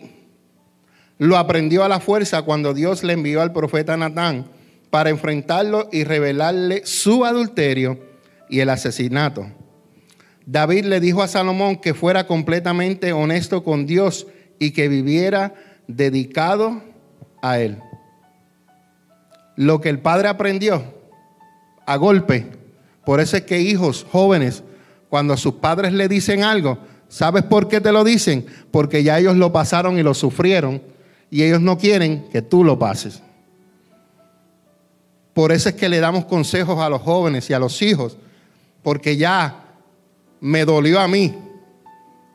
lo 1.18 1.36
aprendió 1.36 1.84
a 1.84 1.88
la 1.88 2.00
fuerza 2.00 2.42
cuando 2.42 2.74
Dios 2.74 3.04
le 3.04 3.12
envió 3.12 3.40
al 3.40 3.52
profeta 3.52 3.96
Natán 3.96 4.46
para 4.90 5.10
enfrentarlo 5.10 5.88
y 5.92 6.04
revelarle 6.04 6.82
su 6.84 7.24
adulterio 7.24 7.98
y 8.48 8.60
el 8.60 8.70
asesinato. 8.70 9.46
David 10.46 10.86
le 10.86 11.00
dijo 11.00 11.22
a 11.22 11.28
Salomón 11.28 11.76
que 11.76 11.92
fuera 11.92 12.26
completamente 12.26 13.12
honesto 13.12 13.62
con 13.62 13.86
Dios 13.86 14.26
y 14.58 14.70
que 14.70 14.88
viviera 14.88 15.54
dedicado 15.86 16.82
a 17.42 17.58
Él. 17.58 17.78
Lo 19.56 19.80
que 19.80 19.90
el 19.90 19.98
padre 19.98 20.28
aprendió 20.28 20.82
a 21.86 21.96
golpe, 21.96 22.46
por 23.04 23.20
eso 23.20 23.36
es 23.36 23.42
que 23.42 23.60
hijos 23.60 24.06
jóvenes, 24.10 24.62
cuando 25.08 25.36
sus 25.36 25.54
padres 25.54 25.92
le 25.92 26.08
dicen 26.08 26.42
algo, 26.42 26.78
¿sabes 27.08 27.42
por 27.42 27.68
qué 27.68 27.80
te 27.80 27.92
lo 27.92 28.04
dicen? 28.04 28.46
Porque 28.70 29.02
ya 29.02 29.18
ellos 29.18 29.36
lo 29.36 29.52
pasaron 29.52 29.98
y 29.98 30.02
lo 30.02 30.14
sufrieron 30.14 30.82
y 31.30 31.42
ellos 31.42 31.60
no 31.60 31.76
quieren 31.76 32.28
que 32.30 32.42
tú 32.42 32.64
lo 32.64 32.78
pases. 32.78 33.22
Por 35.38 35.52
eso 35.52 35.68
es 35.68 35.76
que 35.76 35.88
le 35.88 36.00
damos 36.00 36.24
consejos 36.24 36.80
a 36.80 36.88
los 36.88 37.00
jóvenes 37.00 37.48
y 37.48 37.52
a 37.52 37.60
los 37.60 37.80
hijos, 37.80 38.16
porque 38.82 39.16
ya 39.16 39.66
me 40.40 40.64
dolió 40.64 40.98
a 40.98 41.06
mí 41.06 41.32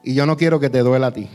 y 0.05 0.13
yo 0.13 0.25
no 0.25 0.37
quiero 0.37 0.57
que 0.57 0.69
te 0.69 0.79
duela 0.79 1.07
a 1.07 1.11
ti. 1.11 1.27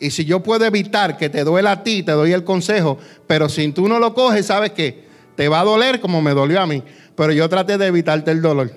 Y 0.00 0.12
si 0.12 0.24
yo 0.24 0.42
puedo 0.42 0.64
evitar 0.64 1.18
que 1.18 1.28
te 1.28 1.44
duela 1.44 1.72
a 1.72 1.82
ti, 1.82 2.02
te 2.02 2.12
doy 2.12 2.32
el 2.32 2.42
consejo, 2.42 2.96
pero 3.26 3.50
si 3.50 3.70
tú 3.72 3.86
no 3.86 3.98
lo 3.98 4.14
coges, 4.14 4.46
sabes 4.46 4.70
que 4.70 5.04
te 5.36 5.46
va 5.48 5.60
a 5.60 5.64
doler 5.64 6.00
como 6.00 6.22
me 6.22 6.30
dolió 6.30 6.58
a 6.62 6.66
mí, 6.66 6.82
pero 7.14 7.30
yo 7.30 7.46
traté 7.50 7.76
de 7.76 7.88
evitarte 7.88 8.30
el 8.30 8.40
dolor. 8.40 8.72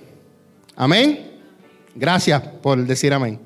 Amén. 0.75 1.31
Gracias 1.95 2.41
por 2.41 2.77
decir 2.85 3.13
amén. 3.13 3.39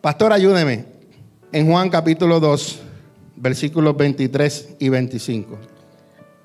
Pastor, 0.00 0.32
ayúdeme. 0.32 0.84
En 1.52 1.70
Juan 1.70 1.90
capítulo 1.90 2.40
2, 2.40 2.80
versículos 3.36 3.96
23 3.96 4.70
y 4.80 4.88
25. 4.88 5.73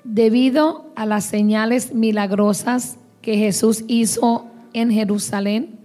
Debido 0.04 0.86
a 0.96 1.06
las 1.06 1.24
señales 1.24 1.94
milagrosas 1.94 2.96
que 3.22 3.36
Jesús 3.36 3.84
hizo 3.86 4.46
en 4.72 4.90
Jerusalén 4.90 5.78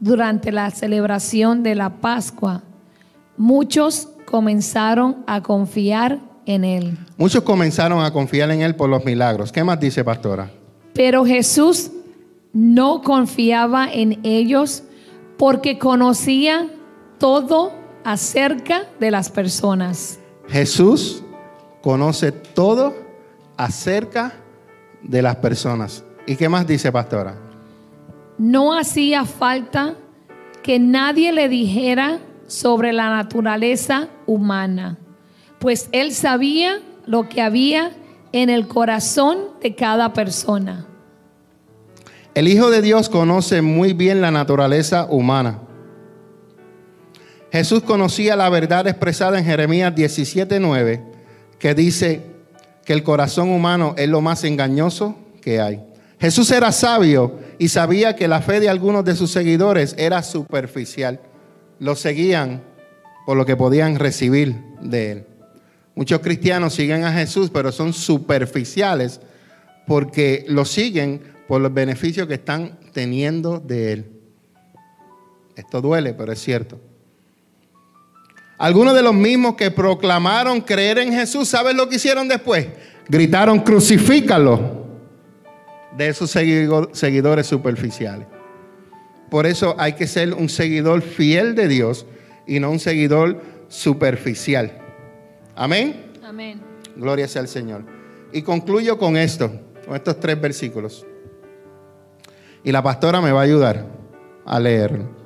durante 0.00 0.50
la 0.50 0.70
celebración 0.70 1.62
de 1.62 1.74
la 1.74 2.00
Pascua, 2.00 2.62
muchos 3.36 4.08
comenzaron 4.24 5.24
a 5.26 5.42
confiar 5.42 6.18
en 6.46 6.64
él. 6.64 6.98
Muchos 7.16 7.42
comenzaron 7.42 8.02
a 8.04 8.12
confiar 8.12 8.50
en 8.50 8.60
él 8.60 8.74
por 8.74 8.90
los 8.90 9.04
milagros. 9.04 9.52
¿Qué 9.52 9.62
más 9.62 9.78
dice, 9.78 10.02
pastora? 10.04 10.50
Pero 10.92 11.24
Jesús 11.24 11.90
no 12.52 13.02
confiaba 13.02 13.88
en 13.92 14.20
ellos 14.24 14.82
porque 15.38 15.78
conocía 15.78 16.68
todo 17.18 17.72
acerca 18.04 18.82
de 19.00 19.10
las 19.10 19.30
personas. 19.30 20.18
Jesús 20.48 21.22
conoce 21.82 22.32
todo 22.32 23.03
acerca 23.56 24.32
de 25.02 25.22
las 25.22 25.36
personas. 25.36 26.04
¿Y 26.26 26.36
qué 26.36 26.48
más 26.48 26.66
dice, 26.66 26.90
pastora? 26.90 27.36
No 28.38 28.76
hacía 28.76 29.24
falta 29.24 29.94
que 30.62 30.78
nadie 30.78 31.32
le 31.32 31.48
dijera 31.48 32.18
sobre 32.46 32.92
la 32.92 33.10
naturaleza 33.10 34.08
humana, 34.26 34.98
pues 35.58 35.88
él 35.92 36.12
sabía 36.12 36.80
lo 37.06 37.28
que 37.28 37.42
había 37.42 37.92
en 38.32 38.50
el 38.50 38.66
corazón 38.66 39.38
de 39.60 39.74
cada 39.74 40.12
persona. 40.12 40.86
El 42.34 42.48
Hijo 42.48 42.70
de 42.70 42.82
Dios 42.82 43.08
conoce 43.08 43.62
muy 43.62 43.92
bien 43.92 44.20
la 44.20 44.30
naturaleza 44.30 45.06
humana. 45.08 45.60
Jesús 47.52 47.84
conocía 47.84 48.34
la 48.34 48.48
verdad 48.48 48.88
expresada 48.88 49.38
en 49.38 49.44
Jeremías 49.44 49.94
17:9, 49.94 51.04
que 51.60 51.74
dice 51.74 52.33
que 52.84 52.92
el 52.92 53.02
corazón 53.02 53.50
humano 53.50 53.94
es 53.96 54.08
lo 54.08 54.20
más 54.20 54.44
engañoso 54.44 55.16
que 55.40 55.60
hay. 55.60 55.82
Jesús 56.20 56.50
era 56.50 56.72
sabio 56.72 57.38
y 57.58 57.68
sabía 57.68 58.16
que 58.16 58.28
la 58.28 58.40
fe 58.40 58.60
de 58.60 58.68
algunos 58.68 59.04
de 59.04 59.16
sus 59.16 59.30
seguidores 59.30 59.94
era 59.98 60.22
superficial. 60.22 61.20
Lo 61.78 61.96
seguían 61.96 62.62
por 63.26 63.36
lo 63.36 63.46
que 63.46 63.56
podían 63.56 63.96
recibir 63.98 64.56
de 64.80 65.12
él. 65.12 65.26
Muchos 65.94 66.20
cristianos 66.20 66.74
siguen 66.74 67.04
a 67.04 67.12
Jesús, 67.12 67.50
pero 67.50 67.72
son 67.72 67.92
superficiales 67.92 69.20
porque 69.86 70.44
lo 70.48 70.64
siguen 70.64 71.20
por 71.46 71.60
los 71.60 71.72
beneficios 71.72 72.26
que 72.26 72.34
están 72.34 72.78
teniendo 72.92 73.60
de 73.60 73.92
él. 73.92 74.10
Esto 75.56 75.80
duele, 75.80 76.14
pero 76.14 76.32
es 76.32 76.40
cierto. 76.40 76.80
Algunos 78.64 78.94
de 78.94 79.02
los 79.02 79.12
mismos 79.12 79.56
que 79.56 79.70
proclamaron 79.70 80.62
creer 80.62 80.96
en 80.96 81.12
Jesús, 81.12 81.48
¿saben 81.50 81.76
lo 81.76 81.86
que 81.86 81.96
hicieron 81.96 82.28
después? 82.28 82.66
Gritaron, 83.10 83.60
crucifícalo 83.60 84.86
de 85.94 86.08
esos 86.08 86.30
seguidores 86.30 87.46
superficiales. 87.46 88.26
Por 89.28 89.44
eso 89.44 89.74
hay 89.76 89.92
que 89.92 90.06
ser 90.06 90.32
un 90.32 90.48
seguidor 90.48 91.02
fiel 91.02 91.54
de 91.54 91.68
Dios 91.68 92.06
y 92.46 92.58
no 92.58 92.70
un 92.70 92.78
seguidor 92.80 93.42
superficial. 93.68 94.72
Amén. 95.54 96.12
Amén. 96.24 96.62
Gloria 96.96 97.28
sea 97.28 97.42
al 97.42 97.48
Señor. 97.48 97.84
Y 98.32 98.40
concluyo 98.40 98.96
con 98.96 99.18
esto, 99.18 99.60
con 99.84 99.94
estos 99.94 100.18
tres 100.20 100.40
versículos. 100.40 101.06
Y 102.62 102.72
la 102.72 102.82
pastora 102.82 103.20
me 103.20 103.30
va 103.30 103.40
a 103.40 103.44
ayudar 103.44 103.84
a 104.46 104.58
leerlo. 104.58 105.23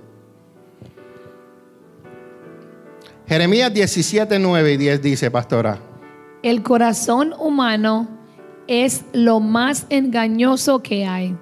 Jeremías 3.29 3.75
17, 3.75 4.39
9 4.39 4.73
y 4.73 4.77
10 4.79 5.03
dice, 5.03 5.31
pastora. 5.31 5.79
El 6.43 6.63
corazón 6.63 7.35
humano 7.39 8.09
es 8.67 9.05
lo 9.13 9.39
más 9.39 9.85
engañoso 9.91 10.83
que 10.83 11.05
hay. 11.05 11.37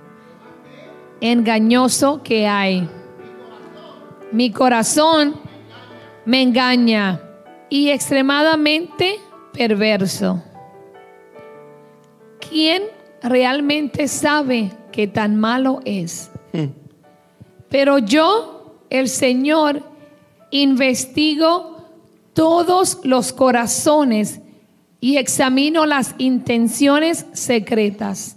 Engañoso 1.20 2.24
que 2.24 2.48
hay. 2.48 2.88
Mi 4.32 4.50
corazón 4.50 5.36
me 6.24 6.42
engaña 6.42 7.20
y 7.70 7.90
extremadamente 7.90 9.20
perverso. 9.52 10.42
¿Quién 12.50 12.82
realmente 13.22 14.08
sabe 14.08 14.72
que 14.90 15.06
tan 15.06 15.36
malo 15.36 15.80
es? 15.84 16.32
Pero 17.68 17.98
yo, 17.98 18.80
el 18.90 19.08
Señor, 19.08 19.82
investigo 20.50 21.75
todos 22.36 23.00
los 23.02 23.32
corazones 23.32 24.42
y 25.00 25.16
examino 25.16 25.86
las 25.86 26.14
intenciones 26.18 27.24
secretas. 27.32 28.36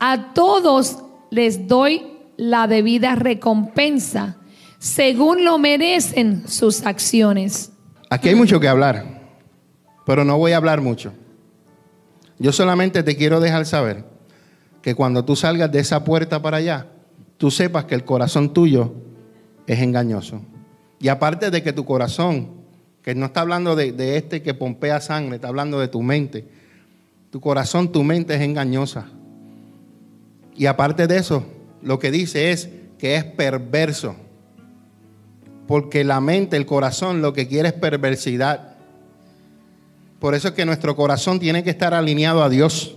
A 0.00 0.34
todos 0.34 1.04
les 1.30 1.68
doy 1.68 2.02
la 2.36 2.66
debida 2.66 3.14
recompensa 3.14 4.38
según 4.80 5.44
lo 5.44 5.56
merecen 5.56 6.48
sus 6.48 6.84
acciones. 6.84 7.70
Aquí 8.10 8.28
hay 8.28 8.34
mucho 8.34 8.58
que 8.58 8.66
hablar, 8.66 9.22
pero 10.04 10.24
no 10.24 10.36
voy 10.36 10.50
a 10.50 10.56
hablar 10.56 10.80
mucho. 10.80 11.12
Yo 12.40 12.50
solamente 12.50 13.04
te 13.04 13.16
quiero 13.16 13.38
dejar 13.38 13.66
saber 13.66 14.04
que 14.82 14.96
cuando 14.96 15.24
tú 15.24 15.36
salgas 15.36 15.70
de 15.70 15.78
esa 15.78 16.02
puerta 16.02 16.42
para 16.42 16.56
allá, 16.56 16.88
tú 17.36 17.52
sepas 17.52 17.84
que 17.84 17.94
el 17.94 18.04
corazón 18.04 18.52
tuyo 18.52 18.94
es 19.68 19.78
engañoso. 19.78 20.42
Y 20.98 21.06
aparte 21.06 21.52
de 21.52 21.62
que 21.62 21.72
tu 21.72 21.84
corazón, 21.84 22.55
que 23.06 23.14
no 23.14 23.26
está 23.26 23.42
hablando 23.42 23.76
de, 23.76 24.16
este 24.16 24.42
que 24.42 24.52
pompea 24.52 25.00
sangre, 25.00 25.36
está 25.36 25.46
hablando 25.46 25.78
de 25.78 25.86
tu 25.86 26.02
mente. 26.02 26.44
Tu 27.30 27.40
corazón, 27.40 27.92
tu 27.92 28.02
mente 28.02 28.34
es 28.34 28.40
engañosa. 28.40 29.06
Y 30.56 30.66
aparte 30.66 31.06
de 31.06 31.18
eso, 31.18 31.46
lo 31.82 32.00
que 32.00 32.10
dice 32.10 32.50
es 32.50 32.68
que 32.98 33.14
es 33.14 33.22
perverso. 33.22 34.16
Porque 35.68 36.02
la 36.02 36.20
mente, 36.20 36.56
el 36.56 36.66
corazón, 36.66 37.22
lo 37.22 37.32
que 37.32 37.46
quiere 37.46 37.68
es 37.68 37.74
perversidad. 37.74 38.74
Por 40.18 40.34
eso 40.34 40.48
es 40.48 40.54
que 40.54 40.66
nuestro 40.66 40.96
corazón 40.96 41.38
tiene 41.38 41.62
que 41.62 41.70
estar 41.70 41.94
alineado 41.94 42.42
a 42.42 42.48
Dios. 42.48 42.96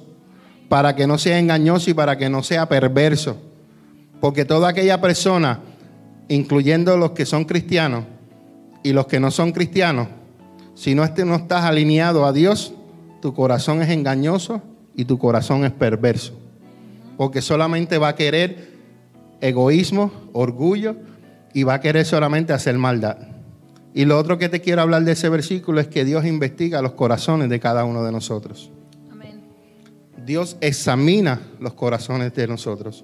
para 0.69 0.95
que 0.95 1.05
no 1.05 1.19
sea 1.19 1.37
engañoso 1.37 1.91
y 1.91 1.93
para 1.93 2.17
que 2.17 2.29
no 2.29 2.41
sea 2.41 2.67
perverso. 2.67 3.37
Porque 4.19 4.43
toda 4.43 4.69
aquella 4.69 4.99
persona, 5.01 5.59
incluyendo 6.29 6.97
los 6.97 7.11
que 7.11 7.27
son 7.27 7.45
cristianos 7.45 8.05
y 8.83 8.93
los 8.93 9.07
que 9.07 9.19
no 9.19 9.31
son 9.31 9.51
cristianos, 9.51 10.07
si 10.75 10.95
no, 10.95 11.03
este, 11.03 11.25
no 11.25 11.35
estás 11.35 11.65
alineado 11.65 12.25
a 12.25 12.31
Dios, 12.31 12.73
tu 13.21 13.33
corazón 13.33 13.81
es 13.81 13.89
engañoso 13.89 14.61
y 14.95 15.05
tu 15.05 15.17
corazón 15.17 15.65
es 15.65 15.71
perverso. 15.71 16.39
Porque 17.17 17.41
solamente 17.41 17.97
va 17.97 18.09
a 18.09 18.15
querer 18.15 18.69
egoísmo, 19.41 20.11
orgullo 20.31 20.95
y 21.53 21.63
va 21.63 21.75
a 21.75 21.81
querer 21.81 22.05
solamente 22.05 22.53
hacer 22.53 22.77
maldad. 22.77 23.17
Y 23.93 24.05
lo 24.05 24.17
otro 24.17 24.37
que 24.37 24.49
te 24.49 24.61
quiero 24.61 24.81
hablar 24.81 25.03
de 25.03 25.13
ese 25.13 25.29
versículo 25.29 25.81
es 25.81 25.87
que 25.87 26.05
Dios 26.05 26.25
investiga 26.25 26.81
los 26.81 26.93
corazones 26.93 27.49
de 27.49 27.59
cada 27.59 27.83
uno 27.83 28.03
de 28.03 28.11
nosotros. 28.11 28.71
Dios 30.25 30.57
examina 30.61 31.41
los 31.59 31.73
corazones 31.73 32.33
de 32.35 32.47
nosotros. 32.47 33.03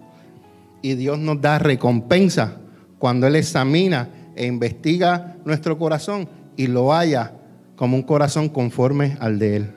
Y 0.81 0.93
Dios 0.93 1.17
nos 1.17 1.41
da 1.41 1.57
recompensa 1.57 2.57
cuando 2.99 3.25
Él 3.25 3.35
examina 3.35 4.09
e 4.35 4.45
investiga 4.45 5.37
nuestro 5.45 5.77
corazón 5.77 6.27
y 6.55 6.67
lo 6.67 6.93
haya 6.93 7.33
como 7.75 7.95
un 7.95 8.03
corazón 8.03 8.49
conforme 8.49 9.17
al 9.19 9.39
de 9.39 9.55
Él. 9.57 9.71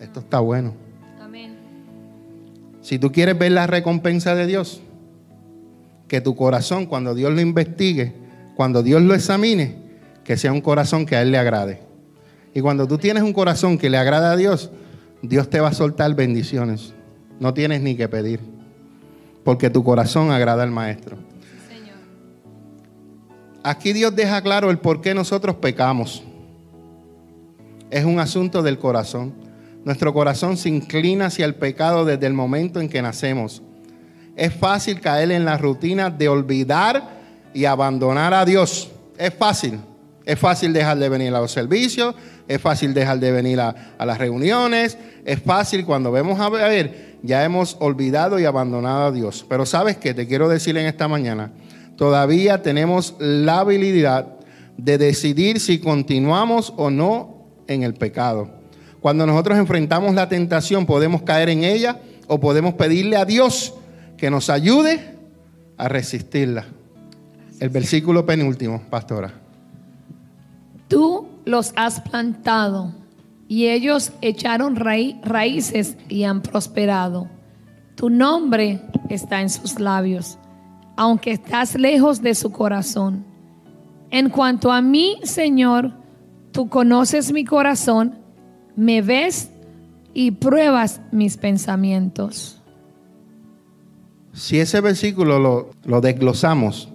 Esto 0.00 0.20
está 0.20 0.40
bueno. 0.40 0.74
Amén. 1.20 1.56
Si 2.80 2.98
tú 2.98 3.12
quieres 3.12 3.38
ver 3.38 3.52
la 3.52 3.66
recompensa 3.66 4.34
de 4.34 4.46
Dios, 4.46 4.80
que 6.08 6.20
tu 6.20 6.34
corazón, 6.34 6.86
cuando 6.86 7.14
Dios 7.14 7.32
lo 7.32 7.40
investigue, 7.40 8.14
cuando 8.56 8.82
Dios 8.82 9.02
lo 9.02 9.14
examine, 9.14 9.76
que 10.24 10.36
sea 10.36 10.52
un 10.52 10.60
corazón 10.60 11.06
que 11.06 11.16
a 11.16 11.22
Él 11.22 11.30
le 11.30 11.38
agrade. 11.38 11.80
Y 12.54 12.60
cuando 12.60 12.86
tú 12.88 12.98
tienes 12.98 13.22
un 13.22 13.32
corazón 13.32 13.78
que 13.78 13.90
le 13.90 13.96
agrada 13.96 14.32
a 14.32 14.36
Dios, 14.36 14.70
Dios 15.22 15.48
te 15.50 15.60
va 15.60 15.68
a 15.68 15.74
soltar 15.74 16.14
bendiciones. 16.14 16.94
No 17.38 17.54
tienes 17.54 17.80
ni 17.80 17.94
que 17.94 18.08
pedir. 18.08 18.40
Porque 19.44 19.70
tu 19.70 19.82
corazón 19.84 20.30
agrada 20.30 20.62
al 20.62 20.70
Maestro. 20.70 21.16
Aquí 23.62 23.92
Dios 23.92 24.14
deja 24.16 24.40
claro 24.42 24.70
el 24.70 24.78
por 24.78 25.00
qué 25.00 25.14
nosotros 25.14 25.56
pecamos. 25.56 26.22
Es 27.90 28.04
un 28.04 28.18
asunto 28.18 28.62
del 28.62 28.78
corazón. 28.78 29.34
Nuestro 29.84 30.12
corazón 30.14 30.56
se 30.56 30.68
inclina 30.68 31.26
hacia 31.26 31.44
el 31.44 31.54
pecado 31.54 32.04
desde 32.04 32.26
el 32.26 32.34
momento 32.34 32.80
en 32.80 32.88
que 32.88 33.02
nacemos 33.02 33.62
es 34.40 34.54
fácil 34.54 35.00
caer 35.00 35.32
en 35.32 35.44
la 35.44 35.58
rutina 35.58 36.08
de 36.08 36.26
olvidar 36.28 37.20
y 37.52 37.66
abandonar 37.66 38.32
a 38.32 38.46
Dios. 38.46 38.90
Es 39.18 39.34
fácil. 39.34 39.78
Es 40.24 40.38
fácil 40.38 40.72
dejar 40.72 40.98
de 40.98 41.10
venir 41.10 41.34
a 41.34 41.40
los 41.40 41.52
servicios, 41.52 42.14
es 42.48 42.60
fácil 42.60 42.94
dejar 42.94 43.18
de 43.18 43.32
venir 43.32 43.60
a, 43.60 43.74
las 43.98 44.16
reuniones, 44.16 44.96
es 45.24 45.42
fácil 45.42 45.84
cuando 45.84 46.12
vemos 46.12 46.38
a 46.40 46.48
ver, 46.48 47.09
ya 47.22 47.44
hemos 47.44 47.76
olvidado 47.80 48.38
y 48.38 48.44
abandonado 48.44 49.06
a 49.06 49.12
Dios. 49.12 49.44
Pero 49.48 49.66
sabes 49.66 49.96
qué, 49.96 50.14
te 50.14 50.26
quiero 50.26 50.48
decir 50.48 50.76
en 50.76 50.86
esta 50.86 51.08
mañana, 51.08 51.52
todavía 51.96 52.62
tenemos 52.62 53.14
la 53.18 53.60
habilidad 53.60 54.36
de 54.76 54.98
decidir 54.98 55.60
si 55.60 55.78
continuamos 55.78 56.72
o 56.76 56.90
no 56.90 57.46
en 57.66 57.82
el 57.82 57.94
pecado. 57.94 58.50
Cuando 59.00 59.26
nosotros 59.26 59.58
enfrentamos 59.58 60.14
la 60.14 60.28
tentación, 60.28 60.86
podemos 60.86 61.22
caer 61.22 61.48
en 61.48 61.64
ella 61.64 62.00
o 62.26 62.40
podemos 62.40 62.74
pedirle 62.74 63.16
a 63.16 63.24
Dios 63.24 63.74
que 64.16 64.30
nos 64.30 64.50
ayude 64.50 65.16
a 65.76 65.88
resistirla. 65.88 66.66
El 67.58 67.70
versículo 67.70 68.24
penúltimo, 68.24 68.82
pastora. 68.90 69.32
Tú 70.88 71.28
los 71.44 71.72
has 71.76 72.00
plantado 72.00 72.99
y 73.50 73.66
ellos 73.66 74.12
echaron 74.20 74.76
raíces 74.76 75.96
y 76.08 76.22
han 76.22 76.40
prosperado. 76.40 77.28
Tu 77.96 78.08
nombre 78.08 78.80
está 79.08 79.40
en 79.40 79.50
sus 79.50 79.80
labios, 79.80 80.38
aunque 80.96 81.32
estás 81.32 81.74
lejos 81.74 82.22
de 82.22 82.36
su 82.36 82.52
corazón. 82.52 83.24
En 84.12 84.30
cuanto 84.30 84.70
a 84.70 84.80
mí, 84.80 85.18
Señor, 85.24 85.90
tú 86.52 86.68
conoces 86.68 87.32
mi 87.32 87.44
corazón, 87.44 88.20
me 88.76 89.02
ves 89.02 89.50
y 90.14 90.30
pruebas 90.30 91.00
mis 91.10 91.36
pensamientos. 91.36 92.62
Si 94.32 94.60
ese 94.60 94.80
versículo 94.80 95.72
lo, 95.84 96.00
desglosamos, 96.00 96.88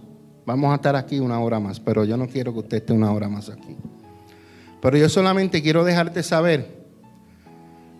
vamos 0.45 0.71
a 0.71 0.75
estar 0.75 0.95
aquí 0.95 1.19
una 1.19 1.37
hora 1.37 1.59
más, 1.59 1.81
pero 1.81 2.05
yo 2.05 2.15
no 2.15 2.27
quiero 2.27 2.53
que 2.53 2.59
usted 2.59 2.77
esté 2.77 2.93
una 2.93 3.11
hora 3.11 3.27
más 3.27 3.49
aquí. 3.49 3.75
Pero 4.85 4.97
yo 4.97 5.09
solamente 5.09 5.63
quiero 5.63 5.83
dejarte 5.83 6.21
saber 6.21 6.85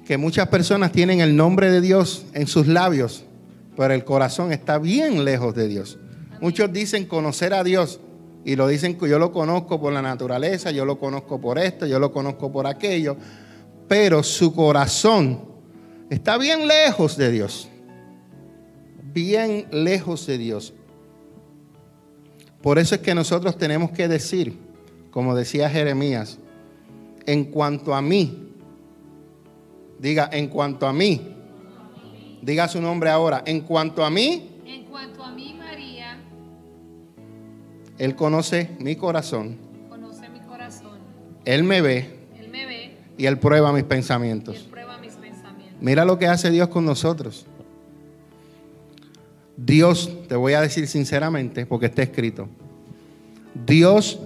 que 0.06 0.20
muchas 0.20 0.50
personas 0.50 0.92
tienen 0.92 1.20
el 1.20 1.36
nombre 1.36 1.72
de 1.72 1.82
Dios 1.82 2.28
en 2.36 2.46
sus 2.46 2.68
labios, 2.68 3.26
pero 3.76 3.96
el 3.96 4.04
corazón 4.04 4.52
está 4.52 4.78
bien 4.78 5.26
lejos 5.26 5.56
de 5.56 5.68
Dios. 5.68 5.98
Muchos 6.42 6.72
dicen 6.72 7.08
conocer 7.08 7.56
a 7.56 7.64
Dios 7.64 8.00
y 8.44 8.56
lo 8.56 8.68
dicen 8.68 9.00
que 9.00 9.10
yo 9.10 9.18
lo 9.18 9.32
conozco 9.32 9.82
por 9.82 9.94
la 9.94 10.04
naturaleza, 10.04 10.70
yo 10.70 10.86
lo 10.86 11.00
conozco 11.00 11.42
por 11.42 11.58
esto, 11.58 11.88
yo 11.88 11.98
lo 11.98 12.12
conozco 12.12 12.52
por 12.52 12.68
aquello, 12.68 13.18
pero 13.88 14.22
su 14.22 14.54
corazón 14.54 15.44
está 16.12 16.38
bien 16.38 16.68
lejos 16.68 17.18
de 17.18 17.32
Dios 17.32 17.68
bien 19.16 19.66
lejos 19.72 20.28
de 20.28 20.38
Dios. 20.38 20.74
Por 22.62 22.78
eso 22.78 22.96
es 22.96 23.02
que 23.02 23.16
nosotros 23.16 23.58
tenemos 23.58 23.92
que 23.92 24.10
decir, 24.10 24.60
como 25.10 25.36
decía 25.36 25.70
Jeremías, 25.70 26.38
en 27.26 27.46
cuanto 27.46 27.94
a 27.94 28.02
mí, 28.02 28.52
diga, 30.00 30.30
en 30.32 30.48
cuanto 30.48 30.88
a 30.88 30.94
mí, 30.94 31.36
diga 32.42 32.68
su 32.68 32.82
nombre 32.82 33.10
ahora, 33.10 33.44
en 33.46 33.62
cuanto 33.62 34.04
a 34.04 34.10
mí, 34.10 34.62
en 34.66 34.86
cuanto 34.86 35.24
a 35.24 35.32
mí, 35.32 35.56
María, 35.58 36.18
Él 37.98 38.16
conoce 38.16 38.72
mi 38.80 38.96
corazón, 38.96 39.58
conoce 39.90 40.30
mi 40.30 40.40
corazón, 40.42 41.00
Él 41.46 41.64
me 41.64 41.82
ve, 41.82 42.20
Él 42.40 42.50
me 42.50 42.66
ve 42.66 42.98
y 43.18 43.26
Él 43.26 43.40
prueba 43.40 43.72
mis 43.72 43.84
pensamientos. 43.84 44.58
Él 44.58 44.66
prueba 44.70 44.98
mis 45.00 45.14
pensamientos. 45.14 45.82
Mira 45.82 46.06
lo 46.06 46.20
que 46.20 46.28
hace 46.28 46.52
Dios 46.52 46.70
con 46.70 46.86
nosotros. 46.86 47.46
Dios, 49.58 50.12
te 50.28 50.36
voy 50.36 50.54
a 50.54 50.62
decir 50.62 50.88
sinceramente, 50.88 51.66
porque 51.66 51.86
está 51.86 52.04
escrito, 52.04 52.50
Dios 53.66 54.20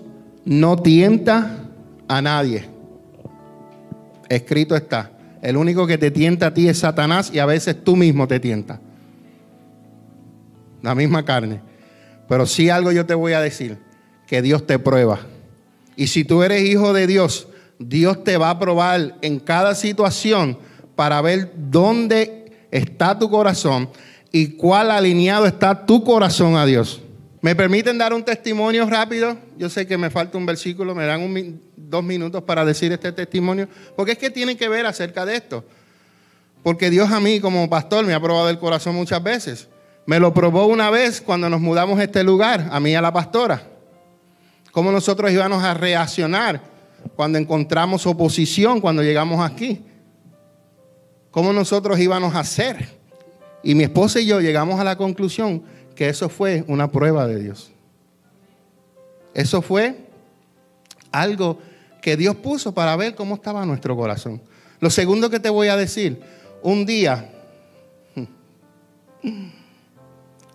no 0.43 0.75
tienta 0.77 1.69
a 2.07 2.21
nadie. 2.21 2.78
Escrito 4.29 4.75
está. 4.75 5.11
El 5.41 5.57
único 5.57 5.87
que 5.87 5.97
te 5.97 6.11
tienta 6.11 6.47
a 6.47 6.53
ti 6.53 6.67
es 6.67 6.79
Satanás 6.79 7.31
y 7.33 7.39
a 7.39 7.45
veces 7.45 7.83
tú 7.83 7.95
mismo 7.95 8.27
te 8.27 8.39
tientas. 8.39 8.79
La 10.81 10.95
misma 10.95 11.25
carne. 11.25 11.61
Pero 12.27 12.45
sí 12.45 12.69
algo 12.69 12.91
yo 12.91 13.05
te 13.05 13.15
voy 13.15 13.33
a 13.33 13.41
decir, 13.41 13.79
que 14.27 14.41
Dios 14.41 14.67
te 14.67 14.77
prueba. 14.77 15.19
Y 15.95 16.07
si 16.07 16.23
tú 16.23 16.43
eres 16.43 16.63
hijo 16.63 16.93
de 16.93 17.07
Dios, 17.07 17.47
Dios 17.79 18.23
te 18.23 18.37
va 18.37 18.51
a 18.51 18.59
probar 18.59 19.15
en 19.21 19.39
cada 19.39 19.73
situación 19.73 20.57
para 20.95 21.21
ver 21.21 21.51
dónde 21.55 22.51
está 22.71 23.17
tu 23.17 23.29
corazón 23.29 23.89
y 24.31 24.49
cuál 24.49 24.91
alineado 24.91 25.45
está 25.45 25.85
tu 25.85 26.03
corazón 26.03 26.55
a 26.55 26.65
Dios. 26.65 27.01
¿Me 27.41 27.55
permiten 27.55 27.97
dar 27.97 28.13
un 28.13 28.23
testimonio 28.23 28.85
rápido? 28.89 29.37
Yo 29.57 29.69
sé 29.69 29.87
que 29.87 29.97
me 29.97 30.09
falta 30.09 30.37
un 30.37 30.45
versículo, 30.45 30.93
me 30.93 31.05
dan 31.05 31.59
dos 31.77 32.03
minutos 32.03 32.43
para 32.43 32.65
decir 32.65 32.91
este 32.91 33.11
testimonio, 33.13 33.69
porque 33.95 34.13
es 34.13 34.17
que 34.17 34.29
tiene 34.29 34.57
que 34.57 34.67
ver 34.67 34.85
acerca 34.85 35.25
de 35.25 35.37
esto. 35.37 35.63
Porque 36.63 36.89
Dios 36.89 37.09
a 37.11 37.21
mí 37.21 37.39
como 37.39 37.69
pastor 37.69 38.05
me 38.05 38.13
ha 38.13 38.19
probado 38.19 38.49
el 38.49 38.59
corazón 38.59 38.95
muchas 38.95 39.23
veces. 39.23 39.69
Me 40.05 40.19
lo 40.19 40.33
probó 40.33 40.65
una 40.65 40.89
vez 40.89 41.21
cuando 41.21 41.49
nos 41.49 41.61
mudamos 41.61 41.97
a 41.99 42.03
este 42.03 42.23
lugar, 42.23 42.67
a 42.71 42.79
mí 42.79 42.91
y 42.91 42.95
a 42.95 43.01
la 43.01 43.13
pastora. 43.13 43.63
Cómo 44.71 44.91
nosotros 44.91 45.31
íbamos 45.31 45.63
a 45.63 45.73
reaccionar 45.73 46.61
cuando 47.15 47.37
encontramos 47.37 48.05
oposición, 48.05 48.81
cuando 48.81 49.01
llegamos 49.01 49.39
aquí. 49.39 49.85
Cómo 51.31 51.53
nosotros 51.53 51.97
íbamos 51.99 52.35
a 52.35 52.41
hacer. 52.41 52.99
Y 53.63 53.75
mi 53.75 53.83
esposa 53.83 54.19
y 54.19 54.25
yo 54.25 54.41
llegamos 54.41 54.79
a 54.79 54.83
la 54.83 54.97
conclusión 54.97 55.63
que 55.99 56.07
eso 56.07 56.29
fue 56.29 56.63
una 56.67 56.89
prueba 56.89 57.27
de 57.27 57.43
Dios. 57.43 57.71
Eso 59.33 59.61
fue 59.61 59.97
algo 61.11 61.59
que 62.01 62.15
Dios 62.15 62.37
puso 62.37 62.73
para 62.73 62.95
ver 62.95 63.15
cómo 63.15 63.35
estaba 63.35 63.65
nuestro 63.65 63.97
corazón. 63.97 64.41
Lo 64.79 64.89
segundo 64.91 65.29
que 65.29 65.41
te 65.41 65.49
voy 65.49 65.67
a 65.67 65.75
decir, 65.75 66.21
un 66.63 66.85
día, 66.85 67.29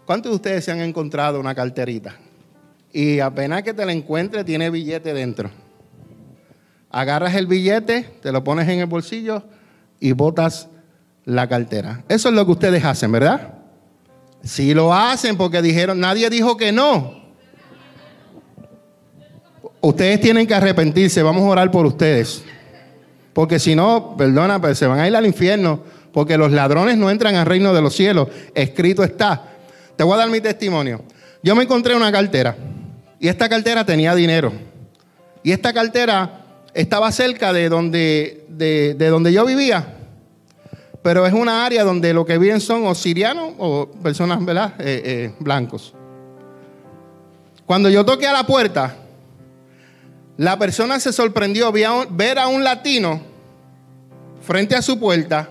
¿cuántos 0.07 0.33
de 0.33 0.37
ustedes 0.37 0.65
se 0.65 0.73
han 0.73 0.81
encontrado 0.81 1.39
una 1.39 1.55
carterita? 1.55 2.17
Y 2.91 3.21
apenas 3.21 3.65
que 3.65 3.75
te 3.75 3.85
la 3.85 3.93
encuentres, 3.93 4.47
tiene 4.47 4.71
billete 4.71 5.13
dentro. 5.13 5.51
Agarras 6.89 7.35
el 7.35 7.47
billete, 7.47 8.09
te 8.23 8.33
lo 8.33 8.43
pones 8.43 8.67
en 8.67 8.79
el 8.79 8.87
bolsillo 8.87 9.43
y 10.01 10.13
botas 10.13 10.69
la 11.27 11.47
cartera. 11.51 12.03
Eso 12.09 12.31
es 12.31 12.35
lo 12.35 12.47
que 12.47 12.53
ustedes 12.53 12.83
hacen, 12.83 13.13
¿verdad? 13.13 13.54
Si 14.45 14.75
lo 14.75 14.93
hacen 14.93 15.37
porque 15.37 15.63
dijeron, 15.63 15.99
nadie 15.99 16.29
dijo 16.31 16.57
que 16.57 16.71
no. 16.73 17.23
Ustedes 19.81 20.21
tienen 20.21 20.47
que 20.47 20.55
arrepentirse, 20.55 21.23
vamos 21.23 21.43
a 21.43 21.47
orar 21.47 21.71
por 21.71 21.87
ustedes. 21.87 22.43
Porque 23.33 23.59
si 23.59 23.75
no, 23.75 24.15
perdona, 24.17 24.61
pues 24.61 24.79
se 24.79 24.87
van 24.87 25.01
a 25.01 25.09
ir 25.09 25.17
al 25.17 25.27
infierno. 25.27 25.81
Porque 26.13 26.39
los 26.39 26.53
ladrones 26.53 26.97
no 26.97 27.11
entran 27.11 27.35
al 27.35 27.45
reino 27.45 27.75
de 27.75 27.83
los 27.83 27.95
cielos. 27.95 28.29
Escrito 28.55 29.03
está. 29.03 29.43
Te 29.97 30.05
voy 30.05 30.15
a 30.15 30.19
dar 30.19 30.31
mi 30.31 30.41
testimonio. 30.41 31.03
Yo 31.43 31.57
me 31.57 31.65
encontré 31.65 31.97
una 31.97 32.13
cartera. 32.13 32.57
Y 33.19 33.29
esta 33.29 33.49
cartera 33.49 33.85
tenía 33.85 34.15
dinero. 34.15 34.53
Y 35.43 35.51
esta 35.51 35.73
cartera 35.73 36.45
estaba 36.73 37.11
cerca 37.11 37.53
de 37.53 37.69
donde, 37.69 38.47
de, 38.49 38.95
donde 38.95 39.33
yo 39.33 39.45
vivía. 39.45 39.95
Pero 41.05 41.27
es 41.27 41.35
una 41.35 41.67
área 41.67 41.85
donde 41.85 42.15
lo 42.15 42.25
que 42.25 42.39
viven 42.39 42.63
son 42.63 42.87
o 42.87 42.95
sirianos 42.95 43.53
o 43.59 43.87
personas 44.03 44.43
¿verdad? 44.43 44.73
Eh, 44.79 45.03
eh, 45.05 45.35
blancos. 45.39 45.93
Cuando 47.67 47.91
yo 47.91 48.07
toqué 48.07 48.27
a 48.27 48.33
la 48.33 48.47
puerta, 48.47 48.97
la 50.39 50.59
persona 50.59 50.99
se 50.99 51.13
sorprendió 51.13 51.71
ver 51.73 52.39
a 52.39 52.47
un 52.47 52.65
latino 52.65 53.21
frente 54.41 54.77
a 54.77 54.81
su 54.81 54.99
puerta, 54.99 55.51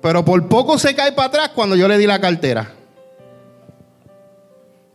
pero 0.00 0.24
por 0.24 0.48
poco 0.48 0.78
se 0.78 0.94
cae 0.94 1.12
para 1.12 1.28
atrás 1.28 1.50
cuando 1.54 1.76
yo 1.76 1.86
le 1.86 1.98
di 1.98 2.06
la 2.06 2.18
cartera. 2.18 2.72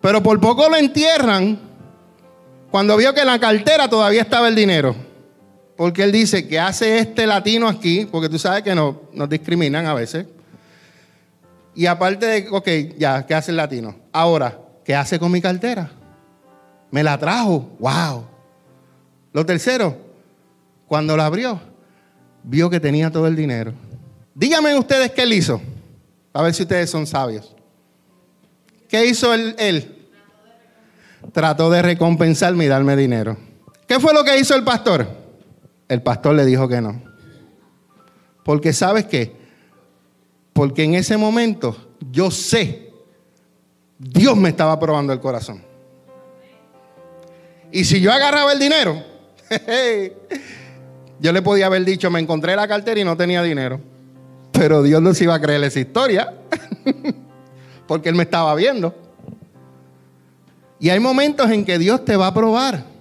Pero 0.02 0.24
por 0.24 0.40
poco 0.40 0.68
lo 0.70 0.76
entierran 0.76 1.60
cuando 2.72 2.98
vio 2.98 3.14
que 3.14 3.22
en 3.22 3.28
la 3.28 3.38
cartera 3.38 3.88
todavía 3.88 4.24
estaba 4.24 4.48
el 4.48 4.56
dinero. 4.56 5.07
Porque 5.78 6.04
él 6.04 6.12
dice, 6.12 6.48
que 6.48 6.60
hace 6.60 6.98
este 6.98 7.28
latino 7.28 7.68
aquí? 7.68 8.08
Porque 8.12 8.28
tú 8.28 8.40
sabes 8.40 8.64
que 8.64 8.74
nos, 8.74 8.96
nos 9.14 9.30
discriminan 9.30 9.86
a 9.86 9.94
veces. 9.94 10.26
Y 11.76 11.86
aparte 11.86 12.26
de, 12.26 12.48
ok, 12.50 12.98
ya, 12.98 13.24
¿qué 13.28 13.36
hace 13.36 13.52
el 13.52 13.58
latino? 13.58 13.96
Ahora, 14.12 14.60
¿qué 14.84 14.96
hace 14.96 15.20
con 15.20 15.32
mi 15.32 15.40
cartera? 15.40 15.92
Me 16.90 17.04
la 17.04 17.20
trajo, 17.20 17.78
wow. 17.80 18.26
Lo 19.32 19.46
tercero, 19.46 19.96
cuando 20.88 21.16
la 21.16 21.28
abrió, 21.28 21.62
vio 22.44 22.70
que 22.72 22.80
tenía 22.80 23.12
todo 23.12 23.28
el 23.28 23.36
dinero. 23.36 23.74
Díganme 24.34 24.76
ustedes 24.76 25.12
qué 25.12 25.24
él 25.24 25.34
hizo, 25.34 25.62
a 26.34 26.42
ver 26.42 26.56
si 26.56 26.64
ustedes 26.64 26.90
son 26.90 27.06
sabios. 27.06 27.56
¿Qué 28.90 29.06
hizo 29.06 29.32
él? 29.34 29.56
él? 29.60 30.10
Trató 31.34 31.70
de 31.70 31.84
recompensarme 31.84 32.66
y 32.66 32.68
darme 32.68 32.96
dinero. 32.96 33.38
¿Qué 33.88 34.00
fue 34.00 34.14
lo 34.14 34.24
que 34.24 34.40
hizo 34.40 34.56
el 34.56 34.64
pastor? 34.64 35.08
El 35.88 36.02
pastor 36.02 36.36
le 36.36 36.46
dijo 36.46 36.68
que 36.68 36.82
no. 36.82 37.02
Porque 38.44 38.74
sabes 38.74 39.06
qué? 39.06 39.36
Porque 40.54 40.84
en 40.84 40.96
ese 40.96 41.18
momento 41.18 41.76
yo 42.12 42.32
sé, 42.32 42.92
Dios 43.98 44.38
me 44.38 44.50
estaba 44.50 44.80
probando 44.80 45.14
el 45.14 45.20
corazón. 45.20 45.64
Y 47.72 47.84
si 47.84 48.00
yo 48.00 48.12
agarraba 48.12 48.54
el 48.54 48.60
dinero, 48.60 49.04
yo 51.20 51.32
le 51.32 51.42
podía 51.42 51.66
haber 51.68 51.84
dicho, 51.84 52.10
me 52.10 52.20
encontré 52.20 52.56
la 52.56 52.68
cartera 52.68 53.00
y 53.00 53.04
no 53.04 53.18
tenía 53.18 53.44
dinero. 53.44 53.80
Pero 54.52 54.82
Dios 54.82 55.02
no 55.02 55.14
se 55.14 55.26
iba 55.26 55.36
a 55.36 55.42
creer 55.42 55.64
esa 55.64 55.80
historia, 55.80 56.34
porque 57.88 58.10
Él 58.10 58.16
me 58.16 58.24
estaba 58.24 58.56
viendo. 58.56 58.96
Y 60.80 60.90
hay 60.90 61.00
momentos 61.00 61.50
en 61.52 61.66
que 61.66 61.78
Dios 61.78 62.06
te 62.06 62.16
va 62.16 62.28
a 62.28 62.34
probar. 62.34 62.97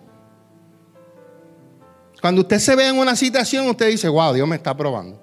Cuando 2.27 2.41
usted 2.41 2.59
se 2.59 2.75
ve 2.75 2.89
en 2.89 2.99
una 2.99 3.15
situación, 3.15 3.69
usted 3.69 3.89
dice, 3.89 4.09
wow, 4.09 4.35
Dios 4.35 4.49
me 4.49 4.57
está 4.57 4.77
probando. 4.77 5.17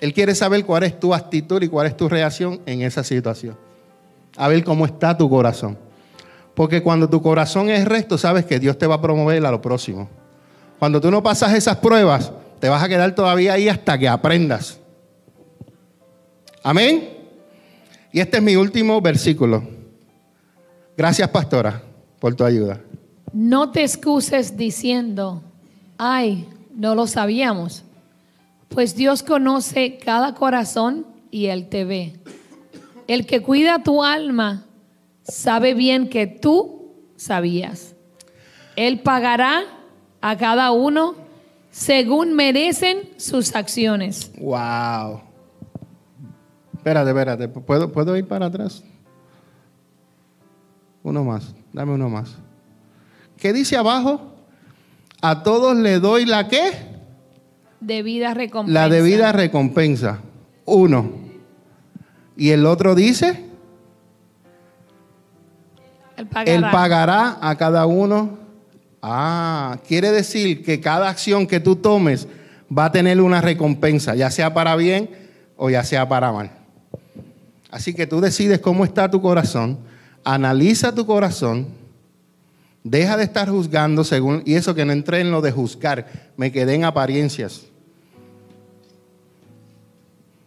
Él 0.00 0.12
quiere 0.12 0.34
saber 0.34 0.66
cuál 0.66 0.82
es 0.82 0.98
tu 0.98 1.14
actitud 1.14 1.62
y 1.62 1.68
cuál 1.68 1.86
es 1.86 1.96
tu 1.96 2.08
reacción 2.08 2.60
en 2.66 2.82
esa 2.82 3.04
situación. 3.04 3.56
A 4.36 4.48
ver 4.48 4.64
cómo 4.64 4.84
está 4.84 5.16
tu 5.16 5.30
corazón. 5.30 5.78
Porque 6.56 6.82
cuando 6.82 7.08
tu 7.08 7.22
corazón 7.22 7.70
es 7.70 7.84
recto, 7.84 8.18
sabes 8.18 8.44
que 8.46 8.58
Dios 8.58 8.76
te 8.76 8.88
va 8.88 8.96
a 8.96 9.00
promover 9.00 9.46
a 9.46 9.50
lo 9.52 9.62
próximo. 9.62 10.10
Cuando 10.80 11.00
tú 11.00 11.08
no 11.08 11.22
pasas 11.22 11.54
esas 11.54 11.76
pruebas, 11.76 12.32
te 12.58 12.68
vas 12.68 12.82
a 12.82 12.88
quedar 12.88 13.14
todavía 13.14 13.52
ahí 13.52 13.68
hasta 13.68 13.96
que 13.96 14.08
aprendas. 14.08 14.80
Amén. 16.64 17.10
Y 18.10 18.18
este 18.18 18.38
es 18.38 18.42
mi 18.42 18.56
último 18.56 19.00
versículo. 19.00 19.62
Gracias, 20.96 21.28
pastora, 21.28 21.80
por 22.18 22.34
tu 22.34 22.42
ayuda. 22.42 22.80
No 23.32 23.70
te 23.70 23.84
excuses 23.84 24.56
diciendo, 24.56 25.44
ay, 25.98 26.48
no 26.74 26.94
lo 26.94 27.06
sabíamos. 27.06 27.84
Pues 28.68 28.96
Dios 28.96 29.22
conoce 29.22 29.98
cada 29.98 30.34
corazón 30.34 31.06
y 31.30 31.46
Él 31.46 31.68
te 31.68 31.84
ve. 31.84 32.20
El 33.06 33.26
que 33.26 33.42
cuida 33.42 33.82
tu 33.82 34.02
alma 34.02 34.64
sabe 35.22 35.74
bien 35.74 36.08
que 36.08 36.26
tú 36.26 36.92
sabías. 37.16 37.94
Él 38.74 39.00
pagará 39.00 39.62
a 40.20 40.36
cada 40.36 40.72
uno 40.72 41.14
según 41.70 42.34
merecen 42.34 43.10
sus 43.16 43.54
acciones. 43.54 44.32
Wow. 44.38 45.20
Espérate, 46.74 47.10
espérate. 47.10 47.48
¿Puedo, 47.48 47.90
¿Puedo 47.90 48.16
ir 48.16 48.26
para 48.26 48.46
atrás? 48.46 48.82
Uno 51.02 51.24
más. 51.24 51.54
Dame 51.72 51.92
uno 51.92 52.08
más. 52.08 52.36
¿Qué 53.36 53.52
dice 53.52 53.76
abajo? 53.76 54.35
A 55.28 55.42
todos 55.42 55.76
le 55.76 55.98
doy 55.98 56.24
la 56.24 56.46
qué? 56.46 56.70
Debida 57.80 58.32
recompensa. 58.32 58.80
La 58.80 58.88
debida 58.88 59.32
recompensa. 59.32 60.20
Uno. 60.64 61.10
Y 62.36 62.50
el 62.50 62.64
otro 62.64 62.94
dice, 62.94 63.44
él 66.16 66.60
pagará. 66.70 67.38
a 67.40 67.56
cada 67.56 67.86
uno. 67.86 68.38
Ah, 69.02 69.78
quiere 69.88 70.12
decir 70.12 70.62
que 70.62 70.80
cada 70.80 71.08
acción 71.08 71.48
que 71.48 71.58
tú 71.58 71.74
tomes 71.74 72.28
va 72.70 72.84
a 72.84 72.92
tener 72.92 73.20
una 73.20 73.40
recompensa, 73.40 74.14
ya 74.14 74.30
sea 74.30 74.54
para 74.54 74.76
bien 74.76 75.10
o 75.56 75.70
ya 75.70 75.82
sea 75.82 76.08
para 76.08 76.30
mal. 76.30 76.52
Así 77.72 77.94
que 77.94 78.06
tú 78.06 78.20
decides 78.20 78.60
cómo 78.60 78.84
está 78.84 79.10
tu 79.10 79.20
corazón, 79.20 79.80
analiza 80.22 80.94
tu 80.94 81.04
corazón, 81.04 81.66
deja 82.90 83.16
de 83.16 83.24
estar 83.24 83.48
juzgando 83.48 84.04
según, 84.04 84.42
y 84.46 84.54
eso 84.54 84.74
que 84.74 84.84
no 84.84 84.92
entré 84.92 85.20
en 85.20 85.32
lo 85.32 85.40
de 85.40 85.50
juzgar, 85.50 86.06
me 86.36 86.52
quedé 86.52 86.74
en 86.74 86.84
apariencias. 86.84 87.66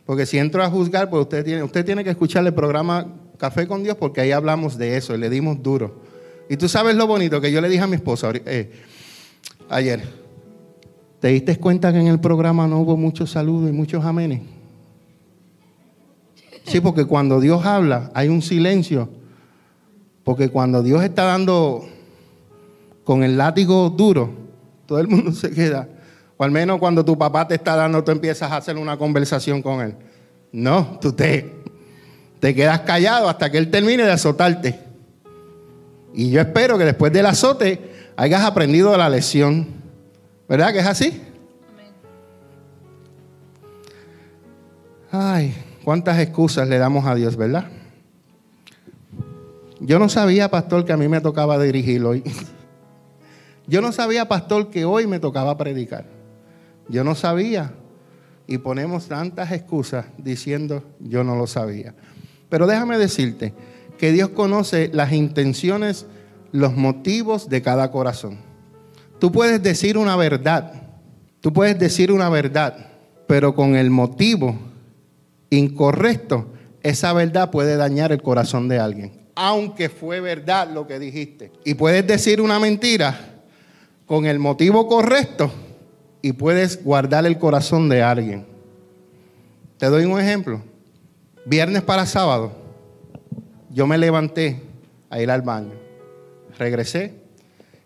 Porque 0.05 0.25
si 0.25 0.37
entro 0.37 0.63
a 0.63 0.69
juzgar, 0.69 1.09
pues 1.09 1.23
usted 1.23 1.43
tiene, 1.43 1.63
usted 1.63 1.85
tiene 1.85 2.03
que 2.03 2.09
escuchar 2.09 2.45
el 2.45 2.53
programa 2.53 3.07
Café 3.37 3.67
con 3.67 3.83
Dios 3.83 3.95
porque 3.97 4.21
ahí 4.21 4.31
hablamos 4.31 4.77
de 4.77 4.97
eso 4.97 5.13
y 5.13 5.17
le 5.17 5.29
dimos 5.29 5.61
duro. 5.61 6.01
Y 6.49 6.57
tú 6.57 6.67
sabes 6.67 6.95
lo 6.95 7.07
bonito 7.07 7.39
que 7.41 7.51
yo 7.51 7.61
le 7.61 7.69
dije 7.69 7.83
a 7.83 7.87
mi 7.87 7.95
esposa 7.95 8.31
eh, 8.33 8.71
ayer. 9.69 10.01
¿Te 11.19 11.27
diste 11.27 11.57
cuenta 11.57 11.91
que 11.91 11.99
en 11.99 12.07
el 12.07 12.19
programa 12.19 12.67
no 12.67 12.79
hubo 12.79 12.97
muchos 12.97 13.31
saludos 13.31 13.69
y 13.69 13.73
muchos 13.73 14.03
amenes? 14.03 14.41
Sí, 16.65 16.79
porque 16.79 17.05
cuando 17.05 17.39
Dios 17.39 17.65
habla 17.65 18.11
hay 18.13 18.29
un 18.29 18.41
silencio. 18.41 19.09
Porque 20.23 20.49
cuando 20.49 20.81
Dios 20.81 21.03
está 21.03 21.23
dando 21.23 21.87
con 23.09 23.23
el 23.23 23.39
látigo 23.39 23.89
duro, 23.89 24.29
todo 24.85 24.99
el 24.99 25.07
mundo 25.07 25.31
se 25.31 25.49
queda. 25.49 25.89
O 26.37 26.43
al 26.43 26.51
menos 26.51 26.77
cuando 26.77 27.03
tu 27.03 27.17
papá 27.17 27.47
te 27.47 27.55
está 27.55 27.75
dando, 27.75 28.03
tú 28.03 28.11
empiezas 28.11 28.51
a 28.51 28.57
hacer 28.57 28.77
una 28.77 28.97
conversación 28.97 29.63
con 29.63 29.81
él. 29.81 29.95
No, 30.51 30.99
tú 31.01 31.11
te, 31.11 31.55
te 32.39 32.53
quedas 32.53 32.81
callado 32.81 33.27
hasta 33.27 33.49
que 33.49 33.57
Él 33.57 33.71
termine 33.71 34.03
de 34.03 34.11
azotarte. 34.11 34.79
Y 36.13 36.29
yo 36.29 36.39
espero 36.39 36.77
que 36.77 36.85
después 36.85 37.11
del 37.11 37.25
azote 37.25 38.11
hayas 38.15 38.43
aprendido 38.43 38.95
la 38.95 39.09
lección. 39.09 39.65
¿Verdad 40.47 40.71
que 40.71 40.77
es 40.77 40.85
así? 40.85 41.19
Ay, 45.11 45.55
cuántas 45.83 46.19
excusas 46.19 46.69
le 46.69 46.77
damos 46.77 47.07
a 47.07 47.15
Dios, 47.15 47.35
¿verdad? 47.35 47.65
Yo 49.79 49.97
no 49.97 50.09
sabía, 50.09 50.51
pastor, 50.51 50.85
que 50.85 50.93
a 50.93 50.97
mí 50.97 51.07
me 51.07 51.21
tocaba 51.21 51.57
dirigir 51.57 52.05
hoy. 52.05 52.23
Yo 53.69 53.81
no 53.81 53.91
sabía, 53.91 54.27
pastor, 54.27 54.71
que 54.71 54.83
hoy 54.83 55.05
me 55.05 55.19
tocaba 55.19 55.55
predicar. 55.55 56.05
Yo 56.87 57.03
no 57.03 57.13
sabía. 57.13 57.71
Y 58.47 58.57
ponemos 58.57 59.07
tantas 59.07 59.51
excusas 59.51 60.07
diciendo, 60.17 60.83
yo 60.99 61.23
no 61.23 61.35
lo 61.35 61.45
sabía. 61.45 61.93
Pero 62.49 62.65
déjame 62.65 62.97
decirte 62.97 63.53
que 63.99 64.11
Dios 64.11 64.29
conoce 64.29 64.89
las 64.91 65.13
intenciones, 65.13 66.07
los 66.51 66.75
motivos 66.75 67.47
de 67.47 67.61
cada 67.61 67.91
corazón. 67.91 68.39
Tú 69.19 69.31
puedes 69.31 69.61
decir 69.61 69.99
una 69.99 70.15
verdad, 70.15 70.73
tú 71.39 71.53
puedes 71.53 71.77
decir 71.77 72.11
una 72.11 72.29
verdad, 72.29 72.87
pero 73.27 73.53
con 73.53 73.75
el 73.75 73.91
motivo 73.91 74.57
incorrecto, 75.51 76.47
esa 76.81 77.13
verdad 77.13 77.51
puede 77.51 77.75
dañar 77.75 78.11
el 78.11 78.23
corazón 78.23 78.67
de 78.67 78.79
alguien, 78.79 79.27
aunque 79.35 79.89
fue 79.89 80.21
verdad 80.21 80.71
lo 80.73 80.87
que 80.87 80.97
dijiste. 80.97 81.51
Y 81.65 81.75
puedes 81.75 82.07
decir 82.07 82.41
una 82.41 82.57
mentira 82.57 83.28
con 84.09 84.25
el 84.25 84.39
motivo 84.39 84.87
correcto 84.87 85.51
y 86.23 86.33
puedes 86.33 86.83
guardar 86.83 87.27
el 87.27 87.37
corazón 87.37 87.89
de 87.89 88.01
alguien. 88.01 88.47
Te 89.77 89.85
doy 89.85 90.03
un 90.05 90.19
ejemplo 90.19 90.63
viernes 91.45 91.83
para 91.83 92.07
sábado, 92.07 92.51
yo 93.69 93.85
me 93.85 93.99
levanté 93.99 94.63
a 95.11 95.21
ir 95.21 95.29
al 95.29 95.43
baño. 95.43 95.73
Regresé 96.57 97.13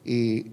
y 0.05 0.45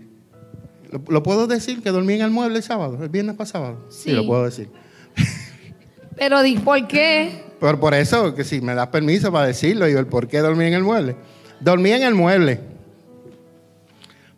¿Lo, 0.91 1.01
lo 1.07 1.23
puedo 1.23 1.47
decir 1.47 1.83
que 1.83 1.91
dormí 1.91 2.15
en 2.15 2.23
el 2.23 2.31
mueble 2.31 2.57
el 2.57 2.63
sábado? 2.65 2.99
¿El 3.01 3.09
viernes 3.09 3.37
para 3.37 3.49
sábado? 3.49 3.87
Sí. 3.91 4.11
lo 4.11 4.27
puedo 4.27 4.47
decir. 4.47 4.69
Pero 6.17 6.43
di, 6.43 6.59
¿por 6.59 6.89
qué? 6.89 7.45
Por, 7.61 7.79
por 7.79 7.95
eso, 7.95 8.35
que 8.35 8.43
si 8.43 8.61
me 8.61 8.75
das 8.75 8.89
permiso 8.89 9.31
para 9.31 9.47
decirlo, 9.47 9.89
y 9.89 9.93
el 9.93 10.07
por 10.07 10.27
qué 10.27 10.41
dormí 10.41 10.65
en 10.65 10.75
el 10.75 10.83
mueble. 10.83 11.15
Dormí 11.61 11.93
en 11.93 12.03
el 12.03 12.17
mueble. 12.17 12.59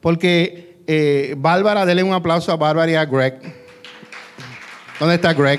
Porque 0.02 0.71
eh, 0.94 1.34
Bárbara, 1.38 1.86
dele 1.86 2.02
un 2.02 2.12
aplauso 2.12 2.52
a 2.52 2.56
Bárbara 2.56 2.90
y 2.90 2.94
a 2.96 3.06
Greg. 3.06 3.40
¿Dónde 5.00 5.14
está 5.14 5.32
Greg? 5.32 5.58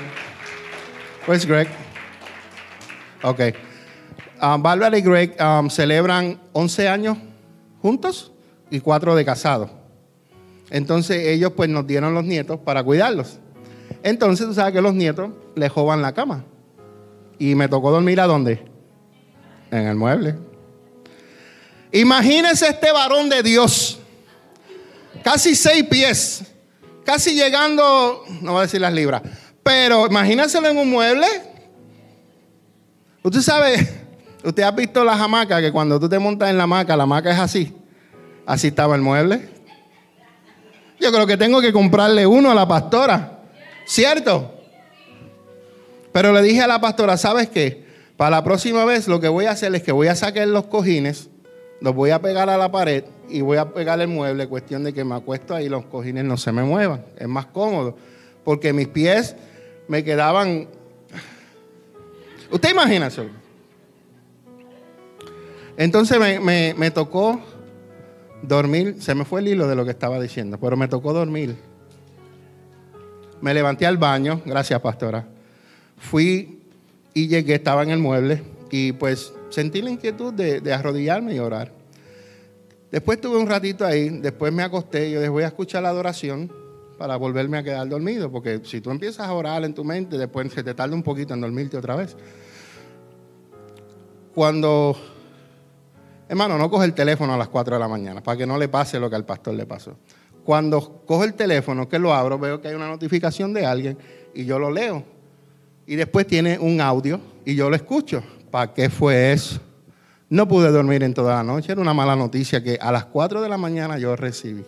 Where's 1.26 1.44
Greg? 1.44 1.66
Ok. 3.22 3.40
Um, 4.40 4.62
Bárbara 4.62 4.96
y 4.96 5.02
Greg 5.02 5.36
um, 5.42 5.68
celebran 5.68 6.40
11 6.52 6.88
años 6.88 7.18
juntos 7.82 8.30
y 8.70 8.78
4 8.78 9.16
de 9.16 9.24
casados. 9.24 9.70
Entonces 10.70 11.26
ellos 11.26 11.52
pues 11.56 11.68
nos 11.68 11.84
dieron 11.84 12.14
los 12.14 12.24
nietos 12.24 12.60
para 12.60 12.84
cuidarlos. 12.84 13.38
Entonces 14.04 14.46
tú 14.46 14.54
sabes 14.54 14.72
que 14.72 14.80
los 14.80 14.94
nietos 14.94 15.30
le 15.56 15.68
joban 15.68 16.00
la 16.00 16.12
cama. 16.12 16.44
Y 17.40 17.56
me 17.56 17.68
tocó 17.68 17.90
dormir 17.90 18.20
a 18.20 18.26
dónde? 18.26 18.64
En 19.72 19.88
el 19.88 19.96
mueble. 19.96 20.36
Imagínense 21.90 22.68
este 22.68 22.92
varón 22.92 23.28
de 23.28 23.42
Dios. 23.42 23.98
Casi 25.24 25.56
seis 25.56 25.82
pies. 25.84 26.44
Casi 27.02 27.34
llegando, 27.34 28.24
no 28.42 28.52
voy 28.52 28.60
a 28.60 28.62
decir 28.62 28.80
las 28.80 28.92
libras. 28.92 29.22
Pero 29.62 30.06
imagínenselo 30.06 30.68
en 30.68 30.76
un 30.76 30.90
mueble. 30.90 31.26
Usted 33.22 33.40
sabe, 33.40 33.88
usted 34.44 34.62
ha 34.62 34.70
visto 34.70 35.02
las 35.02 35.18
hamacas 35.18 35.62
que 35.62 35.72
cuando 35.72 35.98
tú 35.98 36.10
te 36.10 36.18
montas 36.18 36.50
en 36.50 36.58
la 36.58 36.64
hamaca, 36.64 36.94
la 36.94 37.04
hamaca 37.04 37.32
es 37.32 37.38
así. 37.38 37.74
Así 38.44 38.68
estaba 38.68 38.94
el 38.94 39.00
mueble. 39.00 39.48
Yo 41.00 41.10
creo 41.10 41.26
que 41.26 41.38
tengo 41.38 41.62
que 41.62 41.72
comprarle 41.72 42.26
uno 42.26 42.50
a 42.50 42.54
la 42.54 42.68
pastora. 42.68 43.40
¿Cierto? 43.86 44.52
Pero 46.12 46.32
le 46.34 46.42
dije 46.42 46.60
a 46.60 46.66
la 46.66 46.82
pastora, 46.82 47.16
¿sabes 47.16 47.48
qué? 47.48 47.86
Para 48.18 48.36
la 48.36 48.44
próxima 48.44 48.84
vez 48.84 49.08
lo 49.08 49.20
que 49.20 49.28
voy 49.28 49.46
a 49.46 49.52
hacer 49.52 49.74
es 49.74 49.82
que 49.82 49.92
voy 49.92 50.08
a 50.08 50.14
sacar 50.14 50.46
los 50.48 50.66
cojines, 50.66 51.28
los 51.80 51.94
voy 51.94 52.10
a 52.10 52.20
pegar 52.20 52.48
a 52.50 52.58
la 52.58 52.70
pared 52.70 53.04
y 53.28 53.40
voy 53.40 53.56
a 53.58 53.72
pegar 53.72 54.00
el 54.00 54.08
mueble, 54.08 54.46
cuestión 54.48 54.84
de 54.84 54.92
que 54.92 55.04
me 55.04 55.14
acuesto 55.14 55.54
ahí 55.54 55.68
los 55.68 55.84
cojines 55.86 56.24
no 56.24 56.36
se 56.36 56.52
me 56.52 56.62
muevan. 56.62 57.04
Es 57.18 57.28
más 57.28 57.46
cómodo. 57.46 57.96
Porque 58.44 58.72
mis 58.72 58.88
pies 58.88 59.36
me 59.88 60.04
quedaban... 60.04 60.68
Usted 62.50 62.70
imagina 62.70 63.06
eso. 63.08 63.24
Entonces 65.76 66.18
me, 66.20 66.74
me- 66.74 66.90
tocó 66.90 67.40
dormir, 68.42 68.96
se 69.00 69.14
me 69.14 69.24
fue 69.24 69.40
el 69.40 69.48
hilo 69.48 69.66
de 69.66 69.74
lo 69.74 69.84
que 69.84 69.90
estaba 69.90 70.20
diciendo, 70.20 70.58
pero 70.60 70.76
me 70.76 70.86
tocó 70.86 71.12
dormir. 71.12 71.56
Me 73.40 73.52
levanté 73.52 73.86
al 73.86 73.96
baño, 73.96 74.40
gracias 74.44 74.80
pastora. 74.80 75.26
Fui 75.98 76.60
y 77.12 77.26
llegué, 77.26 77.54
estaba 77.54 77.82
en 77.82 77.90
el 77.90 77.98
mueble 77.98 78.42
y 78.70 78.92
pues 78.92 79.32
sentí 79.50 79.82
la 79.82 79.90
inquietud 79.90 80.32
de 80.32 80.72
arrodillarme 80.72 81.34
y 81.34 81.38
orar. 81.40 81.72
Después 82.94 83.20
tuve 83.20 83.38
un 83.38 83.48
ratito 83.48 83.84
ahí, 83.84 84.08
después 84.08 84.52
me 84.52 84.62
acosté, 84.62 85.10
yo 85.10 85.18
dije, 85.18 85.28
voy 85.28 85.42
a 85.42 85.48
escuchar 85.48 85.82
la 85.82 85.88
adoración 85.88 86.48
para 86.96 87.16
volverme 87.16 87.58
a 87.58 87.64
quedar 87.64 87.88
dormido, 87.88 88.30
porque 88.30 88.60
si 88.62 88.80
tú 88.80 88.92
empiezas 88.92 89.26
a 89.26 89.32
orar 89.32 89.64
en 89.64 89.74
tu 89.74 89.82
mente, 89.82 90.16
después 90.16 90.52
se 90.52 90.62
te 90.62 90.74
tarda 90.74 90.94
un 90.94 91.02
poquito 91.02 91.34
en 91.34 91.40
dormirte 91.40 91.76
otra 91.76 91.96
vez. 91.96 92.16
Cuando, 94.32 94.96
hermano, 96.28 96.56
no 96.56 96.70
coge 96.70 96.84
el 96.84 96.94
teléfono 96.94 97.34
a 97.34 97.36
las 97.36 97.48
4 97.48 97.74
de 97.74 97.80
la 97.80 97.88
mañana, 97.88 98.22
para 98.22 98.38
que 98.38 98.46
no 98.46 98.56
le 98.56 98.68
pase 98.68 99.00
lo 99.00 99.10
que 99.10 99.16
al 99.16 99.24
pastor 99.24 99.54
le 99.54 99.66
pasó. 99.66 99.96
Cuando 100.44 101.02
cojo 101.04 101.24
el 101.24 101.34
teléfono, 101.34 101.88
que 101.88 101.98
lo 101.98 102.14
abro, 102.14 102.38
veo 102.38 102.60
que 102.60 102.68
hay 102.68 102.76
una 102.76 102.86
notificación 102.86 103.52
de 103.52 103.66
alguien 103.66 103.98
y 104.34 104.44
yo 104.44 104.60
lo 104.60 104.70
leo. 104.70 105.02
Y 105.84 105.96
después 105.96 106.28
tiene 106.28 106.60
un 106.60 106.80
audio 106.80 107.20
y 107.44 107.56
yo 107.56 107.68
lo 107.68 107.74
escucho. 107.74 108.22
¿Para 108.52 108.72
qué 108.72 108.88
fue 108.88 109.32
eso? 109.32 109.60
No 110.34 110.48
pude 110.48 110.72
dormir 110.72 111.04
en 111.04 111.14
toda 111.14 111.36
la 111.36 111.44
noche. 111.44 111.70
Era 111.70 111.80
una 111.80 111.94
mala 111.94 112.16
noticia 112.16 112.60
que 112.60 112.76
a 112.80 112.90
las 112.90 113.04
4 113.04 113.40
de 113.40 113.48
la 113.48 113.56
mañana 113.56 113.98
yo 113.98 114.16
recibí. 114.16 114.64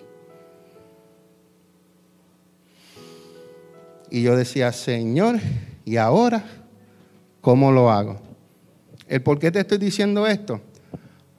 Y 4.09 4.23
yo 4.23 4.37
decía, 4.37 4.71
Señor, 4.71 5.41
¿y 5.85 5.97
ahora 5.97 6.45
cómo 7.41 7.73
lo 7.73 7.91
hago? 7.91 8.21
¿El 9.09 9.23
por 9.23 9.41
qué 9.41 9.51
te 9.51 9.59
estoy 9.59 9.79
diciendo 9.79 10.29
esto? 10.29 10.61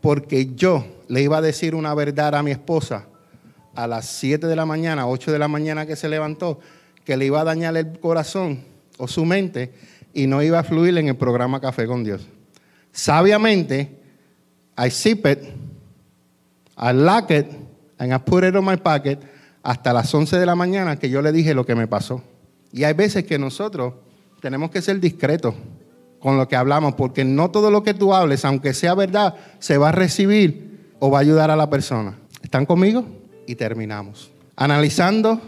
Porque 0.01 0.53
yo 0.55 0.85
le 1.07 1.21
iba 1.21 1.37
a 1.37 1.41
decir 1.41 1.73
una 1.73 1.93
verdad 1.93 2.35
a 2.35 2.43
mi 2.43 2.51
esposa 2.51 3.05
a 3.75 3.87
las 3.87 4.07
7 4.07 4.45
de 4.45 4.55
la 4.57 4.65
mañana, 4.65 5.07
8 5.07 5.31
de 5.31 5.39
la 5.39 5.47
mañana 5.47 5.85
que 5.85 5.95
se 5.95 6.09
levantó, 6.09 6.59
que 7.05 7.15
le 7.15 7.27
iba 7.27 7.39
a 7.39 7.45
dañar 7.45 7.77
el 7.77 7.97
corazón 7.97 8.65
o 8.97 9.07
su 9.07 9.23
mente 9.23 9.71
y 10.13 10.27
no 10.27 10.43
iba 10.43 10.59
a 10.59 10.63
fluir 10.65 10.97
en 10.97 11.07
el 11.07 11.15
programa 11.15 11.61
Café 11.61 11.87
con 11.87 12.03
Dios. 12.03 12.27
Sabiamente, 12.91 14.05
I 14.77 14.89
zip 14.89 15.25
it, 15.25 15.43
I 16.77 16.93
lock 16.93 17.31
it, 17.31 17.47
and 17.97 18.13
I 18.13 18.19
put 18.19 18.43
it 18.43 18.55
on 18.55 18.65
my 18.65 18.77
pocket 18.77 19.19
hasta 19.63 19.91
las 19.91 20.13
11 20.13 20.37
de 20.37 20.45
la 20.45 20.55
mañana 20.55 20.97
que 20.97 21.09
yo 21.09 21.21
le 21.21 21.31
dije 21.31 21.53
lo 21.53 21.65
que 21.65 21.75
me 21.75 21.87
pasó. 21.87 22.21
Y 22.71 22.83
hay 22.83 22.93
veces 22.93 23.25
que 23.25 23.39
nosotros 23.39 23.93
tenemos 24.39 24.69
que 24.69 24.81
ser 24.81 24.99
discretos 24.99 25.55
con 26.19 26.37
lo 26.37 26.47
que 26.47 26.55
hablamos, 26.55 26.95
porque 26.95 27.23
no 27.23 27.51
todo 27.51 27.71
lo 27.71 27.83
que 27.83 27.93
tú 27.93 28.13
hables, 28.13 28.45
aunque 28.45 28.73
sea 28.73 28.95
verdad, 28.95 29.35
se 29.59 29.77
va 29.77 29.89
a 29.89 29.91
recibir 29.91 30.93
o 30.99 31.11
va 31.11 31.19
a 31.19 31.21
ayudar 31.21 31.51
a 31.51 31.55
la 31.55 31.69
persona. 31.69 32.17
¿Están 32.41 32.65
conmigo? 32.65 33.05
Y 33.45 33.55
terminamos. 33.55 34.31
Analizando 34.55 35.39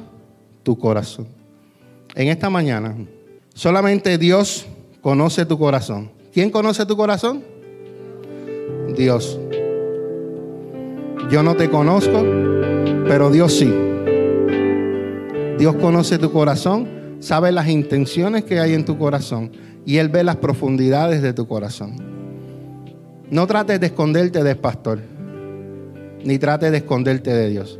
tu 0.63 0.77
corazón. 0.77 1.27
En 2.15 2.27
esta 2.27 2.49
mañana, 2.49 2.95
solamente 3.53 4.17
Dios 4.17 4.67
conoce 5.01 5.45
tu 5.45 5.57
corazón. 5.57 6.11
¿Quién 6.33 6.49
conoce 6.49 6.85
tu 6.85 6.97
corazón? 6.97 7.43
Dios. 8.99 9.39
Yo 11.31 11.41
no 11.41 11.55
te 11.55 11.69
conozco, 11.69 12.21
pero 13.07 13.31
Dios 13.31 13.53
sí. 13.53 13.73
Dios 15.57 15.75
conoce 15.75 16.17
tu 16.17 16.33
corazón, 16.33 17.15
sabe 17.19 17.53
las 17.53 17.69
intenciones 17.69 18.43
que 18.43 18.59
hay 18.59 18.73
en 18.73 18.83
tu 18.83 18.97
corazón 18.97 19.51
y 19.85 19.97
Él 19.97 20.09
ve 20.09 20.25
las 20.25 20.35
profundidades 20.35 21.21
de 21.21 21.31
tu 21.31 21.47
corazón. 21.47 21.95
No 23.31 23.47
trates 23.47 23.79
de 23.79 23.87
esconderte 23.87 24.43
del 24.43 24.57
pastor, 24.57 24.99
ni 26.25 26.37
trates 26.37 26.69
de 26.69 26.77
esconderte 26.79 27.33
de 27.33 27.49
Dios. 27.49 27.79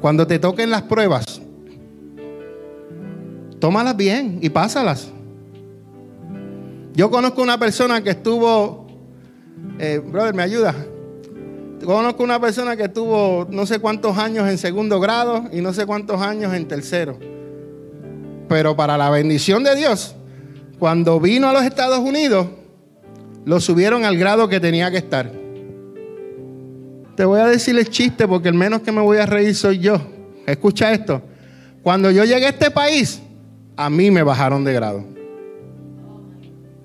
Cuando 0.00 0.28
te 0.28 0.38
toquen 0.38 0.70
las 0.70 0.82
pruebas, 0.82 1.42
tómalas 3.58 3.96
bien 3.96 4.38
y 4.42 4.48
pásalas. 4.50 5.10
Yo 6.94 7.10
conozco 7.10 7.42
una 7.42 7.58
persona 7.58 8.02
que 8.02 8.10
estuvo, 8.10 8.87
eh, 9.78 10.02
brother, 10.04 10.34
¿me 10.34 10.42
ayuda? 10.42 10.74
Conozco 11.84 12.24
una 12.24 12.40
persona 12.40 12.76
que 12.76 12.84
estuvo 12.84 13.46
no 13.50 13.64
sé 13.64 13.78
cuántos 13.78 14.18
años 14.18 14.48
en 14.48 14.58
segundo 14.58 14.98
grado 14.98 15.44
y 15.52 15.60
no 15.60 15.72
sé 15.72 15.86
cuántos 15.86 16.20
años 16.20 16.52
en 16.52 16.66
tercero. 16.66 17.18
Pero 18.48 18.74
para 18.74 18.98
la 18.98 19.10
bendición 19.10 19.62
de 19.62 19.76
Dios, 19.76 20.16
cuando 20.78 21.20
vino 21.20 21.48
a 21.48 21.52
los 21.52 21.62
Estados 21.62 22.00
Unidos, 22.00 22.48
lo 23.44 23.60
subieron 23.60 24.04
al 24.04 24.16
grado 24.16 24.48
que 24.48 24.60
tenía 24.60 24.90
que 24.90 24.98
estar. 24.98 25.30
Te 27.14 27.24
voy 27.24 27.40
a 27.40 27.46
decir 27.46 27.78
el 27.78 27.88
chiste 27.88 28.26
porque 28.26 28.48
el 28.48 28.54
menos 28.54 28.82
que 28.82 28.92
me 28.92 29.00
voy 29.00 29.18
a 29.18 29.26
reír 29.26 29.54
soy 29.54 29.78
yo. 29.78 30.00
Escucha 30.46 30.92
esto. 30.92 31.22
Cuando 31.82 32.10
yo 32.10 32.24
llegué 32.24 32.46
a 32.46 32.50
este 32.50 32.70
país, 32.70 33.20
a 33.76 33.88
mí 33.90 34.10
me 34.10 34.22
bajaron 34.22 34.64
de 34.64 34.72
grado. 34.72 35.04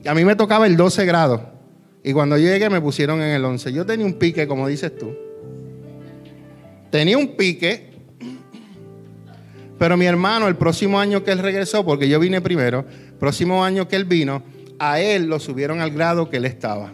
A 0.05 0.13
mí 0.13 0.25
me 0.25 0.35
tocaba 0.35 0.67
el 0.67 0.75
12 0.75 1.05
grado. 1.05 1.52
Y 2.03 2.11
cuando 2.11 2.37
llegué 2.37 2.69
me 2.69 2.81
pusieron 2.81 3.21
en 3.21 3.29
el 3.29 3.45
11. 3.45 3.71
Yo 3.71 3.85
tenía 3.85 4.05
un 4.05 4.15
pique, 4.15 4.45
como 4.45 4.67
dices 4.67 4.95
tú. 4.97 5.15
Tenía 6.91 7.17
un 7.17 7.35
pique. 7.37 7.91
Pero 9.79 9.97
mi 9.97 10.05
hermano, 10.05 10.47
el 10.47 10.55
próximo 10.55 10.99
año 10.99 11.23
que 11.23 11.31
él 11.31 11.39
regresó, 11.39 11.85
porque 11.85 12.07
yo 12.09 12.19
vine 12.19 12.41
primero, 12.41 12.85
próximo 13.19 13.63
año 13.63 13.87
que 13.87 13.95
él 13.95 14.05
vino, 14.05 14.43
a 14.79 14.99
él 14.99 15.27
lo 15.27 15.39
subieron 15.39 15.81
al 15.81 15.91
grado 15.91 16.29
que 16.29 16.37
él 16.37 16.45
estaba. 16.45 16.91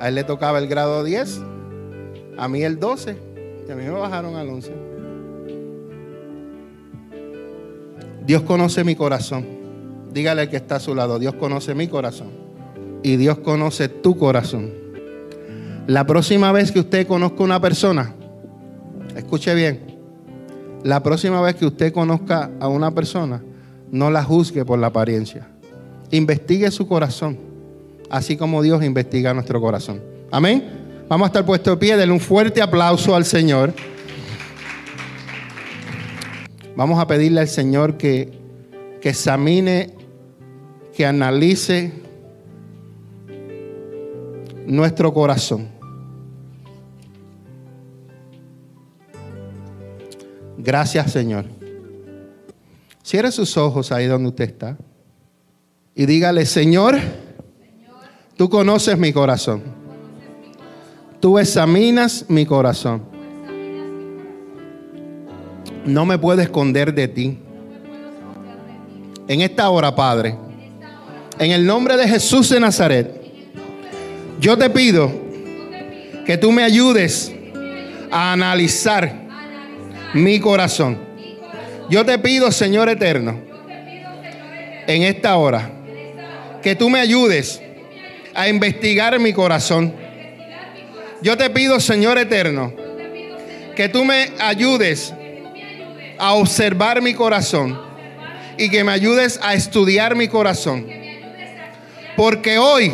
A 0.00 0.08
él 0.08 0.14
le 0.14 0.24
tocaba 0.24 0.58
el 0.58 0.68
grado 0.68 1.04
10, 1.04 1.40
a 2.36 2.48
mí 2.48 2.62
el 2.62 2.78
12, 2.78 3.16
y 3.66 3.70
a 3.70 3.74
mí 3.74 3.84
me 3.84 3.90
bajaron 3.90 4.36
al 4.36 4.48
11. 4.48 4.72
Dios 8.26 8.42
conoce 8.42 8.82
mi 8.84 8.96
corazón. 8.96 9.55
Dígale 10.16 10.40
al 10.40 10.48
que 10.48 10.56
está 10.56 10.76
a 10.76 10.80
su 10.80 10.94
lado, 10.94 11.18
Dios 11.18 11.34
conoce 11.34 11.74
mi 11.74 11.88
corazón. 11.88 12.30
Y 13.02 13.16
Dios 13.16 13.36
conoce 13.40 13.90
tu 13.90 14.16
corazón. 14.16 14.72
La 15.86 16.06
próxima 16.06 16.52
vez 16.52 16.72
que 16.72 16.80
usted 16.80 17.06
conozca 17.06 17.42
una 17.42 17.60
persona, 17.60 18.14
escuche 19.14 19.54
bien, 19.54 19.98
la 20.82 21.02
próxima 21.02 21.42
vez 21.42 21.56
que 21.56 21.66
usted 21.66 21.92
conozca 21.92 22.50
a 22.60 22.68
una 22.68 22.92
persona, 22.92 23.42
no 23.90 24.10
la 24.10 24.24
juzgue 24.24 24.64
por 24.64 24.78
la 24.78 24.86
apariencia. 24.86 25.48
Investigue 26.10 26.70
su 26.70 26.88
corazón, 26.88 27.38
así 28.08 28.38
como 28.38 28.62
Dios 28.62 28.82
investiga 28.82 29.34
nuestro 29.34 29.60
corazón. 29.60 30.00
Amén. 30.30 30.64
Vamos 31.10 31.26
a 31.26 31.28
estar 31.28 31.44
puestos 31.44 31.74
de 31.74 31.76
pie, 31.76 31.94
denle 31.94 32.14
un 32.14 32.20
fuerte 32.20 32.62
aplauso 32.62 33.14
al 33.14 33.26
Señor. 33.26 33.74
Vamos 36.74 36.98
a 36.98 37.06
pedirle 37.06 37.40
al 37.40 37.48
Señor 37.48 37.98
que, 37.98 38.32
que 39.02 39.10
examine, 39.10 39.95
que 40.96 41.04
analice 41.04 41.92
nuestro 44.64 45.12
corazón. 45.12 45.68
Gracias, 50.56 51.12
Señor. 51.12 51.44
Cierre 53.02 53.30
sus 53.30 53.58
ojos 53.58 53.92
ahí 53.92 54.06
donde 54.06 54.30
usted 54.30 54.44
está 54.44 54.78
y 55.94 56.06
dígale, 56.06 56.46
Señor, 56.46 56.96
tú 58.38 58.48
conoces 58.48 58.96
mi 58.96 59.12
corazón. 59.12 59.62
Tú 61.20 61.38
examinas 61.38 62.24
mi 62.28 62.46
corazón. 62.46 63.02
No 65.84 66.06
me 66.06 66.18
puedo 66.18 66.40
esconder 66.40 66.94
de 66.94 67.08
ti. 67.08 67.38
En 69.28 69.42
esta 69.42 69.68
hora, 69.68 69.94
Padre, 69.94 70.45
en 71.38 71.50
el 71.50 71.66
nombre 71.66 71.96
de 71.96 72.08
Jesús 72.08 72.48
de 72.50 72.60
Nazaret, 72.60 73.10
yo 74.40 74.56
te 74.56 74.70
pido 74.70 75.10
que 76.24 76.36
tú 76.36 76.50
me 76.50 76.62
ayudes 76.62 77.32
a 78.10 78.32
analizar 78.32 79.12
mi 80.14 80.40
corazón. 80.40 80.98
Yo 81.88 82.04
te 82.04 82.18
pido, 82.18 82.50
Señor 82.50 82.88
eterno, 82.88 83.40
en 84.86 85.02
esta 85.02 85.36
hora, 85.36 85.70
que 86.62 86.74
tú 86.74 86.90
me 86.90 86.98
ayudes 86.98 87.60
a 88.34 88.48
investigar 88.48 89.18
mi 89.20 89.32
corazón. 89.32 89.94
Yo 91.22 91.36
te 91.36 91.48
pido, 91.50 91.80
Señor 91.80 92.18
eterno, 92.18 92.72
que 93.74 93.88
tú 93.88 94.04
me 94.04 94.32
ayudes 94.38 95.14
a 96.18 96.34
observar 96.34 97.02
mi 97.02 97.14
corazón 97.14 97.78
y 98.58 98.70
que 98.70 98.82
me 98.84 98.92
ayudes 98.92 99.38
a 99.42 99.54
estudiar 99.54 100.16
mi 100.16 100.28
corazón. 100.28 101.05
Porque 102.16 102.58
hoy 102.58 102.92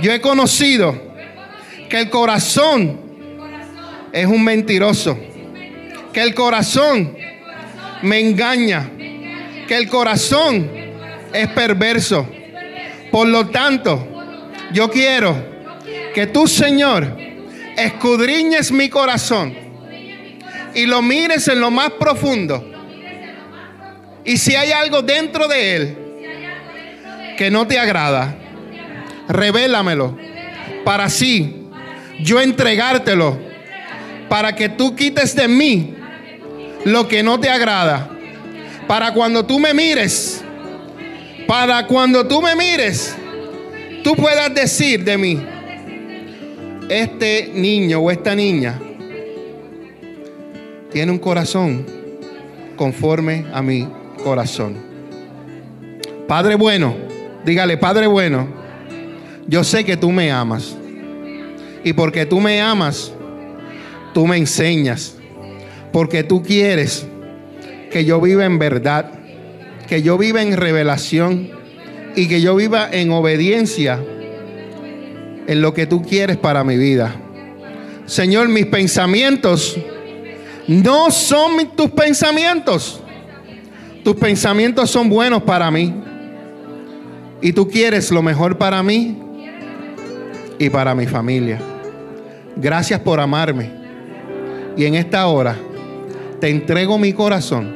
yo 0.00 0.12
he 0.12 0.20
conocido 0.20 0.98
que 1.88 1.98
el 1.98 2.10
corazón 2.10 3.00
es 4.12 4.26
un 4.26 4.42
mentiroso, 4.42 5.18
que 6.12 6.22
el 6.22 6.34
corazón 6.34 7.16
me 8.02 8.20
engaña, 8.20 8.90
que 9.68 9.76
el 9.76 9.88
corazón 9.88 10.70
es 11.32 11.48
perverso. 11.48 12.26
Por 13.10 13.28
lo 13.28 13.48
tanto, 13.48 14.06
yo 14.72 14.90
quiero 14.90 15.36
que 16.14 16.26
tú, 16.26 16.46
Señor, 16.46 17.16
escudriñes 17.76 18.72
mi 18.72 18.88
corazón 18.88 19.54
y 20.74 20.86
lo 20.86 21.02
mires 21.02 21.48
en 21.48 21.60
lo 21.60 21.70
más 21.70 21.90
profundo. 21.92 22.72
Y 24.24 24.38
si 24.38 24.56
hay 24.56 24.72
algo 24.72 25.02
dentro 25.02 25.46
de 25.46 25.76
él 25.76 26.05
que 27.36 27.50
no 27.50 27.66
te 27.66 27.78
agrada, 27.78 28.36
revélamelo 29.28 30.16
para 30.84 31.04
así 31.04 31.66
yo 32.20 32.40
entregártelo 32.40 33.38
para 34.28 34.54
que 34.54 34.68
tú 34.68 34.94
quites 34.94 35.34
de 35.36 35.48
mí 35.48 35.94
lo 36.84 37.08
que 37.08 37.22
no 37.22 37.38
te 37.38 37.48
agrada. 37.48 38.10
Para 38.86 39.12
cuando 39.12 39.44
tú 39.44 39.58
me 39.58 39.74
mires, 39.74 40.42
para 41.46 41.86
cuando 41.86 42.26
tú 42.26 42.40
me 42.40 42.54
mires, 42.54 43.16
tú 44.04 44.14
puedas 44.14 44.54
decir 44.54 45.04
de 45.04 45.18
mí, 45.18 45.44
este 46.88 47.50
niño 47.52 47.98
o 47.98 48.10
esta 48.10 48.34
niña 48.34 48.80
tiene 50.92 51.10
un 51.10 51.18
corazón 51.18 51.84
conforme 52.76 53.46
a 53.52 53.60
mi 53.60 53.88
corazón. 54.22 54.76
Padre 56.28 56.54
bueno, 56.54 57.05
dígale, 57.46 57.78
Padre 57.78 58.06
bueno, 58.08 58.48
yo 59.46 59.64
sé 59.64 59.84
que 59.84 59.96
tú 59.96 60.12
me 60.12 60.30
amas. 60.30 60.76
Y 61.84 61.92
porque 61.92 62.26
tú 62.26 62.40
me 62.40 62.60
amas, 62.60 63.12
tú 64.12 64.26
me 64.26 64.36
enseñas. 64.36 65.16
Porque 65.92 66.24
tú 66.24 66.42
quieres 66.42 67.06
que 67.90 68.04
yo 68.04 68.20
viva 68.20 68.44
en 68.44 68.58
verdad 68.58 69.12
que 69.86 70.02
yo 70.02 70.18
viva 70.18 70.42
en 70.42 70.56
revelación 70.56 71.50
y 72.16 72.26
que 72.28 72.40
yo 72.40 72.56
viva 72.56 72.88
en 72.90 73.10
obediencia 73.12 74.02
en 75.46 75.62
lo 75.62 75.72
que 75.72 75.86
tú 75.86 76.02
quieres 76.02 76.36
para 76.36 76.64
mi 76.64 76.76
vida. 76.76 77.14
Señor, 78.06 78.48
mis 78.48 78.66
pensamientos 78.66 79.76
no 80.66 81.10
son 81.10 81.70
tus 81.76 81.90
pensamientos. 81.90 83.00
Tus 84.02 84.16
pensamientos 84.16 84.90
son 84.90 85.08
buenos 85.08 85.42
para 85.42 85.70
mí. 85.70 85.94
Y 87.40 87.52
tú 87.52 87.68
quieres 87.68 88.10
lo 88.10 88.22
mejor 88.22 88.58
para 88.58 88.82
mí 88.82 89.18
y 90.58 90.70
para 90.70 90.94
mi 90.94 91.06
familia. 91.06 91.60
Gracias 92.56 93.00
por 93.00 93.20
amarme. 93.20 93.70
Y 94.76 94.84
en 94.84 94.94
esta 94.94 95.26
hora 95.26 95.56
te 96.40 96.48
entrego 96.48 96.98
mi 96.98 97.12
corazón 97.12 97.74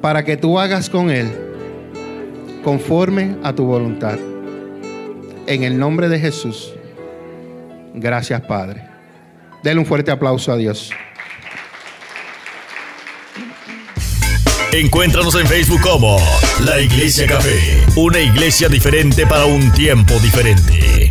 para 0.00 0.24
que 0.24 0.36
tú 0.36 0.58
hagas 0.58 0.88
con 0.88 1.10
Él 1.10 1.28
conforme 2.64 3.36
a 3.42 3.54
tu 3.54 3.64
voluntad. 3.64 4.18
En 5.46 5.62
el 5.62 5.78
nombre 5.78 6.08
de 6.08 6.18
Jesús. 6.18 6.74
Gracias, 7.94 8.40
Padre. 8.42 8.84
Denle 9.62 9.80
un 9.80 9.86
fuerte 9.86 10.10
aplauso 10.10 10.52
a 10.52 10.56
Dios. 10.56 10.92
Encuéntranos 14.72 15.34
en 15.34 15.46
Facebook 15.46 15.80
como 15.80 16.18
La 16.64 16.78
Iglesia 16.78 17.26
Café, 17.26 17.86
una 17.96 18.20
iglesia 18.20 18.68
diferente 18.68 19.26
para 19.26 19.46
un 19.46 19.72
tiempo 19.72 20.12
diferente. 20.20 21.07